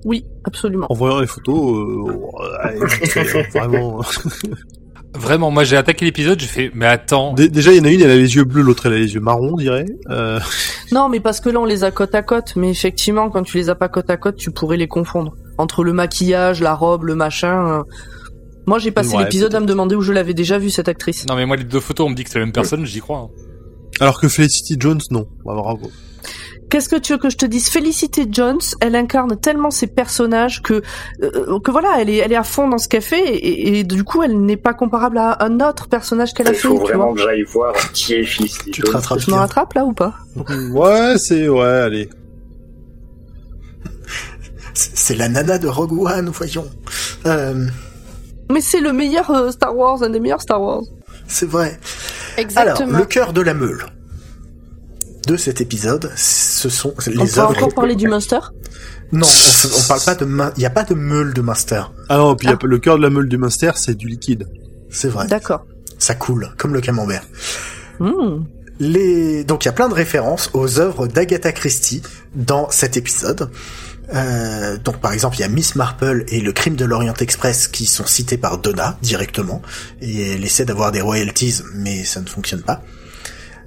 Oui, 0.04 0.24
absolument. 0.44 0.86
En 0.90 0.94
voyant 0.96 1.20
les 1.20 1.28
photos, 1.28 1.78
euh, 1.78 2.12
ouais, 2.14 3.48
vraiment. 3.54 4.02
Vraiment, 5.18 5.52
moi 5.52 5.64
j'ai 5.64 5.78
attaqué 5.78 6.06
l'épisode, 6.06 6.40
j'ai 6.40 6.48
fait 6.48 6.72
mais 6.74 6.86
attends, 6.86 7.34
Dé- 7.34 7.50
Déjà, 7.50 7.72
il 7.72 7.78
y 7.78 7.82
en 7.82 7.86
a 7.86 7.90
une, 7.92 8.02
elle 8.02 8.12
a 8.12 8.16
les 8.16 8.36
yeux 8.36 8.44
bleus, 8.44 8.62
l'autre, 8.62 8.86
elle 8.88 8.94
a 8.94 8.98
les 8.98 9.14
yeux 9.14 9.20
marrons, 9.20 9.52
on 9.54 9.58
dirait. 9.58 9.86
Euh, 10.10 10.40
Non, 10.92 11.10
mais 11.10 11.20
parce 11.20 11.40
que 11.40 11.50
là 11.50 11.60
on 11.60 11.66
les 11.66 11.84
a 11.84 11.92
côte 11.92 12.14
à 12.16 12.22
côte. 12.22 12.56
Mais 12.56 12.70
effectivement, 12.70 13.30
quand 13.30 13.44
tu 13.44 13.58
les 13.58 13.70
as 13.70 13.76
pas 13.76 13.88
côte 13.90 14.10
à 14.10 14.18
côte, 14.18 14.36
tu 14.36 14.52
pourrais 14.52 14.78
les 14.78 14.88
confondre 14.88 15.34
entre 15.58 15.84
le 15.84 15.94
maquillage, 15.94 16.62
la 16.62 16.74
robe, 16.76 17.04
le 17.06 17.16
machin. 17.16 17.80
euh. 17.80 17.84
Moi, 18.68 18.80
j'ai 18.80 18.92
passé 18.92 19.16
Ouais, 19.16 19.24
l'épisode 19.24 19.54
à 19.56 19.60
me 19.60 19.66
demander 19.68 19.96
où 19.96 20.02
je 20.02 20.12
l'avais 20.12 20.34
déjà 20.34 20.58
vue 20.58 20.70
cette 20.72 20.90
actrice. 20.90 21.26
non 21.28 21.36
mais 21.36 21.46
moi 21.46 21.56
les 21.56 21.64
deux 21.64 21.80
photos 21.80 22.08
on 22.08 22.10
me 22.10 22.16
dit 22.16 22.24
que 22.24 22.30
c'est 22.32 22.40
la 22.40 22.46
même 22.46 22.52
personne, 22.54 22.86
j'y 22.86 23.00
crois. 23.00 23.20
hein. 23.20 23.30
Alors 24.00 24.20
que 24.20 24.28
Felicity 24.28 24.76
Jones, 24.80 25.00
non. 25.12 25.26
Bah, 25.46 25.54
bravo. 25.56 25.90
Qu'est-ce 26.76 26.90
que 26.90 26.98
tu 26.98 27.14
veux 27.14 27.18
que 27.20 27.30
je 27.30 27.38
te 27.38 27.46
dise? 27.46 27.70
Felicity 27.70 28.28
Jones, 28.30 28.60
elle 28.82 28.98
incarne 28.98 29.38
tellement 29.40 29.72
ses 29.72 29.88
personnages 29.88 30.62
que 30.62 30.82
euh, 31.24 31.58
que 31.64 31.72
voilà, 31.72 32.02
elle 32.02 32.10
est 32.10 32.18
elle 32.18 32.34
est 32.34 32.36
à 32.36 32.44
fond 32.44 32.68
dans 32.68 32.78
ce 32.78 32.90
qu'elle 32.90 33.02
fait 33.02 33.24
et, 33.48 33.86
du 33.86 34.04
coup, 34.04 34.24
elle 34.24 34.42
n'est 34.42 34.58
pas 34.58 34.74
comparable 34.74 35.18
à 35.18 35.42
un 35.42 35.62
autre 35.62 35.88
personnage 35.88 36.34
qu'elle 36.34 36.50
a 36.50 36.52
Il 36.52 36.56
fait. 36.58 36.68
faut 36.68 36.78
tu 36.80 36.84
vraiment 36.92 37.14
que 37.14 37.22
j'aille 37.22 37.44
voir 37.44 37.74
qui 37.94 38.16
est 38.16 38.26
Felicity 38.26 38.72
Tu 38.72 38.82
te 38.82 38.92
rattrapes 38.92 39.20
Je 39.20 39.28
me 39.28 39.32
bien. 39.32 39.40
rattrape 39.40 39.74
là 39.74 39.86
ou 39.86 39.94
pas? 39.94 40.16
Ouais, 40.74 41.14
c'est, 41.18 41.48
ouais, 41.48 41.64
allez. 41.66 42.10
C'est 44.74 44.98
c'est 44.98 45.16
la 45.16 45.30
nana 45.30 45.58
de 45.58 45.70
Rogue 45.70 45.94
One, 45.98 46.28
voyons. 46.28 46.70
Euh, 47.26 47.68
Mais 48.52 48.60
c'est 48.60 48.82
le 48.82 48.92
meilleur 48.92 49.32
euh, 49.32 49.50
Star 49.52 49.74
Wars, 49.78 50.04
un 50.04 50.10
des 50.10 50.20
meilleurs 50.20 50.42
Star 50.42 50.62
Wars. 50.62 50.84
c'est 51.26 51.48
vrai. 51.48 51.80
Exactement. 52.38 52.90
Alors, 52.90 53.00
le 53.00 53.06
cœur 53.06 53.32
de 53.32 53.40
la 53.40 53.54
meule 53.54 53.86
de 55.26 55.38
cet 55.38 55.62
épisode, 55.62 56.12
ce 56.16 56.70
sont 56.70 56.94
les 57.08 57.18
On 57.20 57.26
peut 57.26 57.40
œuvres. 57.40 57.58
encore 57.58 57.74
parler 57.74 57.96
du 57.96 58.08
Munster 58.08 58.40
Non, 59.12 59.26
on, 59.28 59.68
on 59.80 59.88
parle 59.88 60.02
pas 60.02 60.16
de. 60.16 60.26
Il 60.56 60.60
n'y 60.60 60.66
a 60.66 60.70
pas 60.70 60.84
de 60.84 60.94
meule 60.94 61.34
de 61.34 61.42
master. 61.42 61.92
Ah 62.10 62.18
non, 62.18 62.36
puis 62.36 62.48
il 62.48 62.52
y 62.52 62.54
a 62.54 62.58
le 62.62 62.78
cœur 62.80 62.98
de 62.98 63.04
la 63.04 63.10
meule 63.10 63.30
du 63.30 63.38
Munster, 63.38 63.72
c'est 63.76 63.96
du 63.96 64.08
liquide. 64.08 64.48
C'est 64.90 65.10
vrai. 65.10 65.28
D'accord. 65.28 65.66
Ça 66.00 66.16
coule, 66.16 66.54
comme 66.58 66.74
le 66.74 66.82
camembert. 66.82 67.24
Hmm. 68.00 68.44
Les... 68.80 69.44
Donc 69.44 69.64
il 69.64 69.68
y 69.68 69.70
a 69.70 69.74
plein 69.74 69.88
de 69.90 69.94
références 69.94 70.50
aux 70.54 70.80
œuvres 70.80 71.08
d'Agatha 71.08 71.52
Christie 71.52 72.02
dans 72.36 72.70
cet 72.70 72.98
épisode. 72.98 73.50
Euh, 74.14 74.78
donc 74.78 74.98
par 74.98 75.14
exemple 75.14 75.38
il 75.38 75.40
y 75.40 75.44
a 75.44 75.48
Miss 75.48 75.76
Marple 75.76 76.26
et 76.28 76.40
le 76.40 76.52
crime 76.52 76.76
de 76.76 76.86
l'Orient 76.86 77.16
Express 77.20 77.68
qui 77.68 77.88
sont 77.88 78.06
cités 78.06 78.38
par 78.38 78.60
Donna 78.60 79.00
directement 79.02 79.64
et 80.00 80.34
elle 80.34 80.46
essaie 80.46 80.64
d'avoir 80.64 80.92
des 80.92 81.02
royalties 81.02 81.64
mais 81.74 82.04
ça 82.04 82.22
ne 82.22 82.28
fonctionne 82.28 82.62
pas. 82.62 82.84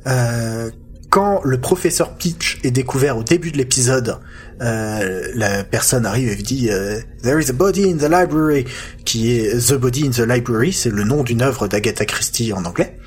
Euh, 0.06 0.70
quand 1.10 1.40
le 1.44 1.58
professeur 1.58 2.14
Peach 2.16 2.58
est 2.64 2.70
découvert 2.70 3.16
au 3.16 3.22
début 3.22 3.50
de 3.50 3.56
l'épisode, 3.56 4.18
euh, 4.60 5.28
la 5.34 5.64
personne 5.64 6.04
arrive 6.04 6.30
et 6.30 6.36
dit 6.36 6.68
euh, 6.70 7.00
There 7.22 7.40
is 7.40 7.50
a 7.50 7.54
body 7.54 7.90
in 7.90 7.96
the 7.96 8.10
library, 8.10 8.66
qui 9.04 9.32
est 9.32 9.68
The 9.68 9.74
Body 9.74 10.06
in 10.06 10.10
the 10.10 10.28
Library, 10.28 10.72
c'est 10.72 10.90
le 10.90 11.04
nom 11.04 11.22
d'une 11.22 11.42
œuvre 11.42 11.68
d'Agatha 11.68 12.04
Christie 12.04 12.52
en 12.52 12.64
anglais 12.64 12.98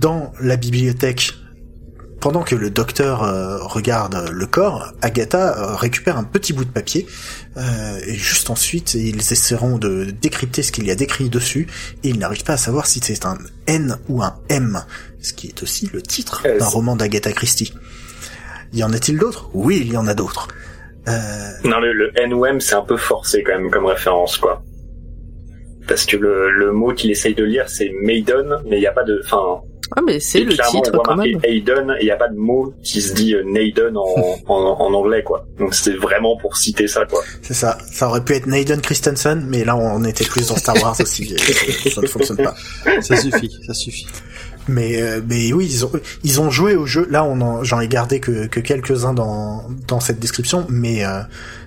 dans 0.00 0.32
la 0.40 0.56
bibliothèque, 0.56 1.32
pendant 2.20 2.42
que 2.42 2.54
le 2.54 2.70
docteur 2.70 3.22
euh, 3.22 3.58
regarde 3.62 4.30
le 4.32 4.46
corps, 4.46 4.92
Agatha 5.02 5.56
euh, 5.58 5.76
récupère 5.76 6.16
un 6.16 6.24
petit 6.24 6.52
bout 6.52 6.64
de 6.64 6.70
papier 6.70 7.06
euh, 7.56 7.98
et 8.06 8.14
juste 8.14 8.50
ensuite 8.50 8.94
ils 8.94 9.18
essaieront 9.18 9.78
de 9.78 10.04
décrypter 10.04 10.62
ce 10.62 10.72
qu'il 10.72 10.86
y 10.86 10.90
a 10.90 10.94
décrit 10.94 11.28
dessus 11.28 11.66
et 12.02 12.08
ils 12.08 12.18
n'arrivent 12.18 12.44
pas 12.44 12.54
à 12.54 12.56
savoir 12.58 12.86
si 12.86 13.00
c'est 13.02 13.24
un 13.26 13.38
N 13.66 13.98
ou 14.08 14.22
un 14.22 14.34
M, 14.48 14.82
ce 15.20 15.32
qui 15.32 15.48
est 15.48 15.62
aussi 15.62 15.90
le 15.92 16.02
titre 16.02 16.42
d'un 16.42 16.66
roman 16.66 16.96
d'Agatha 16.96 17.32
Christie. 17.32 17.72
Y 18.72 18.82
en 18.82 18.92
a-t-il 18.92 19.18
d'autres? 19.18 19.48
Oui, 19.54 19.78
il 19.80 19.92
y 19.92 19.96
en 19.96 20.06
a 20.06 20.14
d'autres. 20.14 20.48
Euh, 21.08 21.50
Non, 21.64 21.78
le, 21.78 21.92
le 21.92 22.12
NOM, 22.28 22.60
c'est 22.60 22.74
un 22.74 22.82
peu 22.82 22.96
forcé 22.96 23.42
quand 23.44 23.58
même 23.58 23.70
comme 23.70 23.86
référence, 23.86 24.38
quoi. 24.38 24.62
Parce 25.86 26.04
que 26.04 26.16
le, 26.16 26.50
le 26.50 26.72
mot 26.72 26.92
qu'il 26.92 27.12
essaye 27.12 27.34
de 27.34 27.44
lire, 27.44 27.68
c'est 27.68 27.92
Maiden, 28.02 28.56
mais 28.68 28.78
il 28.78 28.80
n'y 28.80 28.86
a 28.88 28.92
pas 28.92 29.04
de... 29.04 29.20
Enfin, 29.24 29.60
Ah 29.94 30.00
mais 30.04 30.18
c'est 30.18 30.40
le 30.40 30.52
clairement, 30.54 30.72
titre 30.82 30.90
on 30.92 30.96
voit 30.96 31.04
quand 31.04 31.16
marqué 31.16 31.32
même. 31.34 31.40
Hayden, 31.44 31.90
et 31.98 32.02
il 32.02 32.04
n'y 32.06 32.10
a 32.10 32.16
pas 32.16 32.28
de 32.28 32.36
mot 32.36 32.74
qui 32.82 33.00
se 33.00 33.14
dit 33.14 33.34
euh, 33.34 33.44
Naden 33.44 33.96
en, 33.96 34.04
en, 34.48 34.54
en 34.80 34.94
anglais, 34.94 35.22
quoi. 35.22 35.46
Donc 35.58 35.74
c'était 35.74 35.96
vraiment 35.96 36.36
pour 36.38 36.56
citer 36.56 36.88
ça, 36.88 37.04
quoi. 37.06 37.22
c'est 37.42 37.54
ça. 37.54 37.78
Ça 37.92 38.08
aurait 38.08 38.24
pu 38.24 38.34
être 38.34 38.46
Naden 38.46 38.80
Christensen, 38.80 39.46
mais 39.48 39.64
là 39.64 39.76
on 39.76 40.02
était 40.04 40.24
plus 40.24 40.48
dans 40.48 40.56
Star 40.56 40.74
Wars 40.82 40.96
aussi. 41.00 41.34
et 41.84 41.90
ça 41.90 42.00
ne 42.00 42.06
fonctionne 42.08 42.38
pas. 42.38 42.54
Ça 43.00 43.16
suffit, 43.16 43.50
ça 43.66 43.74
suffit. 43.74 44.06
Mais 44.68 45.00
euh, 45.00 45.20
mais 45.28 45.52
oui, 45.52 45.68
ils 45.70 45.84
ont 45.84 45.92
ils 46.24 46.40
ont 46.40 46.50
joué 46.50 46.74
au 46.74 46.86
jeu. 46.86 47.06
Là, 47.08 47.22
on 47.24 47.40
en- 47.40 47.62
j'en 47.62 47.78
ai 47.78 47.86
gardé 47.86 48.18
que 48.18 48.46
que 48.46 48.58
quelques 48.58 49.04
uns 49.04 49.14
dans 49.14 49.62
dans 49.86 50.00
cette 50.00 50.18
description, 50.18 50.66
mais 50.68 51.04
euh, 51.06 51.20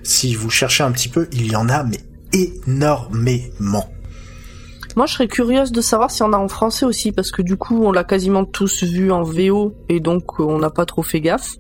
si 0.04 0.36
vous 0.36 0.50
cherchez 0.50 0.84
un 0.84 0.92
petit 0.92 1.08
peu, 1.08 1.30
il 1.32 1.50
y 1.50 1.56
en 1.56 1.70
a 1.70 1.84
mais 1.86 2.00
énormément. 2.34 3.90
Moi, 5.00 5.06
je 5.06 5.14
serais 5.14 5.30
curieuse 5.30 5.72
de 5.72 5.80
savoir 5.80 6.12
s'il 6.12 6.26
y 6.26 6.28
en 6.28 6.34
a 6.34 6.38
en 6.38 6.50
français 6.50 6.84
aussi, 6.84 7.14
parce 7.14 7.32
que 7.32 7.42
du 7.42 7.56
coup, 7.56 7.86
on 7.86 7.94
l'a 7.94 8.04
quasiment 8.04 8.44
tous 8.44 8.84
vu 8.84 9.14
en 9.14 9.24
VO, 9.24 9.74
et 9.88 10.02
donc 10.02 10.24
euh, 10.42 10.44
on 10.44 10.60
n'a 10.60 10.70
pas 10.70 10.86
trop 10.86 11.04
fait 11.04 11.22
gaffe. 11.22 11.56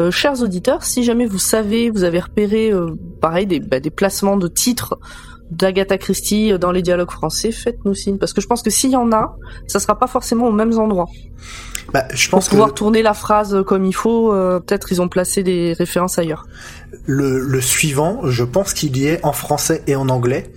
Euh, 0.00 0.10
chers 0.10 0.40
auditeurs, 0.40 0.82
si 0.82 1.04
jamais 1.04 1.26
vous 1.26 1.38
savez, 1.38 1.90
vous 1.90 2.04
avez 2.04 2.20
repéré, 2.20 2.72
euh, 2.72 2.86
pareil, 3.20 3.46
des, 3.46 3.60
bah, 3.60 3.80
des 3.80 3.90
placements 3.90 4.38
de 4.38 4.48
titres 4.48 4.98
d'Agatha 5.50 5.98
Christie 5.98 6.58
dans 6.58 6.72
les 6.72 6.80
dialogues 6.80 7.10
français, 7.10 7.52
faites-nous 7.52 7.92
signe, 7.92 8.16
parce 8.16 8.32
que 8.32 8.40
je 8.40 8.46
pense 8.46 8.62
que 8.62 8.70
s'il 8.70 8.92
y 8.92 8.96
en 8.96 9.12
a, 9.12 9.36
ça 9.66 9.78
sera 9.78 9.98
pas 9.98 10.06
forcément 10.06 10.46
aux 10.46 10.52
mêmes 10.52 10.78
endroits. 10.78 11.10
Bah, 11.92 12.04
je 12.14 12.30
Pour 12.30 12.38
pense 12.38 12.46
que 12.46 12.52
pouvoir 12.52 12.72
tourner 12.72 13.02
la 13.02 13.12
phrase 13.12 13.62
comme 13.66 13.84
il 13.84 13.94
faut, 13.94 14.32
euh, 14.32 14.58
peut-être 14.58 14.90
ils 14.90 15.02
ont 15.02 15.08
placé 15.08 15.42
des 15.42 15.74
références 15.74 16.18
ailleurs. 16.18 16.46
le 17.04 17.40
le 17.40 17.60
suivant, 17.60 18.20
je 18.24 18.42
pense 18.42 18.72
qu'il 18.72 18.96
y 18.96 19.06
est 19.06 19.22
en 19.22 19.32
français 19.32 19.82
et 19.86 19.96
en 19.96 20.08
anglais. 20.08 20.50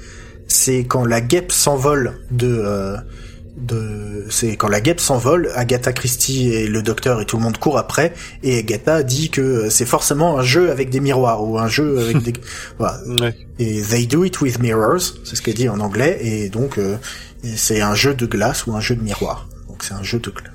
C'est 0.48 0.86
quand 0.86 1.06
la 1.06 1.22
guêpe 1.22 1.52
s'envole 1.52 2.20
de 2.32 2.62
euh, 2.64 2.98
de 3.58 4.26
c'est 4.30 4.56
quand 4.56 4.68
la 4.68 4.82
guêpe 4.82 5.00
s'envole, 5.00 5.52
Agatha 5.56 5.94
Christie 5.94 6.50
et 6.50 6.68
le 6.68 6.82
docteur 6.82 7.22
et 7.22 7.26
tout 7.26 7.38
le 7.38 7.44
monde 7.44 7.58
court 7.58 7.78
après 7.78 8.14
et 8.42 8.60
Agatha 8.60 9.04
dit 9.04 9.30
que 9.30 9.70
c'est 9.70 9.86
forcément 9.86 10.40
un 10.40 10.44
jeu 10.44 10.72
avec 10.72 10.90
des 10.90 11.00
miroirs 11.00 11.44
ou 11.44 11.60
un 11.60 11.68
jeu 11.68 12.00
avec 12.00 12.18
des 12.24 12.34
voilà. 12.78 13.00
Ouais. 13.06 13.36
Et 13.60 13.82
they 13.82 14.08
do 14.08 14.24
it 14.24 14.42
with 14.42 14.60
mirrors, 14.60 15.14
c'est 15.24 15.36
ce 15.36 15.42
qu'elle 15.42 15.54
dit 15.54 15.70
en 15.70 15.80
anglais 15.80 16.18
et 16.22 16.50
donc 16.50 16.78
euh, 16.78 16.98
c'est 17.56 17.82
un 17.82 17.94
jeu 17.94 18.16
de 18.16 18.26
glace 18.26 18.66
ou 18.66 18.76
un 18.76 18.80
jeu 18.80 18.96
de 18.96 19.04
miroir. 19.04 19.48
Donc 19.68 19.84
c'est 19.84 19.94
un 19.94 20.04
jeu 20.04 20.20
de 20.20 20.30
glace. 20.30 20.54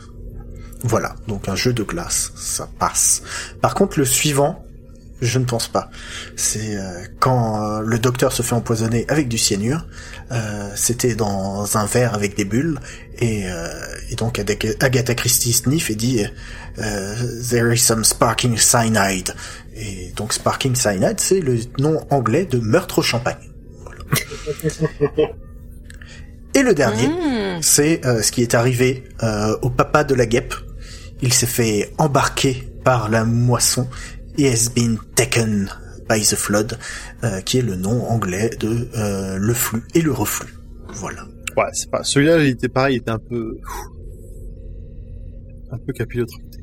Voilà, 0.84 1.16
donc 1.26 1.48
un 1.48 1.56
jeu 1.56 1.72
de 1.72 1.82
glace, 1.82 2.32
ça 2.36 2.68
passe. 2.78 3.22
Par 3.60 3.74
contre 3.74 3.98
le 3.98 4.04
suivant, 4.04 4.64
je 5.20 5.38
ne 5.38 5.44
pense 5.44 5.68
pas. 5.68 5.90
C'est 6.36 6.76
euh, 6.76 7.02
quand 7.20 7.62
euh, 7.62 7.80
le 7.80 7.98
docteur 7.98 8.32
se 8.32 8.42
fait 8.42 8.54
empoisonner 8.54 9.04
avec 9.08 9.28
du 9.28 9.38
cyanure. 9.38 9.86
euh, 10.32 10.70
C'était 10.76 11.14
dans 11.14 11.76
un 11.76 11.86
verre 11.86 12.14
avec 12.14 12.36
des 12.36 12.44
bulles 12.44 12.78
et, 13.18 13.50
euh, 13.50 13.68
et 14.10 14.14
donc 14.14 14.38
Agatha 14.80 15.14
Christie 15.14 15.52
sniff 15.52 15.90
et 15.90 15.94
dit 15.96 16.24
euh, 16.78 17.14
There 17.50 17.74
is 17.74 17.78
some 17.78 18.04
sparking 18.04 18.56
cyanide. 18.56 19.34
Et 19.76 20.12
donc 20.16 20.32
sparking 20.32 20.74
cyanide, 20.76 21.18
c'est 21.20 21.40
le 21.40 21.58
nom 21.78 22.04
anglais 22.10 22.44
de 22.44 22.58
meurtre 22.58 22.98
au 22.98 23.02
champagne. 23.02 23.36
Voilà. 23.84 25.32
et 26.54 26.62
le 26.62 26.74
dernier, 26.74 27.08
Mmh. 27.08 27.62
c'est 27.62 28.00
ce 28.22 28.30
qui 28.32 28.42
est 28.42 28.54
arrivé 28.54 29.04
au 29.62 29.70
papa 29.70 30.04
de 30.04 30.14
la 30.14 30.26
guêpe. 30.26 30.54
Il 31.22 31.32
s'est 31.32 31.46
fait 31.46 31.92
embarquer 31.98 32.68
par 32.84 33.08
la 33.08 33.24
moisson 33.24 33.88
et 34.38 34.48
has 34.48 34.68
been 34.74 34.98
taken 35.16 35.68
by 36.08 36.20
the 36.20 36.36
flood, 36.36 36.78
euh, 37.22 37.40
qui 37.42 37.58
est 37.58 37.62
le 37.62 37.76
nom 37.76 38.06
anglais 38.08 38.50
de 38.58 38.88
euh, 38.96 39.36
le 39.38 39.54
flux 39.54 39.82
et 39.94 40.00
le 40.00 40.12
reflux. 40.12 40.52
Voilà. 40.88 41.24
Ouais, 41.56 41.66
c'est 41.72 41.90
pas. 41.90 42.02
Celui-là, 42.02 42.42
il 42.44 42.50
était 42.50 42.68
pareil, 42.68 42.96
il 42.96 42.98
était 42.98 43.10
un 43.10 43.18
peu. 43.18 43.58
Un 45.70 45.78
peu 45.78 45.92
capillotracté. 45.92 46.58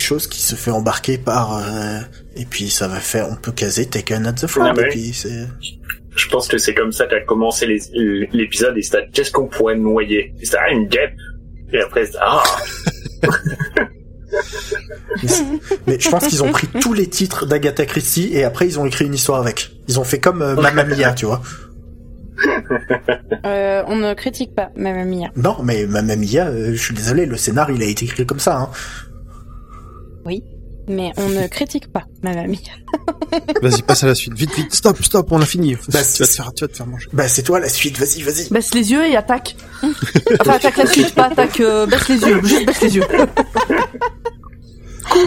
Chose 0.00 0.26
qui 0.26 0.40
se 0.40 0.54
fait 0.54 0.70
embarquer 0.70 1.18
par 1.18 1.56
euh, 1.56 2.00
et 2.36 2.44
puis 2.44 2.70
ça 2.70 2.86
va 2.86 3.00
faire, 3.00 3.28
on 3.30 3.36
peut 3.36 3.52
caser 3.52 3.86
taken 3.86 4.26
at 4.26 4.34
the 4.34 4.46
flood. 4.46 4.78
Et 4.78 4.82
oui. 4.82 4.88
puis 4.90 5.12
c'est 5.12 5.46
Je 6.16 6.28
pense 6.28 6.48
que 6.48 6.58
c'est 6.58 6.74
comme 6.74 6.92
ça 6.92 7.06
qu'a 7.06 7.20
commencé 7.20 7.66
l'épisode 7.66 8.78
et 8.78 8.82
c'était 8.82 9.08
qu'est-ce 9.12 9.32
qu'on 9.32 9.48
pourrait 9.48 9.76
noyer 9.76 10.32
Et 10.40 10.44
C'était 10.44 10.58
ah, 10.60 10.70
une 10.70 10.86
guêpe. 10.88 11.14
Et 11.72 11.80
après, 11.80 12.04
ah, 12.20 12.42
Mais 15.86 15.98
je 15.98 16.10
pense 16.10 16.26
qu'ils 16.26 16.42
ont 16.42 16.52
pris 16.52 16.66
tous 16.66 16.92
les 16.92 17.06
titres 17.08 17.46
d'Agatha 17.46 17.86
Christie 17.86 18.30
et 18.32 18.44
après 18.44 18.66
ils 18.66 18.78
ont 18.78 18.86
écrit 18.86 19.06
une 19.06 19.14
histoire 19.14 19.40
avec. 19.40 19.72
Ils 19.88 20.00
ont 20.00 20.04
fait 20.04 20.18
comme 20.18 20.42
euh, 20.42 20.54
Mamma 20.54 20.84
Mia, 20.84 21.12
tu 21.12 21.26
vois. 21.26 21.42
Euh, 23.46 23.82
on 23.86 23.96
ne 23.96 24.12
critique 24.14 24.54
pas 24.54 24.70
Mamma 24.76 25.04
Mia. 25.04 25.28
Non, 25.36 25.56
mais 25.62 25.86
Mamma 25.86 26.16
Mia, 26.16 26.48
euh, 26.48 26.72
je 26.72 26.82
suis 26.82 26.94
désolé, 26.94 27.24
le 27.24 27.36
scénar 27.36 27.70
il 27.70 27.82
a 27.82 27.86
été 27.86 28.04
écrit 28.04 28.26
comme 28.26 28.40
ça. 28.40 28.58
Hein. 28.58 28.68
Oui, 30.24 30.42
mais 30.88 31.12
on 31.16 31.28
ne 31.28 31.46
critique 31.48 31.92
pas 31.92 32.04
Mamma 32.22 32.46
Mia. 32.46 32.56
Vas-y, 33.62 33.82
passe 33.82 34.04
à 34.04 34.06
la 34.06 34.14
suite. 34.14 34.34
Vite, 34.34 34.54
vite. 34.54 34.74
Stop, 34.74 35.02
stop, 35.02 35.26
on 35.32 35.40
a 35.40 35.46
fini. 35.46 35.74
Bah, 35.74 35.80
tu, 35.84 35.90
vas 35.92 36.02
c'est- 36.02 36.24
te 36.24 36.30
faire, 36.30 36.52
tu 36.54 36.64
vas 36.64 36.68
te 36.68 36.76
faire 36.76 36.86
manger. 36.86 37.08
Bah 37.12 37.28
c'est 37.28 37.42
toi 37.42 37.58
la 37.60 37.68
suite, 37.68 37.98
vas-y, 37.98 38.22
vas-y. 38.22 38.48
Baisse 38.50 38.72
les 38.74 38.90
yeux 38.92 39.04
et 39.06 39.16
attaque. 39.16 39.56
Enfin, 40.40 40.52
attaque 40.52 40.76
la 40.76 40.86
suite, 40.86 41.14
pas 41.14 41.24
attaque, 41.26 41.60
euh, 41.60 41.86
baisse 41.86 42.08
les 42.08 42.20
yeux, 42.20 42.40
juste 42.44 42.66
baisse 42.66 42.80
les 42.82 42.96
yeux. 42.96 43.04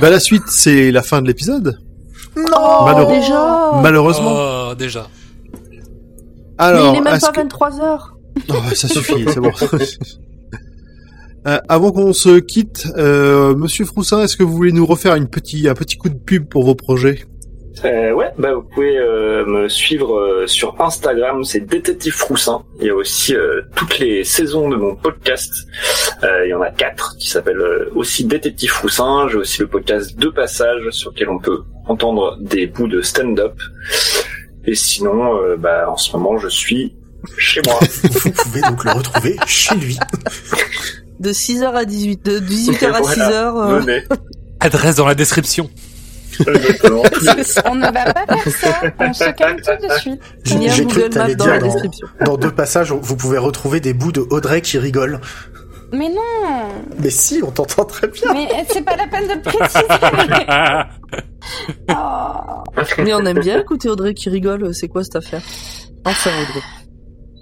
Bah, 0.01 0.09
la 0.09 0.19
suite, 0.19 0.43
c'est 0.49 0.91
la 0.91 1.01
fin 1.03 1.21
de 1.21 1.27
l'épisode. 1.27 1.77
Non 2.35 2.85
Malheureux- 2.85 3.13
déjà 3.19 3.71
Malheureusement. 3.81 4.33
Oh, 4.71 4.75
déjà. 4.75 5.07
Alors, 6.57 6.91
Mais 6.93 6.97
il 6.99 7.01
est 7.01 7.11
même 7.11 7.19
pas 7.19 7.31
que- 7.31 7.41
23h. 7.41 7.99
Oh, 8.49 8.53
ça 8.75 8.87
suffit, 8.87 9.25
c'est 9.27 9.39
bon. 9.39 9.51
Euh, 11.47 11.57
avant 11.69 11.91
qu'on 11.91 12.13
se 12.13 12.39
quitte, 12.39 12.87
euh, 12.97 13.55
Monsieur 13.55 13.85
Froussin, 13.85 14.23
est-ce 14.23 14.35
que 14.35 14.43
vous 14.43 14.53
voulez 14.53 14.71
nous 14.71 14.85
refaire 14.85 15.15
une 15.15 15.29
petit, 15.29 15.67
un 15.69 15.73
petit 15.73 15.97
coup 15.97 16.09
de 16.09 16.17
pub 16.17 16.47
pour 16.47 16.65
vos 16.65 16.75
projets? 16.75 17.23
Euh, 17.85 18.11
ouais, 18.11 18.31
bah 18.37 18.53
vous 18.53 18.63
pouvez 18.63 18.97
euh, 18.97 19.45
me 19.45 19.69
suivre 19.69 20.17
euh, 20.17 20.47
sur 20.47 20.75
Instagram, 20.81 21.45
c'est 21.45 21.61
Détective 21.61 22.13
Froussin. 22.13 22.63
Il 22.81 22.87
y 22.87 22.89
a 22.89 22.95
aussi 22.95 23.33
euh, 23.35 23.61
toutes 23.75 23.99
les 23.99 24.25
saisons 24.25 24.67
de 24.69 24.75
mon 24.75 24.95
podcast. 24.95 25.65
Euh, 26.23 26.45
il 26.45 26.49
y 26.49 26.53
en 26.53 26.61
a 26.61 26.71
quatre 26.71 27.15
qui 27.17 27.29
s'appellent 27.29 27.61
euh, 27.61 27.89
aussi 27.95 28.25
Détective 28.25 28.69
Froussin. 28.69 29.29
J'ai 29.29 29.37
aussi 29.37 29.61
le 29.61 29.67
podcast 29.67 30.17
Deux 30.17 30.33
Passages 30.33 30.89
sur 30.91 31.11
lequel 31.11 31.29
on 31.29 31.39
peut 31.39 31.63
entendre 31.87 32.37
des 32.41 32.67
bouts 32.67 32.89
de 32.89 33.01
stand-up. 33.01 33.55
Et 34.65 34.75
sinon, 34.75 35.37
euh, 35.37 35.55
bah 35.55 35.89
en 35.89 35.95
ce 35.95 36.11
moment, 36.17 36.37
je 36.37 36.49
suis 36.49 36.97
chez 37.37 37.61
moi. 37.65 37.79
Vous 38.03 38.31
pouvez 38.31 38.61
donc 38.61 38.83
le 38.83 38.91
retrouver 38.91 39.37
chez 39.47 39.75
lui. 39.75 39.97
De 41.19 41.31
6h 41.31 41.73
à 41.73 41.85
18, 41.85 42.25
de 42.25 42.39
18h 42.39 42.85
à 42.93 43.01
Voilà. 43.01 43.29
6h. 43.29 43.89
euh. 43.89 44.01
Adresse 44.61 44.95
dans 44.95 45.05
la 45.07 45.15
description. 45.15 45.69
On 46.39 47.75
ne 47.75 47.81
va 47.91 48.13
pas 48.13 48.25
faire 48.37 48.53
ça. 48.53 48.81
On 48.99 49.13
se 49.13 49.29
calme 49.31 49.57
tout 49.61 49.87
de 49.87 49.93
suite. 49.99 50.21
J'ai 50.45 50.85
cru 50.85 51.01
que 51.01 51.07
Google 51.09 51.17
Maps 51.17 51.35
dans 51.35 51.43
dire 51.45 51.53
la 51.53 51.59
dans, 51.59 51.65
description. 51.65 52.07
dans 52.25 52.37
deux 52.37 52.51
passages, 52.51 52.91
vous 52.93 53.15
pouvez 53.17 53.37
retrouver 53.37 53.79
des 53.81 53.93
bouts 53.93 54.11
de 54.13 54.21
Audrey 54.29 54.61
qui 54.61 54.77
rigole. 54.77 55.19
Mais 55.91 56.07
non, 56.09 56.69
Mais 56.99 57.09
si, 57.09 57.41
on 57.43 57.51
t'entend 57.51 57.83
très 57.83 58.07
bien. 58.07 58.31
mais 58.31 58.47
c'est 58.71 58.83
pas 58.85 58.95
la 58.95 59.07
peine 59.07 59.27
de 59.27 59.41
préciser. 59.41 59.85
Oh. 61.89 62.63
Mais 62.99 63.13
on 63.13 63.25
aime 63.25 63.39
bien 63.39 63.59
écouter 63.59 63.89
Audrey 63.89 64.13
qui 64.13 64.29
rigole, 64.29 64.73
c'est 64.73 64.87
quoi 64.87 65.03
cette 65.03 65.15
affaire? 65.15 65.41
Enfin 66.05 66.29
Audrey. 66.41 66.61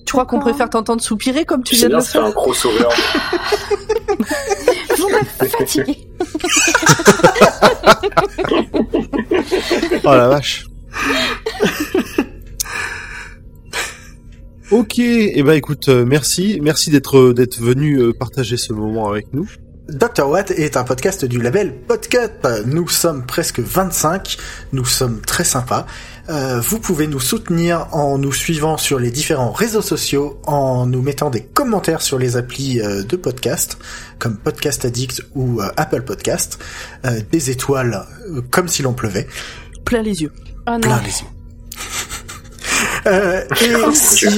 Tu 0.07 0.13
crois 0.13 0.25
qu'on 0.25 0.39
préfère 0.39 0.69
t'entendre 0.69 1.01
soupirer 1.01 1.43
comme 1.43 1.63
tu 1.63 1.75
viens 1.75 1.89
de 1.89 1.95
le 1.95 2.01
fait 2.01 2.17
un 2.17 2.23
faire 2.23 2.33
crossover. 2.33 2.87
Vous 4.97 5.09
me 5.09 5.23
fatiguez. 5.49 6.07
Oh 10.05 10.15
la 10.15 10.29
vache. 10.29 10.65
ok, 14.71 14.97
et 14.99 15.33
eh 15.37 15.43
ben 15.43 15.51
écoute, 15.51 15.89
euh, 15.89 16.05
merci, 16.05 16.59
merci 16.61 16.89
d'être 16.89 17.33
d'être 17.33 17.59
venu 17.59 17.99
euh, 17.99 18.13
partager 18.13 18.55
ce 18.55 18.71
moment 18.71 19.09
avec 19.09 19.33
nous. 19.33 19.49
Dr. 19.89 20.27
Watt 20.27 20.51
est 20.51 20.75
un 20.75 20.83
podcast 20.83 21.23
du 21.23 21.41
label 21.41 21.73
Podcut. 21.73 22.63
Nous 22.65 22.89
sommes 22.89 23.25
presque 23.25 23.59
25. 23.59 24.37
Nous 24.73 24.83
sommes 24.83 25.21
très 25.21 25.45
sympas. 25.45 25.85
Euh, 26.29 26.59
vous 26.59 26.79
pouvez 26.79 27.07
nous 27.07 27.19
soutenir 27.19 27.87
en 27.93 28.17
nous 28.17 28.33
suivant 28.33 28.77
sur 28.77 28.99
les 28.99 29.11
différents 29.11 29.51
réseaux 29.51 29.81
sociaux, 29.81 30.41
en 30.45 30.85
nous 30.85 31.01
mettant 31.01 31.29
des 31.29 31.41
commentaires 31.41 32.01
sur 32.01 32.19
les 32.19 32.35
applis 32.35 32.81
euh, 32.81 33.03
de 33.03 33.15
podcast, 33.15 33.77
comme 34.19 34.37
Podcast 34.37 34.83
Addict 34.83 35.21
ou 35.35 35.61
euh, 35.61 35.69
Apple 35.77 36.01
Podcast, 36.01 36.59
euh, 37.05 37.21
des 37.31 37.49
étoiles 37.49 38.05
euh, 38.29 38.41
comme 38.51 38.67
si 38.67 38.81
l'on 38.81 38.93
pleuvait, 38.93 39.27
Plein 39.85 40.01
les 40.01 40.21
yeux. 40.21 40.33
Oh 40.67 40.71
non. 40.71 40.79
plein 40.81 41.01
les 41.01 41.21
yeux. 41.21 41.27
Euh, 43.05 43.41
et 43.61 43.93
si... 43.93 44.27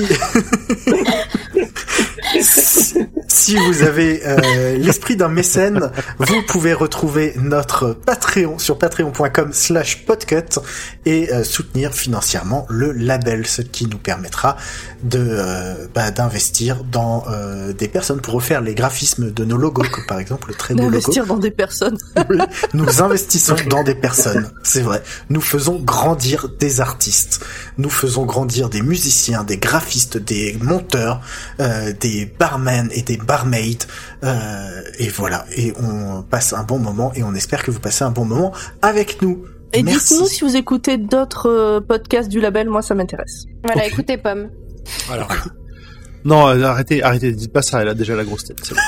si- 2.42 3.56
vous 3.56 3.84
avez 3.84 4.22
euh, 4.26 4.78
l'esprit 4.78 5.16
d'un 5.16 5.28
mécène, 5.28 5.92
vous 6.20 6.42
pouvez 6.48 6.74
retrouver 6.74 7.34
notre 7.38 7.94
Patreon 7.94 8.58
sur 8.60 8.78
patreon.com 8.78 9.50
slash 9.54 10.06
podcut 10.06 10.60
et 11.06 11.32
euh, 11.34 11.44
soutenir 11.44 11.94
financièrement 11.94 12.66
le 12.70 12.92
label, 12.92 13.46
ce 13.48 13.62
qui 13.62 13.88
nous 13.88 13.98
permettra 13.98 14.56
de 15.04 15.20
euh, 15.20 15.88
bah, 15.94 16.12
d'investir 16.12 16.84
dans 16.84 17.24
euh, 17.30 17.74
des 17.74 17.88
personnes 17.88 18.22
pour 18.22 18.36
refaire 18.36 18.62
les 18.62 18.76
graphismes 18.76 19.32
de 19.32 19.46
nos 19.46 19.58
logos, 19.58 19.84
comme 19.92 20.06
par 20.06 20.20
exemple 20.20 20.50
le 20.50 20.56
très 20.56 20.74
beau 20.74 20.84
logo. 20.84 20.92
D'investir 20.92 21.26
dans 21.26 21.38
des 21.38 21.52
personnes. 21.52 21.98
Oui, 22.30 22.38
nous 22.74 23.02
investissons 23.04 23.56
dans 23.70 23.84
des 23.84 23.96
personnes, 23.96 24.50
c'est 24.64 24.82
vrai. 24.82 25.02
Nous 25.30 25.42
faisons 25.42 25.80
grandir 25.80 26.48
des 26.60 26.82
artistes. 26.82 27.44
Nous 27.78 27.90
faisons 27.90 28.26
grandir 28.26 28.70
des 28.70 28.82
musiciens, 28.82 29.44
des 29.44 29.58
graphistes, 29.58 30.18
des 30.18 30.58
monteurs, 30.62 31.22
euh, 31.60 31.94
des 32.10 32.26
barmen 32.26 32.90
et 32.92 33.02
des 33.02 33.18
barmaids. 33.18 33.78
Euh, 34.24 34.82
et 34.98 35.10
voilà. 35.10 35.46
Et 35.56 35.74
on 35.82 36.24
passe 36.24 36.54
un 36.54 36.64
bon 36.64 36.80
moment 36.80 37.12
et 37.16 37.24
on 37.24 37.34
espère 37.34 37.64
que 37.64 37.72
vous 37.72 37.80
passez 37.80 38.04
un 38.04 38.12
bon 38.12 38.26
moment 38.26 38.52
avec 38.82 39.22
nous. 39.22 39.46
Et 39.74 39.84
Merci. 39.84 40.14
dites-nous 40.14 40.28
si 40.28 40.44
vous 40.44 40.56
écoutez 40.56 40.98
d'autres 40.98 41.50
euh, 41.50 41.80
podcasts 41.80 42.30
du 42.30 42.40
label, 42.42 42.70
moi 42.70 42.82
ça 42.82 42.96
m'intéresse. 42.96 43.46
Voilà, 43.64 43.86
écoutez 43.86 44.18
Pomme. 44.18 44.50
Voilà. 45.08 45.28
Non, 46.26 46.50
euh, 46.50 46.64
arrêtez, 46.64 47.02
arrêtez, 47.02 47.32
dites 47.32 47.54
pas 47.54 47.62
ça, 47.62 47.82
elle 47.82 47.90
a 47.90 47.94
déjà 47.94 48.16
la 48.16 48.26
grosse 48.26 48.44
tête. 48.46 48.58
c'est 48.62 48.74
bon. 48.76 48.82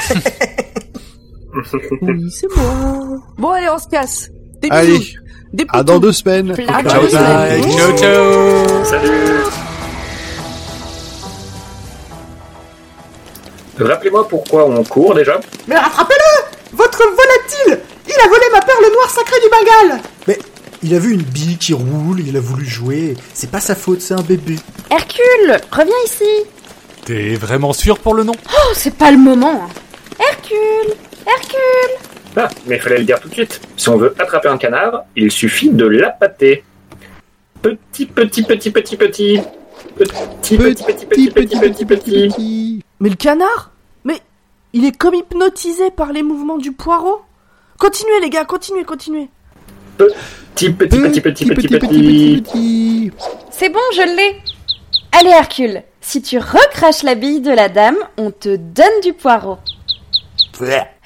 Oui, 2.02 2.30
c'est 2.32 2.48
moi. 2.56 3.22
Bon 3.38 3.52
allez, 3.52 3.70
on 3.70 3.78
se 3.78 3.88
casse. 3.88 4.30
Des 4.62 4.70
bisous. 4.70 4.82
Allez, 4.82 5.00
Des 5.54 5.66
à 5.70 5.84
dans 5.84 6.00
deux 6.00 6.12
semaines. 6.12 6.54
Ciao, 6.56 7.98
ciao. 7.98 8.84
Salut 8.84 9.71
Rappelez-moi 13.80 14.28
pourquoi 14.28 14.66
on 14.68 14.84
court 14.84 15.16
déjà. 15.16 15.40
Mais 15.68 15.76
rattrapez-le 15.78 16.78
Votre 16.78 17.00
volatile 17.00 17.84
Il 18.08 18.14
a 18.24 18.28
volé 18.28 18.44
ma 18.52 18.60
perle 18.62 18.92
noire 18.94 19.10
sacrée 19.10 19.40
du 19.42 19.50
Bengale 19.50 20.02
Mais 20.28 20.38
Il 20.84 20.94
a 20.96 21.00
vu 21.00 21.14
une 21.14 21.22
bille 21.24 21.58
qui 21.58 21.74
roule, 21.74 22.20
il 22.20 22.36
a 22.38 22.40
voulu 22.42 22.66
jouer. 22.66 23.16
C'est 23.34 23.50
pas 23.52 23.60
sa 23.62 23.76
faute, 23.76 24.02
c'est 24.02 24.14
un 24.14 24.22
bébé. 24.22 24.56
Hercule, 24.90 25.58
reviens 25.72 25.96
ici. 26.06 26.26
T'es 27.06 27.36
vraiment 27.36 27.74
sûr 27.74 27.98
pour 28.00 28.14
le 28.14 28.24
nom 28.24 28.34
Oh, 28.50 28.72
c'est 28.74 28.96
pas 28.96 29.12
le 29.12 29.18
moment. 29.18 29.64
hein. 29.64 29.70
Hercule, 30.20 30.94
Hercule. 31.26 31.98
Ah, 32.38 32.48
mais 32.68 32.76
il 32.76 32.82
fallait 32.82 33.00
le 33.00 33.04
dire 33.06 33.20
tout 33.20 33.28
de 33.30 33.34
suite. 33.34 33.60
Si 33.78 33.90
on 33.90 33.98
veut 33.98 34.14
attraper 34.20 34.48
un 34.50 34.58
canard, 34.58 35.04
il 35.16 35.32
suffit 35.32 35.70
de 35.70 35.86
l'appâter. 35.86 36.64
Petit, 37.62 38.06
petit, 38.06 38.44
petit, 38.44 38.72
petit, 38.72 38.98
petit. 38.98 39.40
Petit, 39.96 40.58
petit, 40.58 40.84
petit, 40.84 41.06
petit, 41.06 41.30
petit, 41.32 41.86
petit, 41.86 41.86
petit. 41.86 42.84
Mais 43.02 43.10
le 43.10 43.16
canard 43.16 43.72
Mais 44.06 44.22
il 44.74 44.86
est 44.86 44.96
comme 44.96 45.16
hypnotisé 45.16 45.90
par 45.90 46.14
les 46.14 46.22
mouvements 46.22 46.60
du 46.60 46.72
poireau. 46.72 47.22
Continuez 47.80 48.20
les 48.22 48.30
gars, 48.30 48.46
continuez, 48.46 48.84
continuez. 48.84 49.28
Petit, 49.98 50.72
petit, 50.72 51.00
petit, 51.00 51.22
petit, 51.22 51.46
petit, 51.48 51.68
petit. 51.68 52.42
petit. 52.44 53.12
C'est 53.50 53.70
bon, 53.70 53.80
je 53.96 54.04
l'ai. 54.16 54.40
Allez, 55.20 55.32
Hercule, 55.32 55.82
si 56.00 56.22
tu 56.22 56.38
recraches 56.38 57.02
la 57.02 57.16
bille 57.16 57.42
de 57.42 57.50
la 57.50 57.70
dame, 57.70 57.98
on 58.18 58.30
te 58.30 58.56
donne 58.56 59.02
du 59.04 59.14
poireau. 59.14 59.58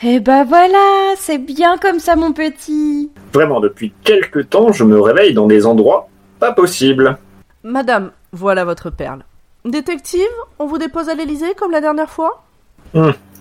Eh 0.04 0.20
ben 0.20 0.44
voilà, 0.44 1.14
c'est 1.18 1.38
bien 1.38 1.78
comme 1.78 2.00
ça, 2.00 2.18
mon 2.18 2.34
petit. 2.34 3.10
Vraiment, 3.32 3.62
depuis 3.62 3.94
quelque 4.04 4.40
temps, 4.40 4.74
je 4.74 4.84
me 4.84 5.00
réveille 5.00 5.34
dans 5.34 5.48
des 5.48 5.66
endroits 5.66 6.10
pas 6.42 6.52
possibles. 6.52 7.18
Madame, 7.64 8.12
voilà 8.34 8.66
votre 8.66 8.90
perle. 8.90 9.24
Détective, 9.66 10.22
on 10.60 10.68
vous 10.68 10.78
dépose 10.78 11.10
à 11.10 11.16
l'Elysée 11.16 11.56
comme 11.58 11.72
la 11.72 11.82
dernière 11.82 12.12
fois? 12.12 12.46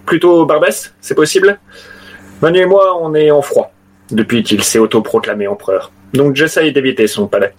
Plutôt 0.06 0.46
Barbès, 0.46 0.94
c'est 1.02 1.14
possible? 1.14 1.60
Manu 2.40 2.60
et 2.60 2.66
moi, 2.66 2.98
on 2.98 3.14
est 3.14 3.30
en 3.30 3.42
froid, 3.42 3.72
depuis 4.10 4.42
qu'il 4.42 4.64
s'est 4.64 4.78
autoproclamé 4.78 5.46
empereur. 5.46 5.92
Donc 6.14 6.34
j'essaye 6.34 6.72
d'éviter 6.72 7.08
son 7.08 7.26
palais. 7.26 7.54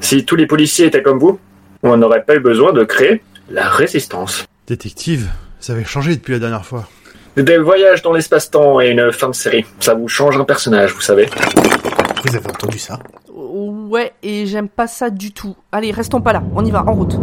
Si 0.00 0.24
tous 0.24 0.34
les 0.34 0.46
policiers 0.46 0.86
étaient 0.86 1.02
comme 1.02 1.20
vous, 1.20 1.38
on 1.84 1.96
n'aurait 1.96 2.24
pas 2.24 2.34
eu 2.34 2.40
besoin 2.40 2.72
de 2.72 2.82
créer 2.82 3.22
la 3.50 3.68
résistance. 3.68 4.46
Détective, 4.66 5.30
ça 5.60 5.74
avait 5.74 5.84
changé 5.84 6.16
depuis 6.16 6.32
la 6.32 6.40
dernière 6.40 6.66
fois. 6.66 6.88
Des 7.36 7.58
voyages 7.58 8.02
dans 8.02 8.12
l'espace-temps 8.12 8.80
et 8.80 8.88
une 8.88 9.12
fin 9.12 9.28
de 9.28 9.34
série, 9.34 9.64
ça 9.78 9.94
vous 9.94 10.08
change 10.08 10.36
un 10.36 10.44
personnage, 10.44 10.92
vous 10.92 11.02
savez. 11.02 11.28
Vous 12.24 12.34
avez 12.34 12.48
entendu 12.48 12.80
ça? 12.80 12.98
Ouais, 13.28 14.12
et 14.24 14.46
j'aime 14.46 14.68
pas 14.68 14.88
ça 14.88 15.08
du 15.10 15.30
tout. 15.30 15.54
Allez, 15.70 15.92
restons 15.92 16.20
pas 16.20 16.32
là, 16.32 16.42
on 16.56 16.64
y 16.64 16.72
va, 16.72 16.82
en 16.84 16.92
route. 16.92 17.16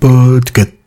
Podcast. 0.00 0.79